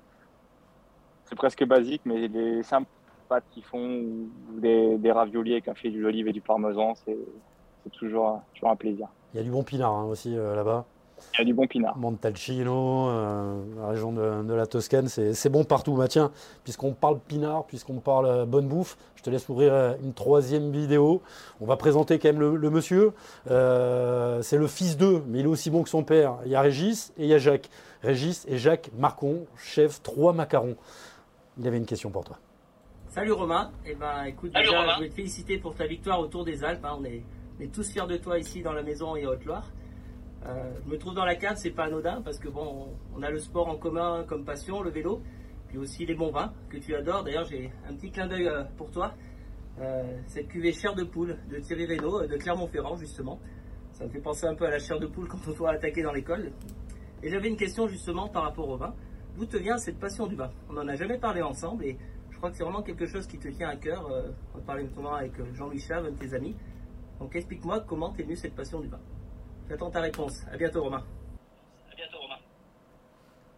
c'est 1.28 1.34
presque 1.36 1.64
basique, 1.64 2.02
mais 2.04 2.28
les 2.28 2.62
simples 2.62 2.88
pâtes 3.28 3.44
qu'ils 3.50 3.64
font 3.64 4.00
ou 4.00 4.60
des, 4.60 4.96
des 4.96 5.12
raviolis 5.12 5.52
avec 5.52 5.68
un 5.68 5.74
filet 5.74 5.90
d'huile 5.92 6.02
d'olive 6.04 6.28
et 6.28 6.32
du 6.32 6.40
parmesan, 6.40 6.94
c'est 7.04 7.18
toujours, 7.92 8.40
toujours 8.54 8.70
un 8.70 8.76
plaisir. 8.76 9.08
Il 9.34 9.38
y 9.38 9.40
a 9.40 9.42
du 9.42 9.50
bon 9.50 9.62
pinard 9.62 9.92
hein, 9.92 10.04
aussi 10.04 10.36
euh, 10.36 10.54
là-bas. 10.54 10.86
Il 11.34 11.38
y 11.40 11.42
a 11.42 11.44
du 11.44 11.54
bon 11.54 11.66
pinard. 11.66 11.96
Montalcino, 11.96 13.08
euh, 13.08 13.62
la 13.80 13.88
région 13.88 14.12
de, 14.12 14.42
de 14.42 14.54
la 14.54 14.66
Toscane, 14.66 15.08
c'est 15.08 15.48
bon 15.48 15.64
partout. 15.64 15.94
Bah, 15.94 16.08
tiens, 16.08 16.30
puisqu'on 16.64 16.92
parle 16.92 17.18
pinard, 17.18 17.64
puisqu'on 17.64 18.00
parle 18.00 18.26
euh, 18.26 18.44
bonne 18.46 18.68
bouffe, 18.68 18.96
je 19.16 19.22
te 19.22 19.30
laisse 19.30 19.48
ouvrir 19.48 19.96
une 20.02 20.12
troisième 20.12 20.70
vidéo. 20.70 21.22
On 21.60 21.66
va 21.66 21.76
présenter 21.76 22.18
quand 22.18 22.28
même 22.28 22.40
le, 22.40 22.56
le 22.56 22.70
monsieur. 22.70 23.12
Euh, 23.50 24.42
c'est 24.42 24.58
le 24.58 24.66
fils 24.66 24.96
d'eux, 24.96 25.22
mais 25.26 25.40
il 25.40 25.44
est 25.44 25.48
aussi 25.48 25.70
bon 25.70 25.82
que 25.82 25.88
son 25.88 26.04
père. 26.04 26.36
Il 26.44 26.52
y 26.52 26.56
a 26.56 26.60
Régis 26.60 27.12
et 27.18 27.24
il 27.24 27.28
y 27.28 27.34
a 27.34 27.38
Jacques. 27.38 27.68
Régis 28.02 28.46
et 28.48 28.58
Jacques 28.58 28.90
Marcon, 28.96 29.46
chef 29.56 30.02
3 30.02 30.32
macarons. 30.32 30.76
Il 31.58 31.66
avait 31.66 31.78
une 31.78 31.86
question 31.86 32.10
pour 32.10 32.24
toi. 32.24 32.38
Salut 33.08 33.32
Romain, 33.32 33.72
eh 33.84 33.94
ben 33.94 34.24
écoute 34.24 34.52
Salut 34.52 34.66
déjà 34.66 34.80
Romain. 34.80 34.92
je 34.92 34.96
voulais 34.98 35.08
te 35.08 35.14
féliciter 35.14 35.58
pour 35.58 35.74
ta 35.74 35.86
victoire 35.86 36.20
autour 36.20 36.44
des 36.44 36.62
Alpes. 36.62 36.84
hein. 36.84 36.96
On, 37.00 37.04
est, 37.04 37.22
on 37.58 37.62
est 37.62 37.72
tous 37.74 37.90
fiers 37.90 38.06
de 38.06 38.16
toi 38.16 38.38
ici 38.38 38.62
dans 38.62 38.72
la 38.72 38.82
maison 38.82 39.16
et 39.16 39.26
Haute-Loire. 39.26 39.70
Euh, 40.46 40.72
je 40.84 40.90
me 40.90 40.98
trouve 40.98 41.14
dans 41.14 41.24
la 41.24 41.34
cave, 41.34 41.56
c'est 41.56 41.70
pas 41.70 41.84
anodin 41.84 42.22
parce 42.22 42.38
que 42.38 42.48
bon, 42.48 42.94
on, 43.16 43.22
a 43.22 43.30
le 43.30 43.38
sport 43.38 43.68
en 43.68 43.76
commun 43.76 44.24
comme 44.28 44.44
passion, 44.44 44.82
le 44.82 44.90
vélo, 44.90 45.20
puis 45.66 45.78
aussi 45.78 46.06
les 46.06 46.14
bons 46.14 46.30
vins 46.30 46.52
que 46.68 46.76
tu 46.76 46.94
adores. 46.94 47.24
D'ailleurs 47.24 47.44
j'ai 47.44 47.72
un 47.88 47.94
petit 47.94 48.10
clin 48.12 48.28
d'œil 48.28 48.46
euh, 48.46 48.62
pour 48.76 48.90
toi. 48.90 49.14
Euh, 49.80 50.02
cette 50.26 50.48
cuvée 50.48 50.72
chair 50.72 50.94
de 50.94 51.04
poule 51.04 51.38
de 51.50 51.58
Thierry 51.58 51.86
Reynaud 51.86 52.26
de 52.26 52.36
Clermont-Ferrand 52.36 52.96
justement. 52.96 53.40
Ça 53.92 54.04
me 54.04 54.10
fait 54.10 54.20
penser 54.20 54.46
un 54.46 54.54
peu 54.54 54.66
à 54.66 54.70
la 54.70 54.78
chair 54.78 55.00
de 55.00 55.06
poule 55.06 55.26
quand 55.26 55.38
on 55.48 55.52
doit 55.52 55.70
attaquer 55.72 56.02
dans 56.02 56.12
l'école. 56.12 56.52
Et 57.22 57.30
j'avais 57.30 57.48
une 57.48 57.56
question 57.56 57.88
justement 57.88 58.28
par 58.28 58.44
rapport 58.44 58.68
au 58.68 58.76
vin. 58.76 58.94
D'où 59.38 59.46
te 59.46 59.56
vient 59.56 59.78
cette 59.78 60.00
passion 60.00 60.26
du 60.26 60.34
vin? 60.34 60.50
On 60.68 60.72
n'en 60.72 60.88
a 60.88 60.96
jamais 60.96 61.16
parlé 61.16 61.42
ensemble 61.42 61.84
et 61.84 61.96
je 62.30 62.36
crois 62.36 62.50
que 62.50 62.56
c'est 62.56 62.64
vraiment 62.64 62.82
quelque 62.82 63.06
chose 63.06 63.26
qui 63.28 63.38
te 63.38 63.46
tient 63.46 63.68
à 63.68 63.76
cœur. 63.76 64.10
Euh, 64.10 64.30
on 64.56 64.60
parlait 64.60 64.82
notamment 64.82 65.14
avec 65.14 65.38
euh, 65.38 65.44
Jean-Louis 65.54 65.78
Chave, 65.78 66.06
un 66.06 66.10
de 66.10 66.16
tes 66.16 66.34
amis. 66.34 66.56
Donc 67.20 67.36
explique-moi 67.36 67.84
comment 67.86 68.10
t'es 68.10 68.24
venue 68.24 68.34
cette 68.34 68.56
passion 68.56 68.80
du 68.80 68.88
vin. 68.88 68.98
J'attends 69.68 69.90
ta 69.90 70.00
réponse. 70.00 70.42
À 70.52 70.56
bientôt 70.56 70.82
Romain. 70.82 71.04
À 71.92 71.94
bientôt, 71.94 72.18
Romain. 72.20 72.38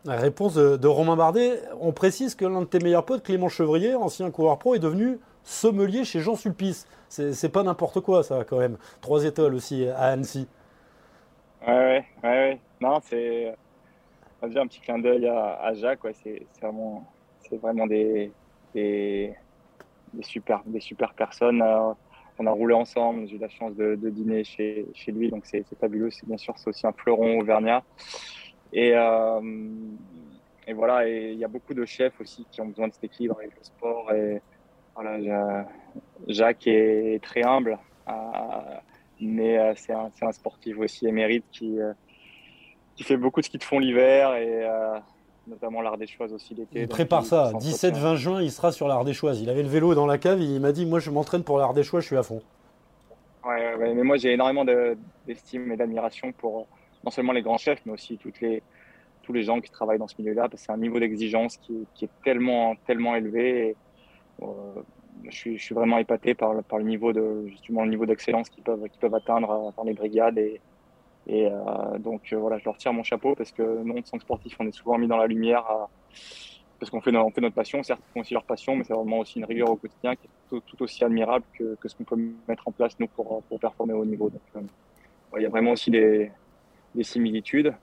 La 0.04 0.16
réponse 0.16 0.54
de, 0.54 0.76
de 0.76 0.86
Romain 0.86 1.16
Bardet. 1.16 1.62
On 1.80 1.92
précise 1.92 2.34
que 2.34 2.44
l'un 2.44 2.60
de 2.60 2.66
tes 2.66 2.78
meilleurs 2.78 3.06
potes, 3.06 3.22
Clément 3.22 3.48
Chevrier, 3.48 3.94
ancien 3.94 4.30
coureur 4.30 4.58
pro, 4.58 4.74
est 4.74 4.80
devenu 4.80 5.18
sommelier 5.44 6.04
chez 6.04 6.20
Jean 6.20 6.36
Sulpice. 6.36 6.86
C'est 7.08 7.32
c'est 7.32 7.48
pas 7.48 7.62
n'importe 7.62 8.00
quoi, 8.00 8.22
ça, 8.22 8.44
quand 8.44 8.58
même. 8.58 8.76
Trois 9.00 9.24
étoiles 9.24 9.54
aussi 9.54 9.86
à 9.86 10.08
Annecy. 10.08 10.46
Ouais, 11.66 11.68
ouais, 11.68 12.04
ouais, 12.22 12.30
ouais. 12.30 12.60
Non, 12.82 12.98
c'est 13.02 13.54
un 14.42 14.66
petit 14.66 14.80
clin 14.80 14.98
d'œil 14.98 15.26
à, 15.26 15.72
Jacques. 15.74 16.00
C'est 16.12 16.46
vraiment, 17.56 17.86
des, 17.86 18.32
des, 18.74 19.34
des 20.12 20.22
super, 20.22 20.62
personnes. 21.16 21.62
Euh, 21.62 21.92
on 22.38 22.46
a 22.46 22.50
roulé 22.50 22.74
ensemble. 22.74 23.26
J'ai 23.28 23.36
eu 23.36 23.38
la 23.38 23.48
chance 23.48 23.74
de, 23.74 23.96
dîner 24.10 24.44
chez, 24.44 24.86
lui, 25.08 25.30
donc 25.30 25.44
c'est 25.44 25.64
fabuleux. 25.78 26.10
C'est 26.10 26.26
bien 26.26 26.38
sûr, 26.38 26.54
c'est 26.56 26.68
aussi 26.68 26.86
un 26.86 26.92
fleuron 26.92 27.40
auvergnat. 27.40 27.82
Et, 28.72 28.92
et 30.66 30.72
voilà, 30.72 31.08
il 31.08 31.38
y 31.38 31.44
a 31.44 31.48
beaucoup 31.48 31.74
de 31.74 31.84
chefs 31.84 32.18
aussi 32.20 32.46
qui 32.50 32.60
ont 32.60 32.66
besoin 32.66 32.88
de 32.88 32.94
cet 32.94 33.04
équilibre 33.04 33.36
avec 33.38 33.56
le 33.56 33.62
sport. 33.62 34.10
Jacques 36.28 36.66
est 36.66 37.22
très 37.22 37.42
humble, 37.42 37.78
mais 39.20 39.74
c'est 39.76 39.92
un, 39.92 40.10
un, 40.22 40.32
sportif 40.32 40.78
aussi 40.78 41.06
émérite 41.08 41.44
qui, 41.50 41.78
qui 43.00 43.04
fait 43.04 43.16
beaucoup 43.16 43.40
de 43.40 43.46
ski 43.46 43.56
de 43.56 43.64
fond 43.64 43.78
l'hiver 43.78 44.34
et 44.34 44.62
notamment 45.46 45.80
l'Ardéchoise 45.80 46.34
aussi 46.34 46.54
l'été. 46.54 46.82
Il 46.82 46.86
prépare 46.86 47.24
ça. 47.24 47.50
17-20 47.54 48.16
juin, 48.16 48.42
il 48.42 48.50
sera 48.50 48.72
sur 48.72 48.88
l'Ardéchoise. 48.88 49.40
Il 49.40 49.48
avait 49.48 49.62
le 49.62 49.70
vélo 49.70 49.94
dans 49.94 50.04
la 50.04 50.18
cave, 50.18 50.38
il 50.42 50.60
m'a 50.60 50.70
dit 50.70 50.84
Moi, 50.84 51.00
je 51.00 51.10
m'entraîne 51.10 51.42
pour 51.42 51.56
l'Ardéchoise, 51.56 52.02
je 52.02 52.08
suis 52.08 52.16
à 52.18 52.22
fond. 52.22 52.42
Ouais, 53.42 53.74
mais 53.78 54.02
moi, 54.02 54.18
j'ai 54.18 54.34
énormément 54.34 54.66
d'estime 55.26 55.72
et 55.72 55.78
d'admiration 55.78 56.32
pour 56.32 56.66
non 57.02 57.10
seulement 57.10 57.32
les 57.32 57.40
grands 57.40 57.56
chefs, 57.56 57.80
mais 57.86 57.92
aussi 57.92 58.18
toutes 58.18 58.38
les, 58.42 58.62
tous 59.22 59.32
les 59.32 59.44
gens 59.44 59.62
qui 59.62 59.70
travaillent 59.70 59.98
dans 59.98 60.06
ce 60.06 60.16
milieu-là, 60.18 60.50
parce 60.50 60.60
que 60.60 60.66
c'est 60.66 60.72
un 60.72 60.76
niveau 60.76 61.00
d'exigence 61.00 61.56
qui, 61.56 61.86
qui, 61.94 62.04
est 62.04 62.10
tellement, 62.22 62.74
tellement 62.86 63.16
élevé. 63.16 63.76
Euh, 64.42 64.46
je, 65.24 65.34
suis, 65.34 65.56
je, 65.56 65.64
suis, 65.64 65.74
vraiment 65.74 65.96
épaté 65.96 66.34
par, 66.34 66.62
par 66.64 66.78
le 66.78 66.84
niveau 66.84 67.14
de 67.14 67.46
justement 67.46 67.82
le 67.84 67.88
niveau 67.90 68.04
d'excellence 68.04 68.50
qu'ils 68.50 68.62
peuvent, 68.62 68.86
qu'ils 68.90 69.00
peuvent 69.00 69.14
atteindre 69.14 69.72
dans 69.74 69.84
les 69.84 69.94
brigades 69.94 70.36
et, 70.36 70.60
et 71.30 71.46
euh, 71.46 71.98
donc 71.98 72.32
euh, 72.32 72.36
voilà, 72.36 72.58
je 72.58 72.64
leur 72.64 72.76
tire 72.76 72.92
mon 72.92 73.04
chapeau 73.04 73.36
parce 73.36 73.52
que 73.52 73.62
nous, 73.62 73.96
en 73.96 74.02
tant 74.02 74.16
que 74.16 74.22
sportif, 74.24 74.56
on 74.58 74.66
est 74.66 74.72
souvent 74.72 74.98
mis 74.98 75.06
dans 75.06 75.16
la 75.16 75.28
lumière 75.28 75.64
parce 76.80 76.90
qu'on 76.90 77.00
fait, 77.00 77.14
on 77.14 77.30
notre 77.36 77.54
passion, 77.54 77.82
certes, 77.82 78.02
font 78.12 78.20
aussi 78.20 78.32
leur 78.32 78.42
passion, 78.42 78.74
mais 78.74 78.84
c'est 78.84 78.94
vraiment 78.94 79.18
aussi 79.18 79.38
une 79.38 79.44
rigueur 79.44 79.70
au 79.70 79.76
quotidien 79.76 80.16
qui 80.16 80.26
est 80.26 80.60
tout, 80.66 80.82
aussi 80.82 81.04
admirable 81.04 81.44
que, 81.52 81.76
ce 81.84 81.94
qu'on 81.94 82.04
peut 82.04 82.18
mettre 82.48 82.66
en 82.66 82.72
place, 82.72 82.98
nous, 82.98 83.06
pour, 83.06 83.42
performer 83.60 83.92
au 83.92 84.04
niveau. 84.04 84.30
Donc, 84.30 84.40
euh, 84.56 84.60
il 85.36 85.42
y 85.42 85.46
a 85.46 85.50
vraiment 85.50 85.72
aussi 85.72 85.90
des, 85.90 86.32
des, 86.94 87.04
similitudes. 87.04 87.74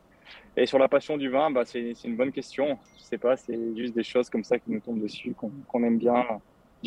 Et 0.57 0.65
sur 0.65 0.79
la 0.79 0.87
passion 0.87 1.15
du 1.15 1.29
vin, 1.29 1.51
bah, 1.51 1.63
c'est 1.63 1.93
une 2.03 2.15
bonne 2.15 2.31
question. 2.31 2.79
Je 2.97 3.03
sais 3.03 3.19
pas, 3.19 3.37
c'est 3.37 3.77
juste 3.77 3.93
des 3.93 4.03
choses 4.03 4.31
comme 4.31 4.43
ça 4.43 4.57
qui 4.57 4.71
nous 4.71 4.79
tombent 4.79 5.01
dessus, 5.01 5.35
qu'on 5.35 5.83
aime 5.83 5.99
bien. 5.99 6.25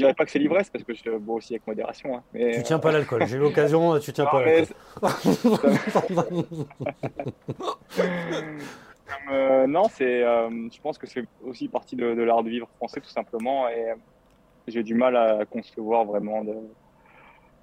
Je 0.00 0.04
dirais 0.06 0.14
pas 0.14 0.24
que 0.24 0.30
c'est 0.30 0.38
l'ivresse 0.38 0.70
parce 0.70 0.82
que 0.82 0.94
je 0.94 1.10
bois 1.18 1.34
aussi 1.34 1.52
avec 1.52 1.66
modération. 1.66 2.16
Hein, 2.16 2.22
mais, 2.32 2.52
tu 2.52 2.62
tiens 2.62 2.78
pas 2.78 2.90
l'alcool. 2.90 3.26
J'ai 3.26 3.36
eu 3.36 3.40
l'occasion, 3.40 3.98
tu 3.98 4.14
tiens 4.14 4.24
pas 4.24 4.42
l'alcool. 4.42 4.74
euh, 9.30 9.66
non, 9.66 9.88
c'est. 9.92 10.22
Euh, 10.22 10.48
je 10.72 10.80
pense 10.80 10.96
que 10.96 11.06
c'est 11.06 11.26
aussi 11.44 11.68
partie 11.68 11.96
de, 11.96 12.06
l'art 12.22 12.42
de 12.42 12.48
vivre 12.48 12.66
français 12.76 13.00
tout 13.00 13.10
simplement 13.10 13.68
et 13.68 13.92
j'ai 14.68 14.82
du 14.82 14.94
mal 14.94 15.16
à 15.16 15.44
concevoir 15.44 16.06
vraiment 16.06 16.44
de, 16.44 16.54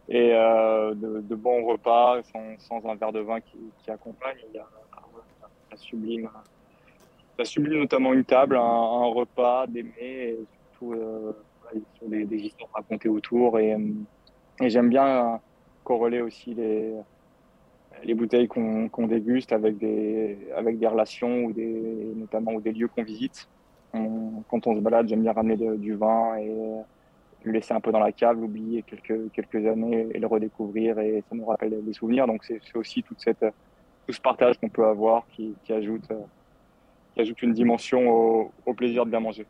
et 0.09 0.33
euh, 0.33 0.93
de, 0.93 1.35
bons 1.35 1.65
repas 1.65 2.21
sans, 2.31 2.59
sans, 2.59 2.87
un 2.87 2.95
verre 2.95 3.13
de 3.13 3.21
vin 3.21 3.39
qui, 3.41 3.57
qui 3.83 3.89
accompagne. 3.89 4.37
Il 4.49 4.57
y 4.57 4.59
a, 4.59 4.67
ça 5.71 5.77
sublime, 5.77 6.29
ça 7.37 7.45
sublime 7.45 7.79
notamment 7.79 8.13
une 8.13 8.25
table, 8.25 8.57
un, 8.57 8.61
un 8.61 9.07
repas, 9.07 9.65
des 9.65 9.83
mets 9.83 9.91
et 9.99 10.39
surtout 10.71 10.93
euh, 10.93 11.33
sur 11.95 12.07
des, 12.07 12.37
histoires 12.37 12.69
racontées 12.73 13.09
autour. 13.09 13.59
Et, 13.59 13.73
euh, 13.73 13.79
et 14.61 14.69
j'aime 14.69 14.89
bien 14.89 15.39
corréler 15.83 16.21
aussi 16.21 16.53
les, 16.53 16.93
les 18.03 18.13
bouteilles 18.13 18.47
qu'on 18.47 19.07
déguste 19.07 19.51
avec 19.51 19.77
des, 19.77 20.37
avec 20.55 20.79
des 20.79 20.87
relations 20.87 21.45
ou 21.45 21.53
des, 21.53 22.11
notamment 22.15 22.53
ou 22.53 22.61
des 22.61 22.71
lieux 22.71 22.87
qu'on 22.87 23.03
visite. 23.03 23.47
quand 23.91 24.67
on 24.67 24.75
se 24.75 24.79
balade, 24.79 25.07
j'aime 25.07 25.21
bien 25.21 25.33
ramener 25.33 25.57
du 25.77 25.95
vin 25.95 26.35
et 26.37 26.51
le 27.43 27.51
laisser 27.51 27.73
un 27.73 27.79
peu 27.79 27.91
dans 27.91 27.99
la 27.99 28.11
cave, 28.11 28.39
l'oublier 28.39 28.83
quelques, 28.83 29.31
quelques 29.31 29.65
années 29.65 30.07
et 30.13 30.19
le 30.19 30.27
redécouvrir 30.27 30.99
et 30.99 31.23
ça 31.29 31.35
nous 31.35 31.45
rappelle 31.45 31.83
des 31.83 31.93
souvenirs. 31.93 32.27
Donc 32.27 32.43
c'est 32.43 32.75
aussi 32.75 33.03
toute 33.03 33.19
cette, 33.21 33.45
tout 34.05 34.13
ce 34.13 34.21
partage 34.21 34.57
qu'on 34.59 34.69
peut 34.69 34.85
avoir 34.85 35.25
qui, 35.31 35.55
qui, 35.63 35.73
ajoute, 35.73 36.09
ajoute 37.17 37.41
une 37.41 37.53
dimension 37.53 38.51
au 38.65 38.73
plaisir 38.73 39.05
de 39.05 39.11
bien 39.11 39.19
manger. 39.19 39.45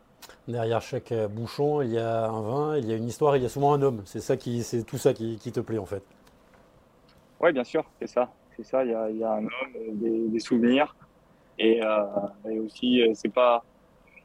Derrière 0.48 0.80
chaque 0.80 1.12
euh, 1.12 1.28
bouchon, 1.28 1.82
il 1.82 1.90
y 1.90 1.98
a 1.98 2.26
un 2.26 2.40
vin, 2.40 2.78
il 2.78 2.86
y 2.86 2.92
a 2.94 2.96
une 2.96 3.06
histoire, 3.06 3.36
il 3.36 3.42
y 3.42 3.46
a 3.46 3.50
souvent 3.50 3.74
un 3.74 3.82
homme. 3.82 4.00
C'est 4.06 4.20
ça 4.20 4.38
qui, 4.38 4.62
c'est 4.62 4.82
tout 4.82 4.96
ça 4.96 5.12
qui, 5.12 5.38
te 5.38 5.60
plaît 5.60 5.76
en 5.76 5.84
fait. 5.84 6.02
Oui, 7.38 7.52
bien 7.52 7.64
sûr, 7.64 7.84
c'est 8.00 8.06
ça. 8.06 8.30
C'est 8.56 8.64
ça. 8.64 8.82
Il 8.82 8.90
y, 8.90 9.24
a, 9.24 9.30
un 9.30 9.44
homme, 9.44 9.50
des, 9.92 10.40
souvenirs, 10.40 10.96
et, 11.58 11.82
euh, 11.82 12.00
aussi, 12.64 13.02
euh, 13.02 13.12
c'est 13.12 13.28
pas, 13.28 13.62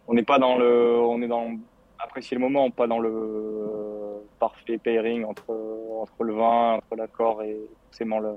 on 0.07 0.13
n'est 0.13 0.23
pas 0.23 0.39
dans 0.39 0.57
le, 0.57 0.97
on 0.97 1.21
est 1.21 1.27
dans 1.27 1.57
apprécier 1.99 2.35
le 2.35 2.41
moment, 2.41 2.71
pas 2.71 2.87
dans 2.87 2.99
le 2.99 4.23
parfait 4.39 4.77
pairing 4.77 5.25
entre 5.25 5.55
entre 6.01 6.23
le 6.23 6.33
vin, 6.33 6.75
entre 6.75 6.95
l'accord 6.95 7.43
et 7.43 7.57
forcément 7.87 8.19
le 8.19 8.35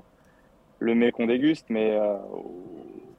le 0.79 0.93
mets 0.93 1.11
qu'on 1.11 1.25
déguste, 1.25 1.65
mais 1.69 1.97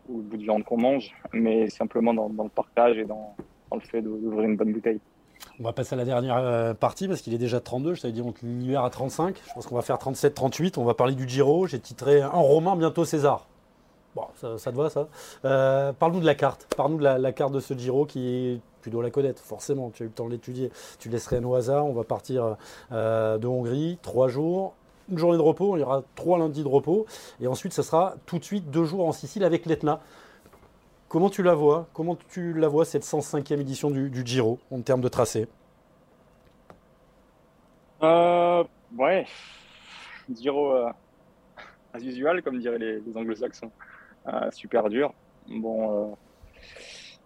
ou 0.09 0.19
le 0.19 0.23
bout 0.23 0.37
de 0.37 0.43
viande 0.43 0.65
qu'on 0.65 0.79
mange, 0.79 1.13
mais 1.33 1.69
simplement 1.69 2.15
dans 2.15 2.45
le 2.45 2.51
partage 2.51 2.97
et 2.99 3.05
dans 3.05 3.35
le 3.77 3.81
fait 3.81 4.03
d'ouvrir 4.03 4.49
une 4.49 4.57
bonne 4.57 4.73
bouteille. 4.73 5.01
On 5.61 5.65
va 5.65 5.73
passer 5.73 5.95
à 5.95 5.97
la 5.97 6.05
dernière 6.05 6.37
euh, 6.37 6.75
partie 6.75 7.09
parce 7.09 7.21
qu'il 7.21 7.35
est 7.35 7.39
déjà 7.39 7.61
32. 7.61 7.95
Je 7.95 8.03
t'avais 8.03 8.13
dit 8.13 8.23
on 8.23 8.33
l'hiver 8.43 8.85
à 8.85 8.91
35. 8.91 9.37
Je 9.47 9.53
pense 9.55 9.67
qu'on 9.67 9.75
va 9.75 9.83
faire 9.83 9.99
37, 9.99 10.35
38. 10.35 10.79
On 10.79 10.85
va 10.85 10.95
parler 10.95 11.15
du 11.15 11.29
Giro. 11.29 11.67
J'ai 11.67 11.81
titré 11.81 12.21
un 12.21 12.29
romain 12.29 12.77
bientôt 12.77 13.05
César. 13.05 13.47
Bon, 14.15 14.23
ça, 14.37 14.73
te 14.73 14.77
va 14.77 14.91
ça? 14.91 15.09
Euh, 15.45 15.93
Parle-nous 15.93 16.21
de 16.21 16.27
la 16.27 16.35
carte. 16.35 16.67
Parle-nous 16.77 16.99
de 16.99 17.05
la, 17.05 17.33
carte 17.33 17.53
de 17.53 17.61
ce 17.61 17.75
Giro 17.75 18.07
qui 18.07 18.61
tu 18.83 18.91
dois 18.91 19.03
la 19.03 19.11
connaître 19.11 19.43
forcément. 19.43 19.91
Tu 19.91 20.03
as 20.03 20.07
eu 20.07 20.09
le 20.09 20.15
temps 20.15 20.27
de 20.27 20.31
l'étudier. 20.31 20.71
Tu 20.99 21.09
laisserais 21.09 21.37
un 21.39 21.45
au 21.45 21.55
hasard. 21.55 21.87
On 21.87 21.93
va 21.93 22.05
partir 22.05 22.57
euh, 22.93 23.39
de 23.39 23.47
Hongrie, 23.47 23.99
trois 24.03 24.29
jours. 24.29 24.75
Une 25.11 25.19
journée 25.19 25.39
de 25.39 25.43
repos, 25.43 25.77
il 25.77 25.81
y 25.81 25.83
aura 25.83 26.03
trois 26.17 26.39
lundis 26.39 26.63
de 26.63 26.69
repos. 26.69 27.07
Et 27.41 27.47
ensuite, 27.47 27.73
ce 27.73 27.83
sera 27.83 28.15
tout 28.27 28.39
de 28.39 28.45
suite 28.45 28.71
deux 28.71 28.85
jours 28.85 29.07
en 29.07 29.13
Sicile 29.13 29.43
avec 29.43 29.67
l'Etna. 29.67 30.01
Comment 31.09 31.31
tu 31.31 31.43
la 31.43 31.55
vois? 31.55 31.89
Comment 31.95 32.17
tu 32.31 32.53
la 32.53 32.69
vois 32.69 32.85
cette 32.85 33.05
105e 33.05 33.61
édition 33.61 33.91
du, 33.91 34.23
Giro 34.25 34.59
en 34.71 34.83
termes 34.83 35.01
de 35.01 35.09
tracé? 35.09 35.49
Euh, 38.03 38.65
Ouais, 38.97 39.27
Giro 40.35 40.73
euh, 40.73 40.91
as 41.93 41.99
usual, 42.01 42.43
comme 42.43 42.59
diraient 42.59 42.79
les, 42.79 43.03
anglo-saxons. 43.15 43.71
Euh, 44.27 44.51
super 44.51 44.89
dur. 44.89 45.13
Bon, 45.47 46.11
euh, 46.11 46.15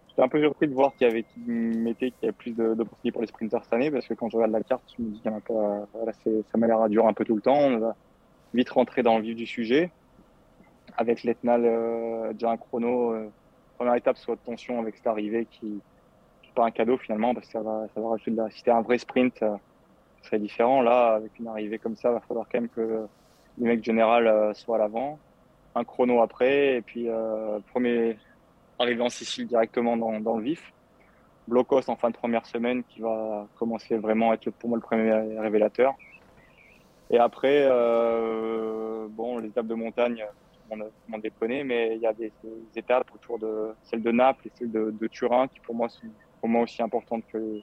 j'étais 0.09 0.21
un 0.21 0.27
peu 0.27 0.41
surpris 0.41 0.67
de 0.67 0.73
voir 0.73 0.93
qu'il 0.95 1.07
y 1.07 1.09
avait 1.09 1.25
mettait 1.45 2.11
qu'il 2.11 2.23
y 2.23 2.25
avait 2.25 2.33
plus 2.33 2.51
d'opportunités 2.51 3.11
pour 3.11 3.21
les 3.21 3.27
sprinters 3.27 3.63
cette 3.63 3.73
année 3.73 3.91
parce 3.91 4.07
que 4.07 4.13
quand 4.13 4.29
je 4.29 4.37
regarde 4.37 4.51
la 4.51 4.63
carte, 4.63 4.83
je 4.97 5.03
me 5.03 5.09
dis 5.09 5.21
qu'il 5.21 6.43
ça 6.51 6.57
m'a 6.57 6.67
l'air 6.67 6.81
à 6.81 6.89
durer 6.89 7.07
un 7.07 7.13
peu 7.13 7.25
tout 7.25 7.35
le 7.35 7.41
temps. 7.41 7.57
On 7.57 7.79
va 7.79 7.95
vite 8.53 8.69
rentrer 8.69 9.03
dans 9.03 9.17
le 9.17 9.23
vif 9.23 9.35
du 9.35 9.45
sujet 9.45 9.91
avec 10.97 11.23
l'Etnal 11.23 12.33
déjà 12.33 12.51
un 12.51 12.57
chrono 12.57 13.15
première 13.83 13.97
étape 13.97 14.17
soit 14.17 14.35
de 14.35 14.39
tension 14.39 14.79
avec 14.79 14.95
cette 14.95 15.07
arrivée 15.07 15.45
qui 15.45 15.65
n'est 15.65 16.51
pas 16.55 16.65
un 16.65 16.71
cadeau 16.71 16.97
finalement 16.97 17.33
parce 17.33 17.47
que 17.47 17.51
ça 17.51 17.59
va, 17.59 17.85
ça 17.93 17.99
va 17.99 18.09
rajouter 18.11 18.31
de 18.31 18.37
la. 18.37 18.49
Si 18.49 18.59
c'était 18.59 18.71
un 18.71 18.81
vrai 18.81 18.97
sprint, 18.97 19.43
euh, 19.43 19.57
ce 20.21 20.27
serait 20.27 20.39
différent. 20.39 20.81
Là, 20.81 21.15
avec 21.15 21.37
une 21.37 21.47
arrivée 21.47 21.79
comme 21.79 21.97
ça, 21.97 22.09
il 22.09 22.13
va 22.13 22.21
falloir 22.21 22.45
quand 22.49 22.61
même 22.61 22.69
que 22.69 23.05
les 23.57 23.67
mecs 23.67 23.83
général 23.83 24.27
euh, 24.27 24.53
soient 24.53 24.77
à 24.77 24.79
l'avant. 24.79 25.19
Un 25.75 25.83
chrono 25.83 26.21
après, 26.21 26.77
et 26.77 26.81
puis 26.81 27.09
euh, 27.09 27.59
premier 27.71 28.17
arrivé 28.79 29.01
en 29.01 29.09
Sicile 29.09 29.47
directement 29.47 29.97
dans, 29.97 30.37
le 30.37 30.41
vif. 30.41 30.71
Blocos 31.49 31.89
en 31.89 31.97
fin 31.97 32.09
de 32.09 32.15
première 32.15 32.45
semaine 32.45 32.85
qui 32.85 33.01
va 33.01 33.47
commencer 33.59 33.97
vraiment 33.97 34.31
à 34.31 34.35
être 34.35 34.49
pour 34.51 34.69
moi 34.69 34.77
le 34.77 34.81
premier 34.81 35.11
révélateur. 35.39 35.93
Et 37.09 37.17
après, 37.17 37.67
euh, 37.69 39.07
bon, 39.09 39.39
les 39.39 39.49
étapes 39.49 39.67
de 39.67 39.75
montagne, 39.75 40.23
on 41.11 41.17
déconner, 41.17 41.63
mais 41.63 41.95
il 41.95 42.01
y 42.01 42.07
a 42.07 42.13
des, 42.13 42.31
étapes 42.75 43.09
autour 43.13 43.39
de 43.39 43.73
celle 43.83 44.01
de 44.01 44.11
Naples 44.11 44.47
et 44.47 44.51
celle 44.55 44.71
de, 44.71 45.07
Turin 45.07 45.47
qui 45.47 45.59
pour 45.59 45.75
moi 45.75 45.89
sont 45.89 46.07
pour 46.39 46.49
moi 46.49 46.63
aussi 46.63 46.81
importantes 46.81 47.23
que, 47.31 47.61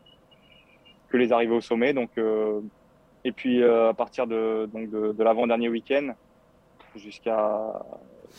que 1.10 1.16
les 1.18 1.32
arrivées 1.32 1.54
au 1.54 1.60
sommet. 1.60 1.92
Donc, 1.92 2.10
euh, 2.16 2.62
et 3.24 3.32
puis 3.32 3.62
euh, 3.62 3.90
à 3.90 3.94
partir 3.94 4.26
de, 4.26 4.70
donc 4.72 4.88
de, 4.90 5.22
l'avant-dernier 5.22 5.68
week-end 5.68 6.14
jusqu'à 6.96 7.84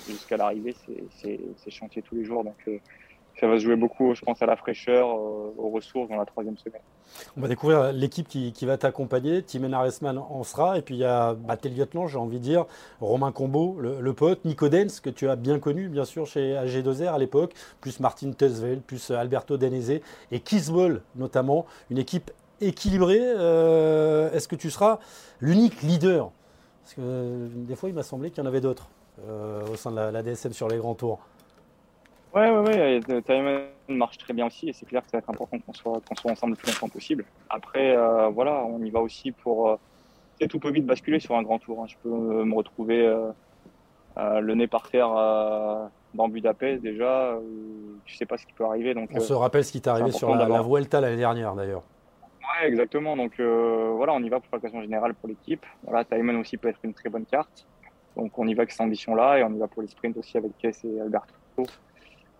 jusqu'à 0.08 0.38
l'arrivée, 0.38 0.74
c'est 1.16 1.70
chantier 1.70 2.02
tous 2.02 2.16
les 2.16 2.24
jours. 2.24 2.44
Donc 2.44 2.58
euh, 2.68 2.80
ça 3.42 3.48
va 3.48 3.58
jouer 3.58 3.76
beaucoup, 3.76 4.14
je 4.14 4.22
pense, 4.22 4.40
à 4.44 4.46
la 4.46 4.56
fraîcheur, 4.56 5.10
euh, 5.10 5.54
aux 5.58 5.70
ressources 5.72 6.08
dans 6.10 6.16
la 6.16 6.26
troisième 6.26 6.58
semaine. 6.58 6.82
On 7.36 7.42
va 7.42 7.48
découvrir 7.48 7.92
l'équipe 7.92 8.28
qui, 8.28 8.66
va 8.66 8.78
t'accompagner. 8.78 9.42
Timen 9.42 9.74
Aresman 9.74 10.20
en 10.20 10.44
sera. 10.44 10.78
Et 10.78 10.84
puis 10.84 10.94
il 10.94 11.00
y 11.00 11.06
a 11.06 11.34
bah, 11.34 11.58
j'ai 11.64 12.18
envie 12.18 12.38
de 12.38 12.44
dire, 12.44 12.66
Romain 13.02 13.32
Combo, 13.32 13.80
le, 13.80 14.14
pote, 14.14 14.46
Nico 14.46 14.70
Dens, 14.70 15.00
que 15.02 15.10
tu 15.10 15.28
as 15.28 15.36
bien 15.36 15.58
connu, 15.58 15.90
bien 15.90 16.06
sûr, 16.06 16.28
chez 16.28 16.54
AG2R 16.54 17.14
à 17.14 17.18
l'époque, 17.18 17.54
plus 17.82 18.00
Martin 18.00 18.32
Tesvel, 18.32 18.80
plus 18.80 19.10
Alberto 19.10 19.58
Denese 19.58 20.02
et 20.32 20.40
Kisbol 20.40 21.02
notamment. 21.16 21.66
Une 21.90 21.98
équipe 21.98 22.30
équilibrée. 22.62 23.22
Euh, 23.22 24.32
est-ce 24.34 24.48
que 24.48 24.56
tu 24.56 24.70
seras 24.70 25.00
l'unique 25.40 25.82
leader? 25.82 26.30
Parce 26.84 26.94
que 26.94 27.02
euh, 27.02 27.48
des 27.52 27.76
fois, 27.76 27.90
il 27.90 27.96
m'a 27.96 28.04
semblé 28.04 28.30
qu'il 28.30 28.44
y 28.44 28.46
en 28.46 28.48
avait 28.48 28.62
d'autres 28.62 28.88
au 29.72 29.76
sein 29.76 29.92
de 29.92 29.98
la 29.98 30.24
DSM 30.24 30.52
sur 30.52 30.68
les 30.68 30.78
grands 30.78 30.96
tours. 30.96 31.20
Ouais, 32.34 32.50
ouais, 32.50 32.60
ouais. 32.60 33.22
Timon 33.24 33.62
marche 33.90 34.18
très 34.18 34.34
bien 34.34 34.48
aussi 34.48 34.70
et 34.70 34.74
c'est 34.74 34.86
clair 34.86 35.04
que 35.04 35.10
ça 35.10 35.18
va 35.18 35.20
être 35.20 35.30
important 35.30 35.60
qu'on 35.60 35.74
soit, 35.74 36.02
qu'on 36.08 36.16
soit 36.16 36.32
ensemble 36.32 36.54
le 36.54 36.58
plus 36.58 36.72
longtemps 36.72 36.88
possible. 36.88 37.26
Après, 37.50 37.96
euh, 37.96 38.30
voilà, 38.30 38.64
on 38.66 38.82
y 38.82 38.90
va 38.90 39.02
aussi 39.02 39.32
pour. 39.32 39.70
Euh, 39.70 39.76
tout 40.50 40.60
peut 40.60 40.72
vite 40.72 40.86
basculer 40.86 41.20
sur 41.20 41.36
un 41.36 41.44
grand 41.44 41.60
tour. 41.60 41.82
Hein. 41.84 41.88
Je 41.88 41.96
peux 42.02 42.10
me 42.10 42.56
retrouver 42.56 43.06
le 44.18 44.56
nez 44.56 44.66
par 44.66 44.90
terre 44.90 45.10
dans 46.16 46.28
Budapest 46.30 46.82
déjà. 46.82 47.38
tu 48.06 48.16
sais 48.16 48.26
pas 48.26 48.38
ce 48.38 48.48
qui 48.48 48.54
peut 48.54 48.66
arriver. 48.66 48.96
Donc, 48.96 49.12
On 49.14 49.20
se 49.20 49.34
rappelle 49.34 49.64
ce 49.64 49.72
qui 49.72 49.82
t'est 49.82 49.92
arrivé 49.92 50.10
sur 50.12 50.34
la, 50.34 50.48
la 50.48 50.64
Vuelta 50.64 51.00
l'année 51.00 51.18
dernière 51.18 51.54
d'ailleurs. 51.54 51.84
Ouais, 52.24 52.68
exactement. 52.68 53.16
Donc 53.16 53.40
voilà, 53.40 54.14
on 54.14 54.24
y 54.24 54.30
va 54.30 54.40
pour 54.40 54.50
la 54.54 54.60
classement 54.60 54.82
générale 54.82 55.14
pour 55.14 55.30
l'équipe. 55.30 55.64
Voilà, 55.84 56.06
Taiman 56.06 56.36
aussi 56.38 56.58
peut 56.58 56.70
être 56.70 56.80
une 56.82 56.96
très 56.96 57.10
bonne 57.10 57.26
carte. 57.26 57.68
Donc 58.16 58.38
on 58.40 58.48
y 58.48 58.56
va 58.56 58.62
avec 58.62 58.72
cette 58.72 58.82
ambition-là 58.82 59.38
et 59.38 59.44
on 59.44 59.54
y 59.54 59.60
va 59.60 59.68
pour 59.68 59.84
les 59.84 59.88
sprints 59.90 60.18
aussi 60.18 60.38
avec 60.38 60.58
Kess 60.58 60.84
et 60.86 61.00
Alberto. 61.00 61.36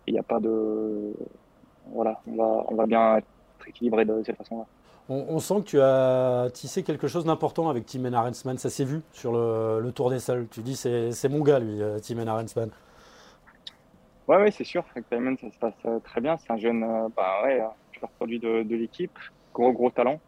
Il 0.06 0.14
n'y 0.14 0.20
a 0.20 0.24
pas 0.24 0.40
de. 0.40 1.12
Voilà, 1.92 2.20
on 2.26 2.36
va, 2.36 2.64
on 2.68 2.74
va 2.74 2.86
bien 2.86 3.16
être 3.16 3.26
équilibré 3.66 4.04
de 4.04 4.22
cette 4.24 4.36
façon-là. 4.36 4.66
On, 5.08 5.40
sent 5.40 5.56
que 5.56 5.66
tu 5.66 5.80
as 5.80 6.48
tissé 6.52 6.84
quelque 6.84 7.08
chose 7.08 7.24
d'important 7.24 7.68
avec 7.68 7.86
Tim 7.86 8.04
Arensman. 8.12 8.56
Ça 8.56 8.70
s'est 8.70 8.84
vu 8.84 9.02
sur 9.12 9.32
le, 9.32 9.90
Tour 9.90 10.10
des 10.10 10.20
Sols. 10.20 10.46
Tu 10.50 10.62
dis 10.62 10.76
c'est 10.76 11.28
mon 11.28 11.40
gars, 11.40 11.58
lui, 11.58 11.82
euh, 11.82 11.98
Tim 11.98 12.24
Arensman. 12.26 12.70
Ouais, 14.28 14.36
ouais 14.36 14.50
c'est 14.52 14.64
sûr. 14.64 14.84
Avec 14.92 15.08
Timon, 15.10 15.36
ça 15.38 15.50
se 15.50 15.58
passe 15.58 15.74
euh, 15.86 15.98
très 15.98 16.20
bien. 16.20 16.36
C'est 16.38 16.52
un 16.52 16.56
jeune 16.56 16.84
euh, 16.84 17.08
bah, 17.16 17.42
ouais, 17.44 17.62
produit 18.16 18.38
de, 18.38 18.62
de 18.62 18.76
l'équipe. 18.76 19.18
Gros, 19.52 19.72
gros 19.72 19.90
talent. 19.90 20.20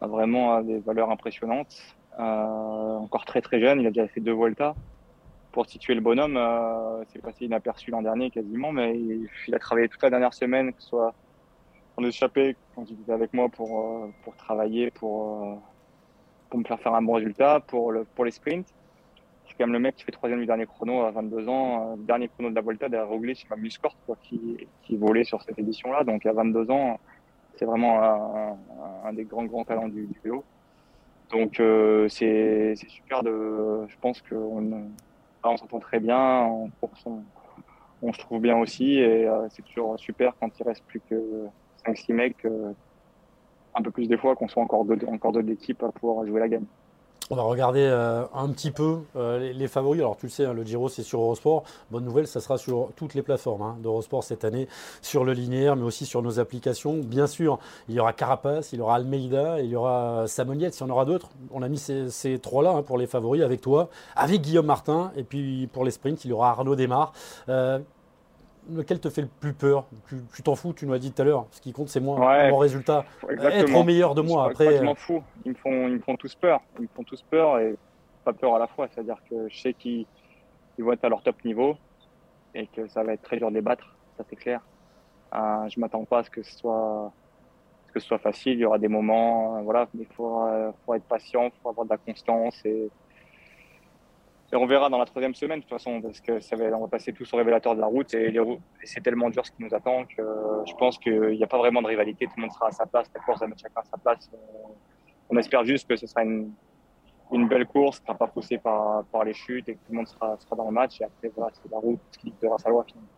Vraiment 0.00 0.62
des 0.62 0.78
valeurs 0.78 1.10
impressionnantes. 1.10 1.76
encore 2.16 3.24
très, 3.24 3.42
très 3.42 3.60
jeune. 3.60 3.80
Il 3.80 3.86
a 3.88 3.90
déjà 3.90 4.06
fait 4.06 4.20
deux 4.20 4.32
Volta 4.32 4.76
pour 5.58 5.66
situer 5.66 5.96
le 5.96 6.00
bonhomme, 6.00 6.36
euh, 6.36 7.02
c'est 7.08 7.20
passé 7.20 7.46
inaperçu 7.46 7.90
l'an 7.90 8.00
dernier 8.00 8.30
quasiment, 8.30 8.70
mais 8.70 8.96
il, 8.96 9.52
a 9.52 9.58
travaillé 9.58 9.88
toute 9.88 10.00
la 10.04 10.08
dernière 10.08 10.32
semaine, 10.32 10.72
que 10.72 10.80
ce 10.80 10.90
soit 10.90 11.12
en 11.96 12.04
échappé 12.04 12.54
quand 12.76 12.88
il 12.88 13.00
était 13.00 13.10
avec 13.10 13.34
moi 13.34 13.48
pour, 13.48 13.80
euh, 13.80 14.06
pour 14.22 14.36
travailler, 14.36 14.92
pour, 14.92 15.42
euh, 15.42 15.54
pour 16.48 16.60
me 16.60 16.64
faire 16.64 16.78
faire 16.78 16.94
un 16.94 17.02
bon 17.02 17.14
résultat, 17.14 17.58
pour, 17.58 17.90
le, 17.90 18.04
pour 18.04 18.24
les 18.24 18.30
sprints. 18.30 18.72
C'est 19.48 19.54
quand 19.58 19.66
même 19.66 19.72
le 19.72 19.80
mec 19.80 19.96
qui 19.96 20.04
fait 20.04 20.12
troisième 20.12 20.38
du 20.38 20.46
dernier 20.46 20.66
chrono 20.66 21.02
à 21.02 21.10
22 21.10 21.48
ans, 21.48 21.96
dernier 21.96 22.28
chrono 22.28 22.50
de 22.50 22.54
la 22.54 22.60
Volta 22.60 22.88
derrière 22.88 23.08
Roglic, 23.08 23.44
ma 23.50 23.56
Muscort, 23.56 23.96
quoi, 24.06 24.16
qui, 24.22 24.64
qui 24.84 24.96
volait 24.96 25.24
sur 25.24 25.42
cette 25.42 25.58
édition-là. 25.58 26.04
Donc 26.04 26.24
à 26.24 26.32
22 26.34 26.70
ans, 26.70 27.00
c'est 27.56 27.64
vraiment 27.64 28.56
un, 29.04 29.12
des 29.12 29.24
grands 29.24 29.46
grands 29.46 29.64
talents 29.64 29.88
du, 29.88 30.06
du 30.06 30.20
vélo. 30.22 30.44
Donc 31.32 31.60
c'est 32.10 32.76
super 32.76 33.24
de, 33.24 33.88
je 33.88 33.96
pense 34.00 34.22
qu'on 34.22 34.92
on 35.44 35.56
s'entend 35.56 35.80
très 35.80 36.00
bien. 36.00 36.18
En 36.18 36.70
on, 38.02 38.12
se 38.12 38.18
trouve 38.18 38.40
bien 38.40 38.56
aussi. 38.56 38.94
Et 38.98 39.26
euh, 39.26 39.46
c'est 39.50 39.62
toujours 39.62 39.98
super 39.98 40.34
quand 40.40 40.50
il 40.58 40.62
reste 40.64 40.84
plus 40.84 41.00
que 41.00 41.46
5-6 41.86 42.12
mecs, 42.12 42.44
euh, 42.44 42.72
un 43.74 43.82
peu 43.82 43.90
plus 43.90 44.08
des 44.08 44.16
fois, 44.16 44.36
qu'on 44.36 44.48
soit 44.48 44.62
encore 44.62 44.84
deux, 44.84 44.98
encore 45.06 45.32
deux 45.32 45.42
à 45.82 45.92
pouvoir 45.92 46.26
jouer 46.26 46.40
la 46.40 46.48
gamme. 46.48 46.66
On 47.30 47.36
va 47.36 47.42
regarder 47.42 47.82
euh, 47.82 48.24
un 48.34 48.48
petit 48.48 48.70
peu 48.70 49.00
euh, 49.14 49.52
les, 49.52 49.68
favoris. 49.68 50.00
Alors 50.00 50.16
tu 50.16 50.26
le 50.26 50.30
sais, 50.30 50.46
hein, 50.46 50.54
le 50.54 50.64
Giro 50.64 50.88
c'est 50.88 51.02
sur 51.02 51.20
Eurosport. 51.20 51.62
Bonne 51.90 52.04
nouvelle, 52.04 52.26
ça 52.26 52.40
sera 52.40 52.56
sur 52.56 52.88
toutes 52.96 53.12
les 53.12 53.20
plateformes 53.20 53.60
hein, 53.60 53.76
d'Eurosport 53.82 54.24
cette 54.24 54.46
année, 54.46 54.66
sur 55.02 55.24
le 55.24 55.34
linéaire, 55.34 55.76
mais 55.76 55.82
aussi 55.82 56.06
sur 56.06 56.22
nos 56.22 56.40
applications. 56.40 56.94
Bien 56.94 57.26
sûr, 57.26 57.58
il 57.90 57.96
y 57.96 58.00
aura 58.00 58.14
Carapace, 58.14 58.72
il 58.72 58.78
y 58.78 58.80
aura 58.80 58.94
Almeida, 58.94 59.60
il 59.60 59.68
y 59.68 59.76
aura 59.76 60.26
Samoniette, 60.26 60.72
si 60.72 60.82
on 60.82 60.88
aura 60.88 61.04
d'autres. 61.04 61.28
On 61.52 61.60
a 61.60 61.68
mis 61.68 61.76
ces, 61.76 62.38
trois-là 62.38 62.70
hein, 62.70 62.82
pour 62.82 62.96
les 62.96 63.06
favoris 63.06 63.42
avec 63.42 63.60
toi, 63.60 63.90
avec 64.16 64.40
Guillaume 64.40 64.66
Martin, 64.66 65.12
et 65.14 65.22
puis 65.22 65.66
pour 65.66 65.84
les 65.84 65.90
sprints, 65.90 66.24
il 66.24 66.30
y 66.30 66.32
aura 66.32 66.52
Arnaud 66.52 66.76
Desmar. 66.76 67.12
Euh, 67.50 67.78
lequel 68.68 69.00
te 69.00 69.10
fait 69.10 69.22
le 69.22 69.28
plus 69.28 69.52
peur 69.52 69.86
Tu 70.34 70.42
t'en 70.42 70.54
fous, 70.54 70.72
tu 70.72 70.86
nous 70.86 70.92
as 70.92 70.98
dit 70.98 71.12
tout 71.12 71.22
à 71.22 71.24
l'heure. 71.24 71.46
Ce 71.50 71.60
qui 71.60 71.72
compte, 71.72 71.88
c'est 71.88 72.00
moi, 72.00 72.18
mon 72.50 72.58
résultat. 72.58 73.04
Être 73.28 73.74
au 73.74 73.84
meilleur 73.84 74.14
de 74.14 74.22
moi. 74.22 74.46
Après, 74.46 74.78
je 74.78 74.82
m'en 74.82 74.94
fous. 74.94 75.22
Ils 75.44 75.52
me, 75.52 75.56
font, 75.56 75.88
ils 75.88 75.94
me 75.94 76.00
font 76.00 76.16
tous 76.16 76.34
peur. 76.34 76.60
Ils 76.78 76.82
me 76.82 76.88
font 76.94 77.04
tous 77.04 77.22
peur 77.22 77.58
et 77.58 77.76
pas 78.24 78.32
peur 78.32 78.54
à 78.54 78.58
la 78.58 78.66
fois. 78.66 78.88
C'est-à-dire 78.92 79.18
que 79.28 79.48
je 79.48 79.60
sais 79.60 79.74
qu'ils 79.74 80.06
vont 80.78 80.92
être 80.92 81.04
à 81.04 81.08
leur 81.08 81.22
top 81.22 81.44
niveau 81.44 81.76
et 82.54 82.66
que 82.66 82.86
ça 82.88 83.02
va 83.02 83.12
être 83.12 83.22
très 83.22 83.36
dur 83.36 83.50
de 83.50 83.54
les 83.54 83.62
battre. 83.62 83.96
Ça, 84.16 84.24
c'est 84.28 84.36
clair. 84.36 84.60
Euh, 85.34 85.68
je 85.68 85.78
m'attends 85.78 86.04
pas 86.04 86.20
à 86.20 86.24
ce 86.24 86.30
que 86.30 86.42
ce 86.42 86.56
soit 86.56 87.12
que 87.92 88.00
ce 88.00 88.06
soit 88.06 88.18
facile. 88.18 88.54
Il 88.54 88.60
y 88.60 88.64
aura 88.64 88.78
des 88.78 88.88
moments, 88.88 89.56
euh, 89.56 89.60
voilà, 89.62 89.88
mais 89.94 90.02
il 90.08 90.14
faut, 90.14 90.42
euh, 90.46 90.70
faut 90.84 90.94
être 90.94 91.04
patient, 91.04 91.44
il 91.44 91.52
faut 91.62 91.70
avoir 91.70 91.86
de 91.86 91.90
la 91.90 91.98
constance 91.98 92.64
et 92.64 92.90
et 94.50 94.56
on 94.56 94.66
verra 94.66 94.88
dans 94.88 94.98
la 94.98 95.04
troisième 95.04 95.34
semaine, 95.34 95.58
de 95.58 95.64
toute 95.64 95.70
façon, 95.70 96.00
parce 96.00 96.20
que 96.20 96.40
ça 96.40 96.56
va, 96.56 96.64
on 96.76 96.80
va 96.80 96.88
passer 96.88 97.12
tous 97.12 97.30
au 97.34 97.36
révélateur 97.36 97.74
de 97.74 97.80
la 97.80 97.86
route 97.86 98.14
et, 98.14 98.34
c'est 98.84 99.02
tellement 99.02 99.28
dur 99.28 99.44
ce 99.44 99.50
qui 99.50 99.62
nous 99.62 99.74
attend 99.74 100.04
que 100.04 100.22
je 100.66 100.74
pense 100.74 100.98
qu'il 100.98 101.32
n'y 101.32 101.44
a 101.44 101.46
pas 101.46 101.58
vraiment 101.58 101.82
de 101.82 101.88
rivalité. 101.88 102.26
Tout 102.26 102.32
le 102.36 102.42
monde 102.42 102.52
sera 102.52 102.68
à 102.68 102.72
sa 102.72 102.86
place. 102.86 103.10
La 103.14 103.20
course 103.20 103.40
va 103.40 103.46
mettre 103.46 103.60
chacun 103.60 103.80
à 103.80 103.84
sa 103.84 103.98
place. 103.98 104.30
On 105.28 105.36
espère 105.36 105.64
juste 105.64 105.86
que 105.86 105.96
ce 105.96 106.06
sera 106.06 106.22
une, 106.22 106.50
belle 107.30 107.66
course, 107.66 107.98
qui 107.98 108.04
ne 108.04 108.06
sera 108.06 108.18
pas 108.18 108.28
poussée 108.28 108.56
par, 108.56 109.04
les 109.26 109.34
chutes 109.34 109.68
et 109.68 109.74
que 109.74 109.78
tout 109.80 109.92
le 109.92 109.96
monde 109.96 110.08
sera, 110.08 110.38
sera 110.38 110.56
dans 110.56 110.64
le 110.64 110.72
match. 110.72 110.98
Et 111.02 111.04
après, 111.04 111.30
voilà, 111.36 111.52
c'est 111.52 111.70
la 111.70 111.78
route 111.78 112.00
qui 112.18 112.30
dictera 112.30 112.56
sa 112.58 112.70
loi 112.70 112.84
finalement. 112.86 113.08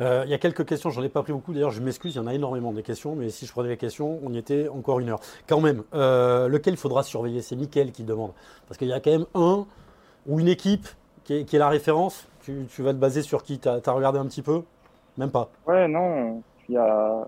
Euh, 0.00 0.22
il 0.26 0.30
y 0.30 0.34
a 0.34 0.38
quelques 0.38 0.66
questions, 0.66 0.90
j'en 0.90 1.02
ai 1.02 1.08
pas 1.08 1.22
pris 1.22 1.32
beaucoup. 1.32 1.54
D'ailleurs, 1.54 1.70
je 1.70 1.80
m'excuse, 1.80 2.14
il 2.14 2.18
y 2.18 2.20
en 2.20 2.26
a 2.26 2.34
énormément 2.34 2.72
des 2.72 2.82
questions, 2.82 3.16
mais 3.16 3.30
si 3.30 3.46
je 3.46 3.52
prenais 3.52 3.70
les 3.70 3.76
questions, 3.78 4.20
on 4.22 4.32
y 4.32 4.38
était 4.38 4.68
encore 4.68 5.00
une 5.00 5.08
heure. 5.08 5.20
Quand 5.48 5.60
même, 5.60 5.84
euh, 5.94 6.48
lequel 6.48 6.76
faudra 6.76 7.02
surveiller? 7.02 7.40
C'est 7.40 7.56
Mickaël 7.56 7.92
qui 7.92 8.04
demande. 8.04 8.32
Parce 8.68 8.76
qu'il 8.76 8.88
y 8.88 8.92
a 8.92 9.00
quand 9.00 9.10
même 9.10 9.26
un 9.34 9.66
ou 10.26 10.40
une 10.40 10.48
équipe 10.48 10.86
qui 11.24 11.34
est, 11.34 11.52
la 11.54 11.68
référence 11.68 12.28
tu, 12.42 12.82
vas 12.82 12.92
te 12.92 12.98
baser 12.98 13.22
sur 13.22 13.42
qui? 13.42 13.58
Tu 13.58 13.68
as, 13.68 13.92
regardé 13.92 14.18
un 14.18 14.26
petit 14.26 14.42
peu? 14.42 14.62
Même 15.18 15.30
pas 15.30 15.48
Ouais, 15.66 15.88
non. 15.88 16.42
Il 16.68 16.74
y 16.74 16.78
a... 16.78 17.26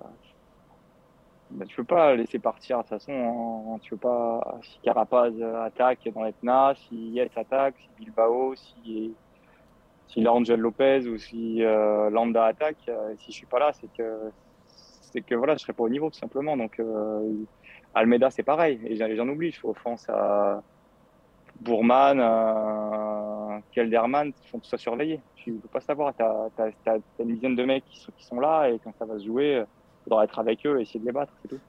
Bah, 1.51 1.65
tu 1.67 1.77
peux 1.77 1.85
pas 1.85 2.15
laisser 2.15 2.39
partir 2.39 2.79
de 2.79 2.83
toute 2.83 2.91
façon. 2.91 3.13
Hein. 3.13 3.79
Tu 3.83 3.91
peux 3.91 4.09
pas. 4.09 4.59
Si 4.63 4.79
Carapaz 4.83 5.33
attaque 5.65 6.09
dans 6.15 6.23
l'Etna, 6.23 6.75
si 6.77 7.11
Yates 7.11 7.37
attaque, 7.37 7.75
si 7.79 7.89
Bilbao, 8.05 8.55
si, 8.55 9.15
si 10.09 10.29
Angel 10.29 10.61
Lopez 10.61 11.09
ou 11.09 11.17
si 11.17 11.65
euh, 11.65 12.11
Landa 12.11 12.45
attaque, 12.45 12.77
euh, 12.89 13.15
si 13.19 13.33
je 13.33 13.37
suis 13.37 13.47
pas 13.47 13.59
là, 13.59 13.73
c'est 13.73 13.91
que 13.97 14.31
c'est 14.67 15.23
que 15.23 15.35
voilà, 15.35 15.55
je 15.55 15.61
serai 15.61 15.73
pas 15.73 15.85
au 15.85 15.89
niveau 15.89 16.11
tout 16.11 16.19
simplement. 16.19 16.57
Donc 16.57 16.79
euh, 16.81 17.33
Almeida, 17.95 18.31
c'est 18.31 18.43
pareil. 18.43 18.79
Et 18.85 18.97
j'en 18.97 19.29
oublie. 19.29 19.51
Je 19.51 19.61
fais 19.61 19.69
offense 19.69 20.07
à 20.11 20.63
Bourman, 21.61 22.21
euh, 22.21 23.59
Kelderman, 23.73 24.33
ils 24.45 24.49
font 24.49 24.59
tout 24.59 24.69
ça 24.69 24.79
surveiller. 24.79 25.21
Tu 25.37 25.53
ne 25.53 25.59
peux 25.59 25.69
pas 25.69 25.81
savoir. 25.81 26.15
Tu 26.17 26.23
as, 26.23 26.99
une 27.19 27.35
dizaine 27.35 27.57
de 27.57 27.65
mecs 27.65 27.85
qui 27.87 28.01
sont, 28.01 28.13
qui 28.17 28.25
sont 28.25 28.41
là 28.41 28.69
et 28.69 28.79
quand 28.83 28.93
ça 28.99 29.05
va 29.05 29.19
se 29.19 29.25
jouer, 29.25 29.65
il 29.65 30.05
faudra 30.05 30.25
être 30.25 30.39
avec 30.39 30.65
eux 30.67 30.79
et 30.79 30.83
essayer 30.83 31.01
de 31.01 31.07
les 31.07 31.13
battre, 31.13 31.33
c'est 31.43 31.49
tout. 31.49 31.61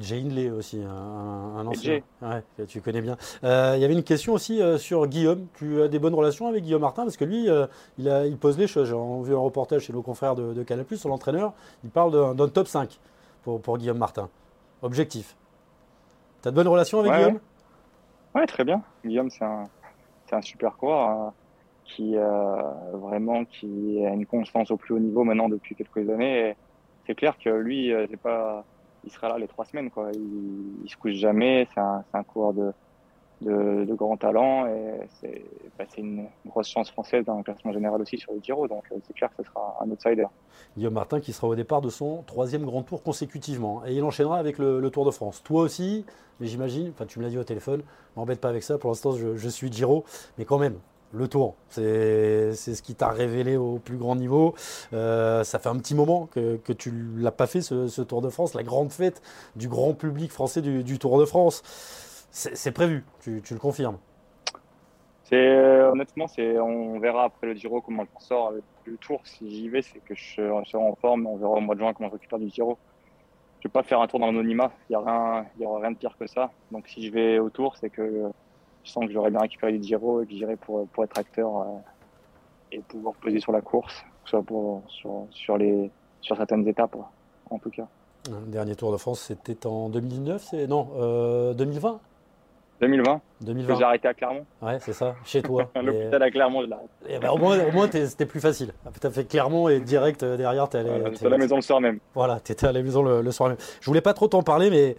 Jay 0.00 0.20
Hindley 0.20 0.50
aussi, 0.50 0.82
un, 0.82 1.64
ancien. 1.64 2.00
Ouais, 2.22 2.42
tu 2.66 2.80
connais 2.80 3.00
bien. 3.00 3.16
Euh, 3.44 3.74
il 3.76 3.82
y 3.82 3.84
avait 3.84 3.94
une 3.94 4.02
question 4.02 4.32
aussi 4.32 4.60
euh, 4.60 4.78
sur 4.78 5.06
Guillaume. 5.06 5.46
Tu 5.54 5.80
as 5.80 5.88
des 5.88 6.00
bonnes 6.00 6.14
relations 6.14 6.48
avec 6.48 6.64
Guillaume 6.64 6.80
Martin? 6.80 7.04
Parce 7.04 7.16
que 7.16 7.24
lui, 7.24 7.48
euh, 7.48 7.66
il, 7.96 8.08
a, 8.08 8.26
il, 8.26 8.36
pose 8.36 8.58
les 8.58 8.66
choses. 8.66 8.88
J'ai 8.88 9.28
vu 9.28 9.34
un 9.34 9.38
reportage 9.38 9.82
chez 9.82 9.92
nos 9.92 10.02
confrères 10.02 10.34
de, 10.34 10.54
de 10.54 10.62
Canal 10.64 10.86
sur 10.96 11.08
l'entraîneur. 11.08 11.52
Il 11.84 11.90
parle 11.90 12.34
d'un 12.34 12.48
top 12.48 12.66
5 12.66 12.98
pour, 13.44 13.60
pour, 13.60 13.78
Guillaume 13.78 13.98
Martin. 13.98 14.28
Objectif. 14.82 15.36
Tu 16.42 16.48
as 16.48 16.50
de 16.50 16.56
bonnes 16.56 16.68
relations 16.68 16.98
avec 17.00 17.12
Guillaume? 17.12 17.38
Ouais, 18.34 18.46
très 18.46 18.64
bien. 18.64 18.82
Guillaume, 19.04 19.30
c'est 19.30 19.44
un, 19.44 19.64
un, 20.30 20.42
super 20.42 20.76
coureur 20.76 21.08
hein, 21.08 21.34
qui 21.84 22.16
euh, 22.16 22.62
vraiment 22.92 23.44
qui 23.44 24.04
a 24.06 24.10
une 24.10 24.26
constance 24.26 24.70
au 24.70 24.76
plus 24.76 24.94
haut 24.94 25.00
niveau 25.00 25.24
maintenant 25.24 25.48
depuis 25.48 25.74
quelques 25.74 26.08
années. 26.08 26.56
C'est 27.06 27.14
clair 27.14 27.36
que 27.38 27.50
lui, 27.50 27.92
euh, 27.92 28.06
c'est 28.08 28.16
pas, 28.20 28.64
il 29.04 29.10
sera 29.10 29.28
là 29.28 29.38
les 29.38 29.48
trois 29.48 29.64
semaines. 29.64 29.90
Quoi. 29.90 30.10
Il, 30.14 30.82
il 30.84 30.88
se 30.90 30.96
couche 30.96 31.14
jamais. 31.14 31.66
C'est 31.74 31.80
un, 31.80 32.04
un 32.12 32.22
coureur 32.22 32.52
de, 32.52 32.72
de, 33.40 33.84
de 33.84 33.94
grand 33.94 34.16
talent 34.16 34.66
et 34.66 35.00
c'est 35.20 35.42
bah, 35.78 35.84
une 35.96 36.26
grosse 36.46 36.68
chance 36.68 36.90
française 36.90 37.24
dans 37.24 37.38
le 37.38 37.42
classement 37.42 37.72
général 37.72 38.00
aussi 38.00 38.18
sur 38.18 38.32
le 38.32 38.40
Giro. 38.42 38.68
Donc 38.68 38.84
euh, 38.92 38.96
c'est 39.06 39.14
clair 39.14 39.30
que 39.30 39.42
ce 39.42 39.48
sera 39.48 39.78
un 39.80 39.90
outsider. 39.90 40.26
Guillaume 40.76 40.94
Martin 40.94 41.20
qui 41.20 41.32
sera 41.32 41.48
au 41.48 41.54
départ 41.54 41.80
de 41.80 41.90
son 41.90 42.22
troisième 42.26 42.64
grand 42.64 42.82
tour 42.82 43.02
consécutivement 43.02 43.82
et 43.86 43.94
il 43.94 44.04
enchaînera 44.04 44.38
avec 44.38 44.58
le, 44.58 44.88
Tour 44.90 45.06
de 45.06 45.10
France. 45.10 45.42
Toi 45.44 45.62
aussi, 45.62 46.04
mais 46.40 46.48
j'imagine, 46.48 46.90
enfin 46.90 47.06
tu 47.06 47.18
me 47.18 47.24
l'as 47.24 47.30
dit 47.30 47.38
au 47.38 47.44
téléphone, 47.44 47.82
m'embête 48.16 48.40
pas 48.40 48.48
avec 48.48 48.62
ça. 48.62 48.76
Pour 48.76 48.90
l'instant, 48.90 49.12
je, 49.12 49.48
suis 49.48 49.72
Giro, 49.72 50.04
mais 50.38 50.44
quand 50.44 50.58
même. 50.58 50.74
Le 51.12 51.26
tour, 51.26 51.56
c'est 51.70 52.54
ce 52.54 52.82
qui 52.82 52.94
t'a 52.94 53.08
révélé 53.08 53.56
au 53.56 53.80
plus 53.80 53.96
grand 53.96 54.14
niveau. 54.14 54.54
Euh, 54.92 55.42
ça 55.42 55.58
fait 55.58 55.68
un 55.68 55.76
petit 55.76 55.96
moment 55.96 56.28
que, 56.30 56.72
tu 56.72 56.92
l'as 57.16 57.32
pas 57.32 57.48
fait, 57.48 57.62
ce, 57.62 58.02
Tour 58.02 58.22
de 58.22 58.28
France, 58.28 58.54
la 58.54 58.62
grande 58.62 58.92
fête 58.92 59.20
du 59.56 59.66
grand 59.66 59.92
public 59.92 60.30
français 60.30 60.62
du 60.62 60.98
Tour 61.00 61.18
de 61.18 61.24
France. 61.24 61.64
C'est 62.30 62.72
prévu, 62.72 63.04
tu, 63.20 63.42
le 63.50 63.58
confirmes 63.58 63.98
c'est 65.24 65.36
euh, 65.36 65.92
honnêtement, 65.92 66.26
c'est 66.26 66.58
on 66.58 66.98
verra 66.98 67.22
après 67.22 67.46
le 67.46 67.54
Giro 67.54 67.80
comment 67.80 68.04
je 68.04 68.24
sort 68.24 68.48
avec 68.48 68.64
le 68.84 68.96
Tour. 68.96 69.20
Si 69.22 69.48
j'y 69.48 69.68
vais, 69.68 69.80
c'est 69.80 70.00
que 70.00 70.12
je, 70.12 70.24
serai 70.34 70.82
en 70.82 70.96
forme. 70.96 71.24
On 71.24 71.36
verra 71.36 71.52
au 71.52 71.60
mois 71.60 71.76
de 71.76 71.80
juin 71.80 71.92
comment 71.92 72.08
je 72.08 72.14
récupère 72.14 72.40
du 72.40 72.48
Giro. 72.48 72.76
Je 73.60 73.68
vais 73.68 73.72
pas 73.72 73.84
faire 73.84 74.00
un 74.00 74.08
tour 74.08 74.18
dans 74.18 74.26
l'anonymat. 74.26 74.72
Il 74.88 74.94
y 74.94 74.96
a 74.96 74.98
rien, 74.98 75.46
il 75.56 75.62
y 75.62 75.66
aura 75.66 75.82
rien 75.82 75.92
de 75.92 75.96
pire 75.96 76.16
que 76.18 76.26
ça. 76.26 76.50
Donc 76.72 76.88
si 76.88 77.06
je 77.06 77.12
vais 77.12 77.38
au 77.38 77.48
Tour, 77.48 77.76
c'est 77.76 77.90
que 77.90 78.28
je 78.82 78.90
sens 78.90 79.06
que 79.06 79.12
j'aurais 79.12 79.30
bien 79.30 79.38
récupéré 79.38 79.70
du 79.78 79.86
Giro 79.86 80.20
et 80.20 80.26
que 80.26 80.32
j'irai 80.32 80.56
pour 80.56 80.88
pour 80.88 81.04
être 81.04 81.16
acteur 81.16 81.60
euh, 81.60 81.64
et 82.72 82.80
pouvoir 82.80 83.14
peser 83.14 83.38
sur 83.38 83.52
la 83.52 83.60
course, 83.60 84.02
soit 84.24 84.42
pour 84.42 84.82
sur, 84.88 85.28
sur 85.30 85.56
les 85.58 85.92
sur 86.22 86.36
certaines 86.36 86.66
étapes 86.66 86.96
en 87.50 87.58
tout 87.58 87.70
cas. 87.70 87.86
Le 88.28 88.50
dernier 88.50 88.74
Tour 88.74 88.92
de 88.92 88.96
France, 88.96 89.20
c'était 89.20 89.66
en 89.66 89.88
2019, 89.88 90.42
c'est 90.42 90.66
non, 90.66 90.84
2020 90.84 90.98
euh, 91.00 91.54
2020. 91.54 92.00
2020. 92.80 93.20
J'ai 93.78 93.84
arrêté 93.84 94.08
à 94.08 94.14
Clermont. 94.14 94.46
Ouais, 94.62 94.78
c'est 94.80 94.92
ça, 94.92 95.14
chez 95.24 95.42
toi. 95.42 95.70
L'hôpital 95.82 96.22
à 96.22 96.30
Clermont, 96.30 96.62
je 96.62 96.68
l'arrête. 96.68 96.88
Et 97.08 97.18
ben, 97.18 97.30
au 97.30 97.38
moins, 97.38 97.58
au 97.66 97.72
moins 97.72 97.88
c'était 97.90 98.26
plus 98.26 98.40
facile. 98.40 98.72
Tu 99.00 99.06
as 99.06 99.10
fait 99.10 99.24
Clermont 99.24 99.68
et 99.68 99.80
direct 99.80 100.22
euh, 100.22 100.36
derrière, 100.36 100.68
tu 100.68 100.76
allé. 100.76 100.88
Voilà, 100.90 101.08
à 101.24 101.28
la 101.28 101.38
maison 101.38 101.56
le 101.56 101.62
soir 101.62 101.80
même. 101.80 101.98
Voilà, 102.14 102.40
tu 102.40 102.52
étais 102.52 102.66
à 102.66 102.72
la 102.72 102.82
maison 102.82 103.02
le, 103.02 103.20
le 103.22 103.30
soir 103.32 103.50
même. 103.50 103.58
Je 103.80 103.86
voulais 103.86 104.00
pas 104.00 104.14
trop 104.14 104.28
t'en 104.28 104.42
parler, 104.42 104.70
mais 104.70 104.96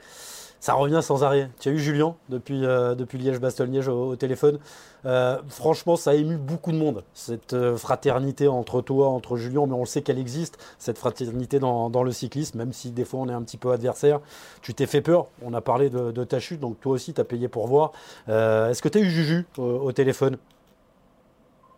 ça 0.61 0.75
revient 0.75 0.99
sans 1.01 1.23
arrêt. 1.25 1.49
Tu 1.59 1.67
as 1.67 1.71
eu 1.73 1.79
Julien 1.79 2.15
depuis, 2.29 2.65
euh, 2.65 2.95
depuis 2.95 3.17
Liège-Bastogne-Liège 3.17 3.89
au, 3.89 4.11
au 4.11 4.15
téléphone. 4.15 4.59
Euh, 5.05 5.41
franchement, 5.49 5.95
ça 5.95 6.11
a 6.11 6.13
ému 6.13 6.37
beaucoup 6.37 6.71
de 6.71 6.77
monde, 6.77 7.03
cette 7.13 7.53
euh, 7.53 7.75
fraternité 7.75 8.47
entre 8.47 8.81
toi, 8.81 9.09
entre 9.09 9.35
Julien, 9.35 9.65
mais 9.65 9.73
on 9.73 9.79
le 9.79 9.85
sait 9.85 10.03
qu'elle 10.03 10.19
existe, 10.19 10.63
cette 10.77 10.99
fraternité 10.99 11.59
dans, 11.59 11.89
dans 11.89 12.03
le 12.03 12.11
cyclisme, 12.11 12.59
même 12.59 12.71
si 12.71 12.91
des 12.91 13.03
fois 13.03 13.21
on 13.21 13.27
est 13.27 13.33
un 13.33 13.41
petit 13.41 13.57
peu 13.57 13.71
adversaire. 13.71 14.21
Tu 14.61 14.75
t'es 14.75 14.85
fait 14.85 15.01
peur, 15.01 15.25
on 15.41 15.53
a 15.55 15.61
parlé 15.61 15.89
de, 15.89 16.11
de 16.11 16.23
ta 16.23 16.39
chute, 16.39 16.59
donc 16.59 16.79
toi 16.79 16.93
aussi 16.93 17.13
tu 17.13 17.19
as 17.19 17.25
payé 17.25 17.47
pour 17.47 17.67
voir. 17.67 17.91
Euh, 18.29 18.69
Est-ce 18.69 18.81
que 18.83 18.89
tu 18.89 18.99
as 18.99 19.01
eu 19.01 19.09
Juju 19.09 19.47
au, 19.57 19.63
au 19.63 19.91
téléphone? 19.91 20.37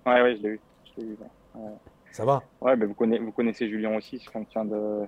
Ouais, 0.06 0.22
ouais, 0.22 0.36
je 0.36 0.44
l'ai 0.44 0.50
eu. 0.50 0.62
Je 0.86 1.02
l'ai 1.02 1.08
eu, 1.08 1.18
ouais. 1.56 1.62
Ça 2.12 2.26
va? 2.26 2.44
Ouais, 2.62 2.76
ben 2.76 2.88
vous, 2.88 2.94
connaissez, 2.94 3.24
vous 3.24 3.32
connaissez 3.32 3.70
Julien 3.70 3.96
aussi, 3.96 4.20
c'est 4.20 4.30
quelqu'un 4.32 4.66
de 4.66 5.06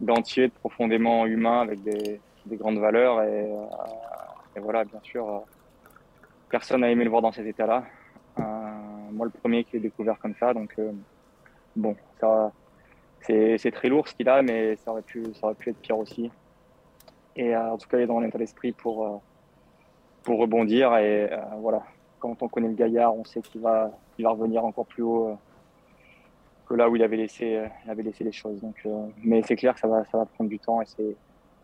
d'entier, 0.00 0.48
de 0.48 0.52
profondément 0.52 1.26
humain, 1.26 1.60
avec 1.60 1.82
des, 1.82 2.20
des 2.48 2.56
grandes 2.56 2.78
valeurs. 2.78 3.22
Et, 3.22 3.52
euh, 3.52 4.60
voilà, 4.60 4.84
bien 4.84 5.00
sûr, 5.02 5.28
euh, 5.28 5.38
personne 6.50 6.80
n'a 6.80 6.90
aimé 6.90 7.04
le 7.04 7.10
voir 7.10 7.22
dans 7.22 7.32
cet 7.32 7.46
état-là. 7.46 7.84
Euh, 8.38 8.42
moi, 9.12 9.26
le 9.26 9.32
premier 9.32 9.64
qui 9.64 9.74
l'ai 9.74 9.80
découvert 9.80 10.18
comme 10.18 10.34
ça, 10.34 10.52
donc 10.52 10.76
bon, 11.76 11.96
ça, 12.20 12.52
c'est 13.20 13.70
très 13.72 13.88
lourd 13.88 14.08
ce 14.08 14.14
qu'il 14.14 14.28
a, 14.28 14.42
mais 14.42 14.76
ça 14.76 14.90
aurait 14.90 15.02
pu, 15.02 15.24
ça 15.34 15.46
aurait 15.46 15.54
pu 15.54 15.70
être 15.70 15.78
pire 15.78 15.98
aussi. 15.98 16.30
Et 17.36 17.56
en 17.56 17.78
tout 17.78 17.88
cas, 17.88 17.98
il 17.98 18.02
est 18.02 18.06
dans 18.06 18.20
l'état 18.20 18.38
d'esprit 18.38 18.72
pour 18.72 19.22
pour 20.24 20.40
rebondir. 20.40 20.96
Et 20.96 21.30
voilà, 21.58 21.82
quand 22.18 22.42
on 22.42 22.48
connaît 22.48 22.68
le 22.68 22.74
gaillard, 22.74 23.16
on 23.16 23.24
sait 23.24 23.40
qu'il 23.40 23.60
va, 23.60 23.90
il 24.18 24.24
va 24.24 24.30
revenir 24.30 24.64
encore 24.64 24.86
plus 24.86 25.02
haut. 25.02 25.36
que 26.68 26.74
là 26.74 26.88
où 26.88 26.96
il 26.96 27.02
avait 27.02 27.16
laissé, 27.16 27.64
avait 27.88 28.02
laissé 28.02 28.24
les 28.24 28.32
choses. 28.32 28.60
Donc, 28.60 28.86
mais 29.22 29.42
c'est 29.42 29.56
clair 29.56 29.74
que 29.74 29.80
ça 29.80 29.88
va, 29.88 30.04
ça 30.04 30.18
va 30.18 30.26
prendre 30.26 30.50
du 30.50 30.58
temps 30.58 30.82
et 30.82 30.86
c'est, 30.86 31.16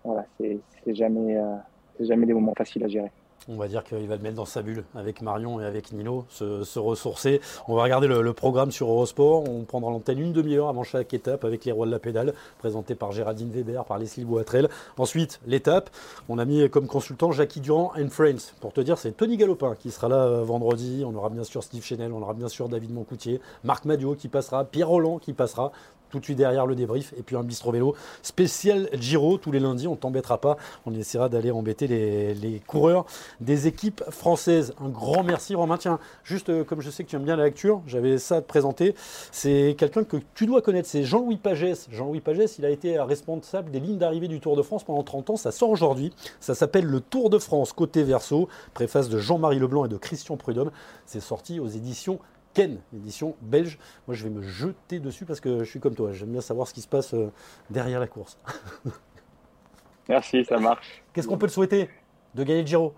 voilà, 0.04 0.26
c'est, 0.38 0.60
jamais, 0.94 1.36
euh, 1.36 1.56
jamais 2.00 2.26
des 2.26 2.34
moments 2.34 2.54
faciles 2.54 2.84
à 2.84 2.88
gérer. 2.88 3.10
On 3.46 3.56
va 3.56 3.68
dire 3.68 3.84
qu'il 3.84 4.06
va 4.08 4.16
le 4.16 4.22
mettre 4.22 4.36
dans 4.36 4.46
sa 4.46 4.62
bulle 4.62 4.84
avec 4.94 5.20
Marion 5.20 5.60
et 5.60 5.66
avec 5.66 5.92
Nino, 5.92 6.24
se, 6.30 6.78
ressourcer. 6.78 7.42
On 7.68 7.74
va 7.74 7.82
regarder 7.82 8.06
le, 8.06 8.22
le 8.22 8.32
programme 8.32 8.72
sur 8.72 8.88
Eurosport. 8.88 9.46
On 9.46 9.64
prendra 9.64 9.90
l'antenne 9.90 10.18
une 10.18 10.32
demi-heure 10.32 10.68
avant 10.70 10.82
chaque 10.82 11.12
étape 11.12 11.44
avec 11.44 11.66
les 11.66 11.72
rois 11.72 11.84
de 11.84 11.90
la 11.90 11.98
pédale, 11.98 12.32
présenté 12.58 12.94
par 12.94 13.12
Géraldine 13.12 13.50
Weber, 13.50 13.84
par 13.84 13.98
Leslie 13.98 14.24
Boitrel. 14.24 14.70
Ensuite, 14.96 15.40
l'étape. 15.46 15.90
On 16.30 16.38
a 16.38 16.46
mis 16.46 16.70
comme 16.70 16.86
consultant 16.86 17.32
Jackie 17.32 17.60
Durand 17.60 17.92
and 17.98 18.08
Friends. 18.08 18.54
Pour 18.62 18.72
te 18.72 18.80
dire, 18.80 18.96
c'est 18.96 19.12
Tony 19.12 19.36
Galopin 19.36 19.74
qui 19.78 19.90
sera 19.90 20.08
là 20.08 20.24
euh, 20.24 20.42
vendredi. 20.42 21.04
On 21.06 21.14
aura 21.14 21.28
bien 21.28 21.44
sûr 21.44 21.62
Steve 21.62 21.84
Chenel, 21.84 22.14
on 22.14 22.22
aura 22.22 22.32
bien 22.32 22.48
sûr 22.48 22.70
David 22.70 22.94
Moncoutier, 22.94 23.42
Marc 23.62 23.84
Madio 23.84 24.14
qui 24.14 24.28
passera, 24.28 24.64
Pierre 24.64 24.88
Roland 24.88 25.18
qui 25.18 25.34
passera 25.34 25.70
tout 26.10 26.18
de 26.18 26.24
suite 26.24 26.38
derrière 26.38 26.66
le 26.66 26.74
débrief 26.74 27.12
et 27.18 27.22
puis 27.22 27.36
un 27.36 27.42
bistro 27.42 27.72
vélo 27.72 27.94
spécial 28.22 28.88
Giro. 28.94 29.38
Tous 29.38 29.52
les 29.52 29.60
lundis 29.60 29.88
on 29.88 29.96
t'embêtera 29.96 30.40
pas. 30.40 30.56
On 30.86 30.94
essaiera 30.94 31.28
d'aller 31.28 31.50
embêter 31.50 31.86
les, 31.86 32.62
coureurs 32.66 33.04
des 33.40 33.66
équipes 33.66 34.02
françaises. 34.10 34.74
Un 34.84 34.88
grand 34.88 35.22
merci 35.22 35.54
Romain. 35.54 35.76
Tiens 35.76 35.98
juste 36.22 36.48
euh, 36.50 36.64
comme 36.64 36.80
je 36.80 36.90
sais 36.90 37.04
que 37.04 37.10
tu 37.10 37.16
aimes 37.16 37.24
bien 37.24 37.36
la 37.36 37.44
lecture 37.44 37.82
j'avais 37.86 38.18
ça 38.18 38.36
à 38.36 38.40
te 38.40 38.46
présenter. 38.46 38.94
C'est 39.32 39.74
quelqu'un 39.78 40.04
que 40.04 40.16
tu 40.34 40.46
dois 40.46 40.62
connaître. 40.62 40.88
C'est 40.88 41.04
Jean-Louis 41.04 41.36
Pagès. 41.36 41.88
Jean-Louis 41.90 42.20
Pagès 42.20 42.58
il 42.58 42.64
a 42.64 42.70
été 42.70 42.98
responsable 43.00 43.70
des 43.70 43.80
lignes 43.80 43.98
d'arrivée 43.98 44.28
du 44.28 44.40
Tour 44.40 44.56
de 44.56 44.62
France 44.62 44.84
pendant 44.84 45.02
30 45.02 45.30
ans. 45.30 45.36
Ça 45.36 45.52
sort 45.52 45.70
aujourd'hui. 45.70 46.12
Ça 46.40 46.54
s'appelle 46.54 46.86
le 46.86 47.00
Tour 47.00 47.30
de 47.30 47.38
France 47.38 47.72
côté 47.72 48.02
verso 48.02 48.48
préface 48.72 49.08
de 49.08 49.18
Jean-Marie 49.18 49.58
Leblanc 49.58 49.84
et 49.84 49.88
de 49.88 49.96
Christian 49.96 50.36
Prudhomme. 50.36 50.70
C'est 51.06 51.20
sorti 51.20 51.60
aux 51.60 51.68
éditions 51.68 52.18
Ken, 52.54 52.80
édition 52.94 53.34
belge. 53.42 53.78
Moi, 54.06 54.14
je 54.14 54.24
vais 54.24 54.30
me 54.30 54.40
jeter 54.40 55.00
dessus 55.00 55.26
parce 55.26 55.40
que 55.40 55.64
je 55.64 55.70
suis 55.70 55.80
comme 55.80 55.96
toi. 55.96 56.12
J'aime 56.12 56.30
bien 56.30 56.40
savoir 56.40 56.68
ce 56.68 56.74
qui 56.74 56.80
se 56.80 56.88
passe 56.88 57.12
euh, 57.12 57.30
derrière 57.68 57.98
la 57.98 58.06
course. 58.06 58.38
Merci, 60.08 60.44
ça 60.44 60.58
marche. 60.58 61.02
Qu'est-ce 61.12 61.26
qu'on 61.26 61.38
peut 61.38 61.48
te 61.48 61.52
souhaiter 61.52 61.90
de 62.34 62.44
gagner 62.44 62.60
le 62.60 62.66
Giro? 62.66 62.94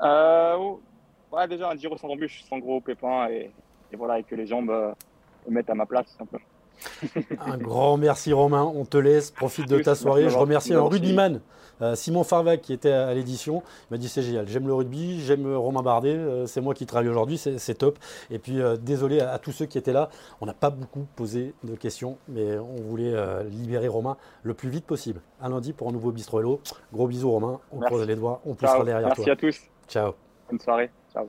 Euh, 0.00 0.74
ouais, 1.30 1.46
déjà 1.46 1.70
un 1.70 1.76
Giro 1.76 1.96
sans 1.98 2.08
embûche, 2.08 2.42
sans 2.48 2.58
gros 2.58 2.80
pépins 2.80 3.28
et, 3.28 3.50
et 3.92 3.96
voilà, 3.96 4.18
et 4.18 4.22
que 4.22 4.34
les 4.34 4.46
jambes 4.46 4.70
euh, 4.70 4.92
me 5.46 5.54
mettent 5.54 5.70
à 5.70 5.74
ma 5.74 5.86
place, 5.86 6.06
simplement. 6.16 6.44
Un 7.46 7.58
grand 7.58 7.96
merci 7.96 8.32
Romain, 8.32 8.62
on 8.62 8.84
te 8.84 8.96
laisse, 8.96 9.30
profite 9.30 9.68
de 9.68 9.78
ta 9.80 9.94
soirée. 9.94 10.28
Je 10.28 10.36
remercie 10.36 10.74
un 10.74 10.82
rugbyman, 10.82 11.40
euh, 11.80 11.94
Simon 11.94 12.24
Farvac 12.24 12.60
qui 12.60 12.72
était 12.72 12.90
à 12.90 13.12
l'édition. 13.14 13.62
Il 13.90 13.94
m'a 13.94 13.98
dit 13.98 14.08
c'est 14.08 14.22
génial, 14.22 14.48
j'aime 14.48 14.66
le 14.66 14.74
rugby, 14.74 15.20
j'aime 15.20 15.54
Romain 15.54 15.82
Bardet, 15.82 16.16
euh, 16.16 16.46
c'est 16.46 16.60
moi 16.60 16.74
qui 16.74 16.86
travaille 16.86 17.08
aujourd'hui, 17.08 17.38
c'est 17.38 17.74
top. 17.74 17.98
Et 18.30 18.38
puis 18.38 18.60
euh, 18.60 18.76
désolé 18.76 19.20
à, 19.20 19.32
à 19.32 19.38
tous 19.38 19.52
ceux 19.52 19.66
qui 19.66 19.78
étaient 19.78 19.92
là, 19.92 20.08
on 20.40 20.46
n'a 20.46 20.54
pas 20.54 20.70
beaucoup 20.70 21.06
posé 21.16 21.54
de 21.64 21.74
questions, 21.76 22.18
mais 22.28 22.58
on 22.58 22.82
voulait 22.82 23.12
euh, 23.14 23.44
libérer 23.44 23.88
Romain 23.88 24.16
le 24.42 24.54
plus 24.54 24.68
vite 24.70 24.84
possible. 24.86 25.20
À 25.40 25.48
lundi 25.48 25.72
pour 25.72 25.88
un 25.88 25.92
nouveau 25.92 26.10
Bistro 26.12 26.40
Hello. 26.40 26.60
Gros 26.92 27.06
bisous 27.06 27.30
Romain, 27.30 27.60
on 27.72 27.78
Merci. 27.78 27.92
croise 27.94 28.06
les 28.08 28.16
doigts, 28.16 28.40
on 28.44 28.54
poussera 28.54 28.84
derrière 28.84 29.06
Merci 29.08 29.24
toi. 29.24 29.32
à 29.32 29.36
tous. 29.36 29.56
Ciao. 29.88 30.12
Bonne 30.50 30.60
soirée. 30.60 30.90
Ciao. 31.12 31.28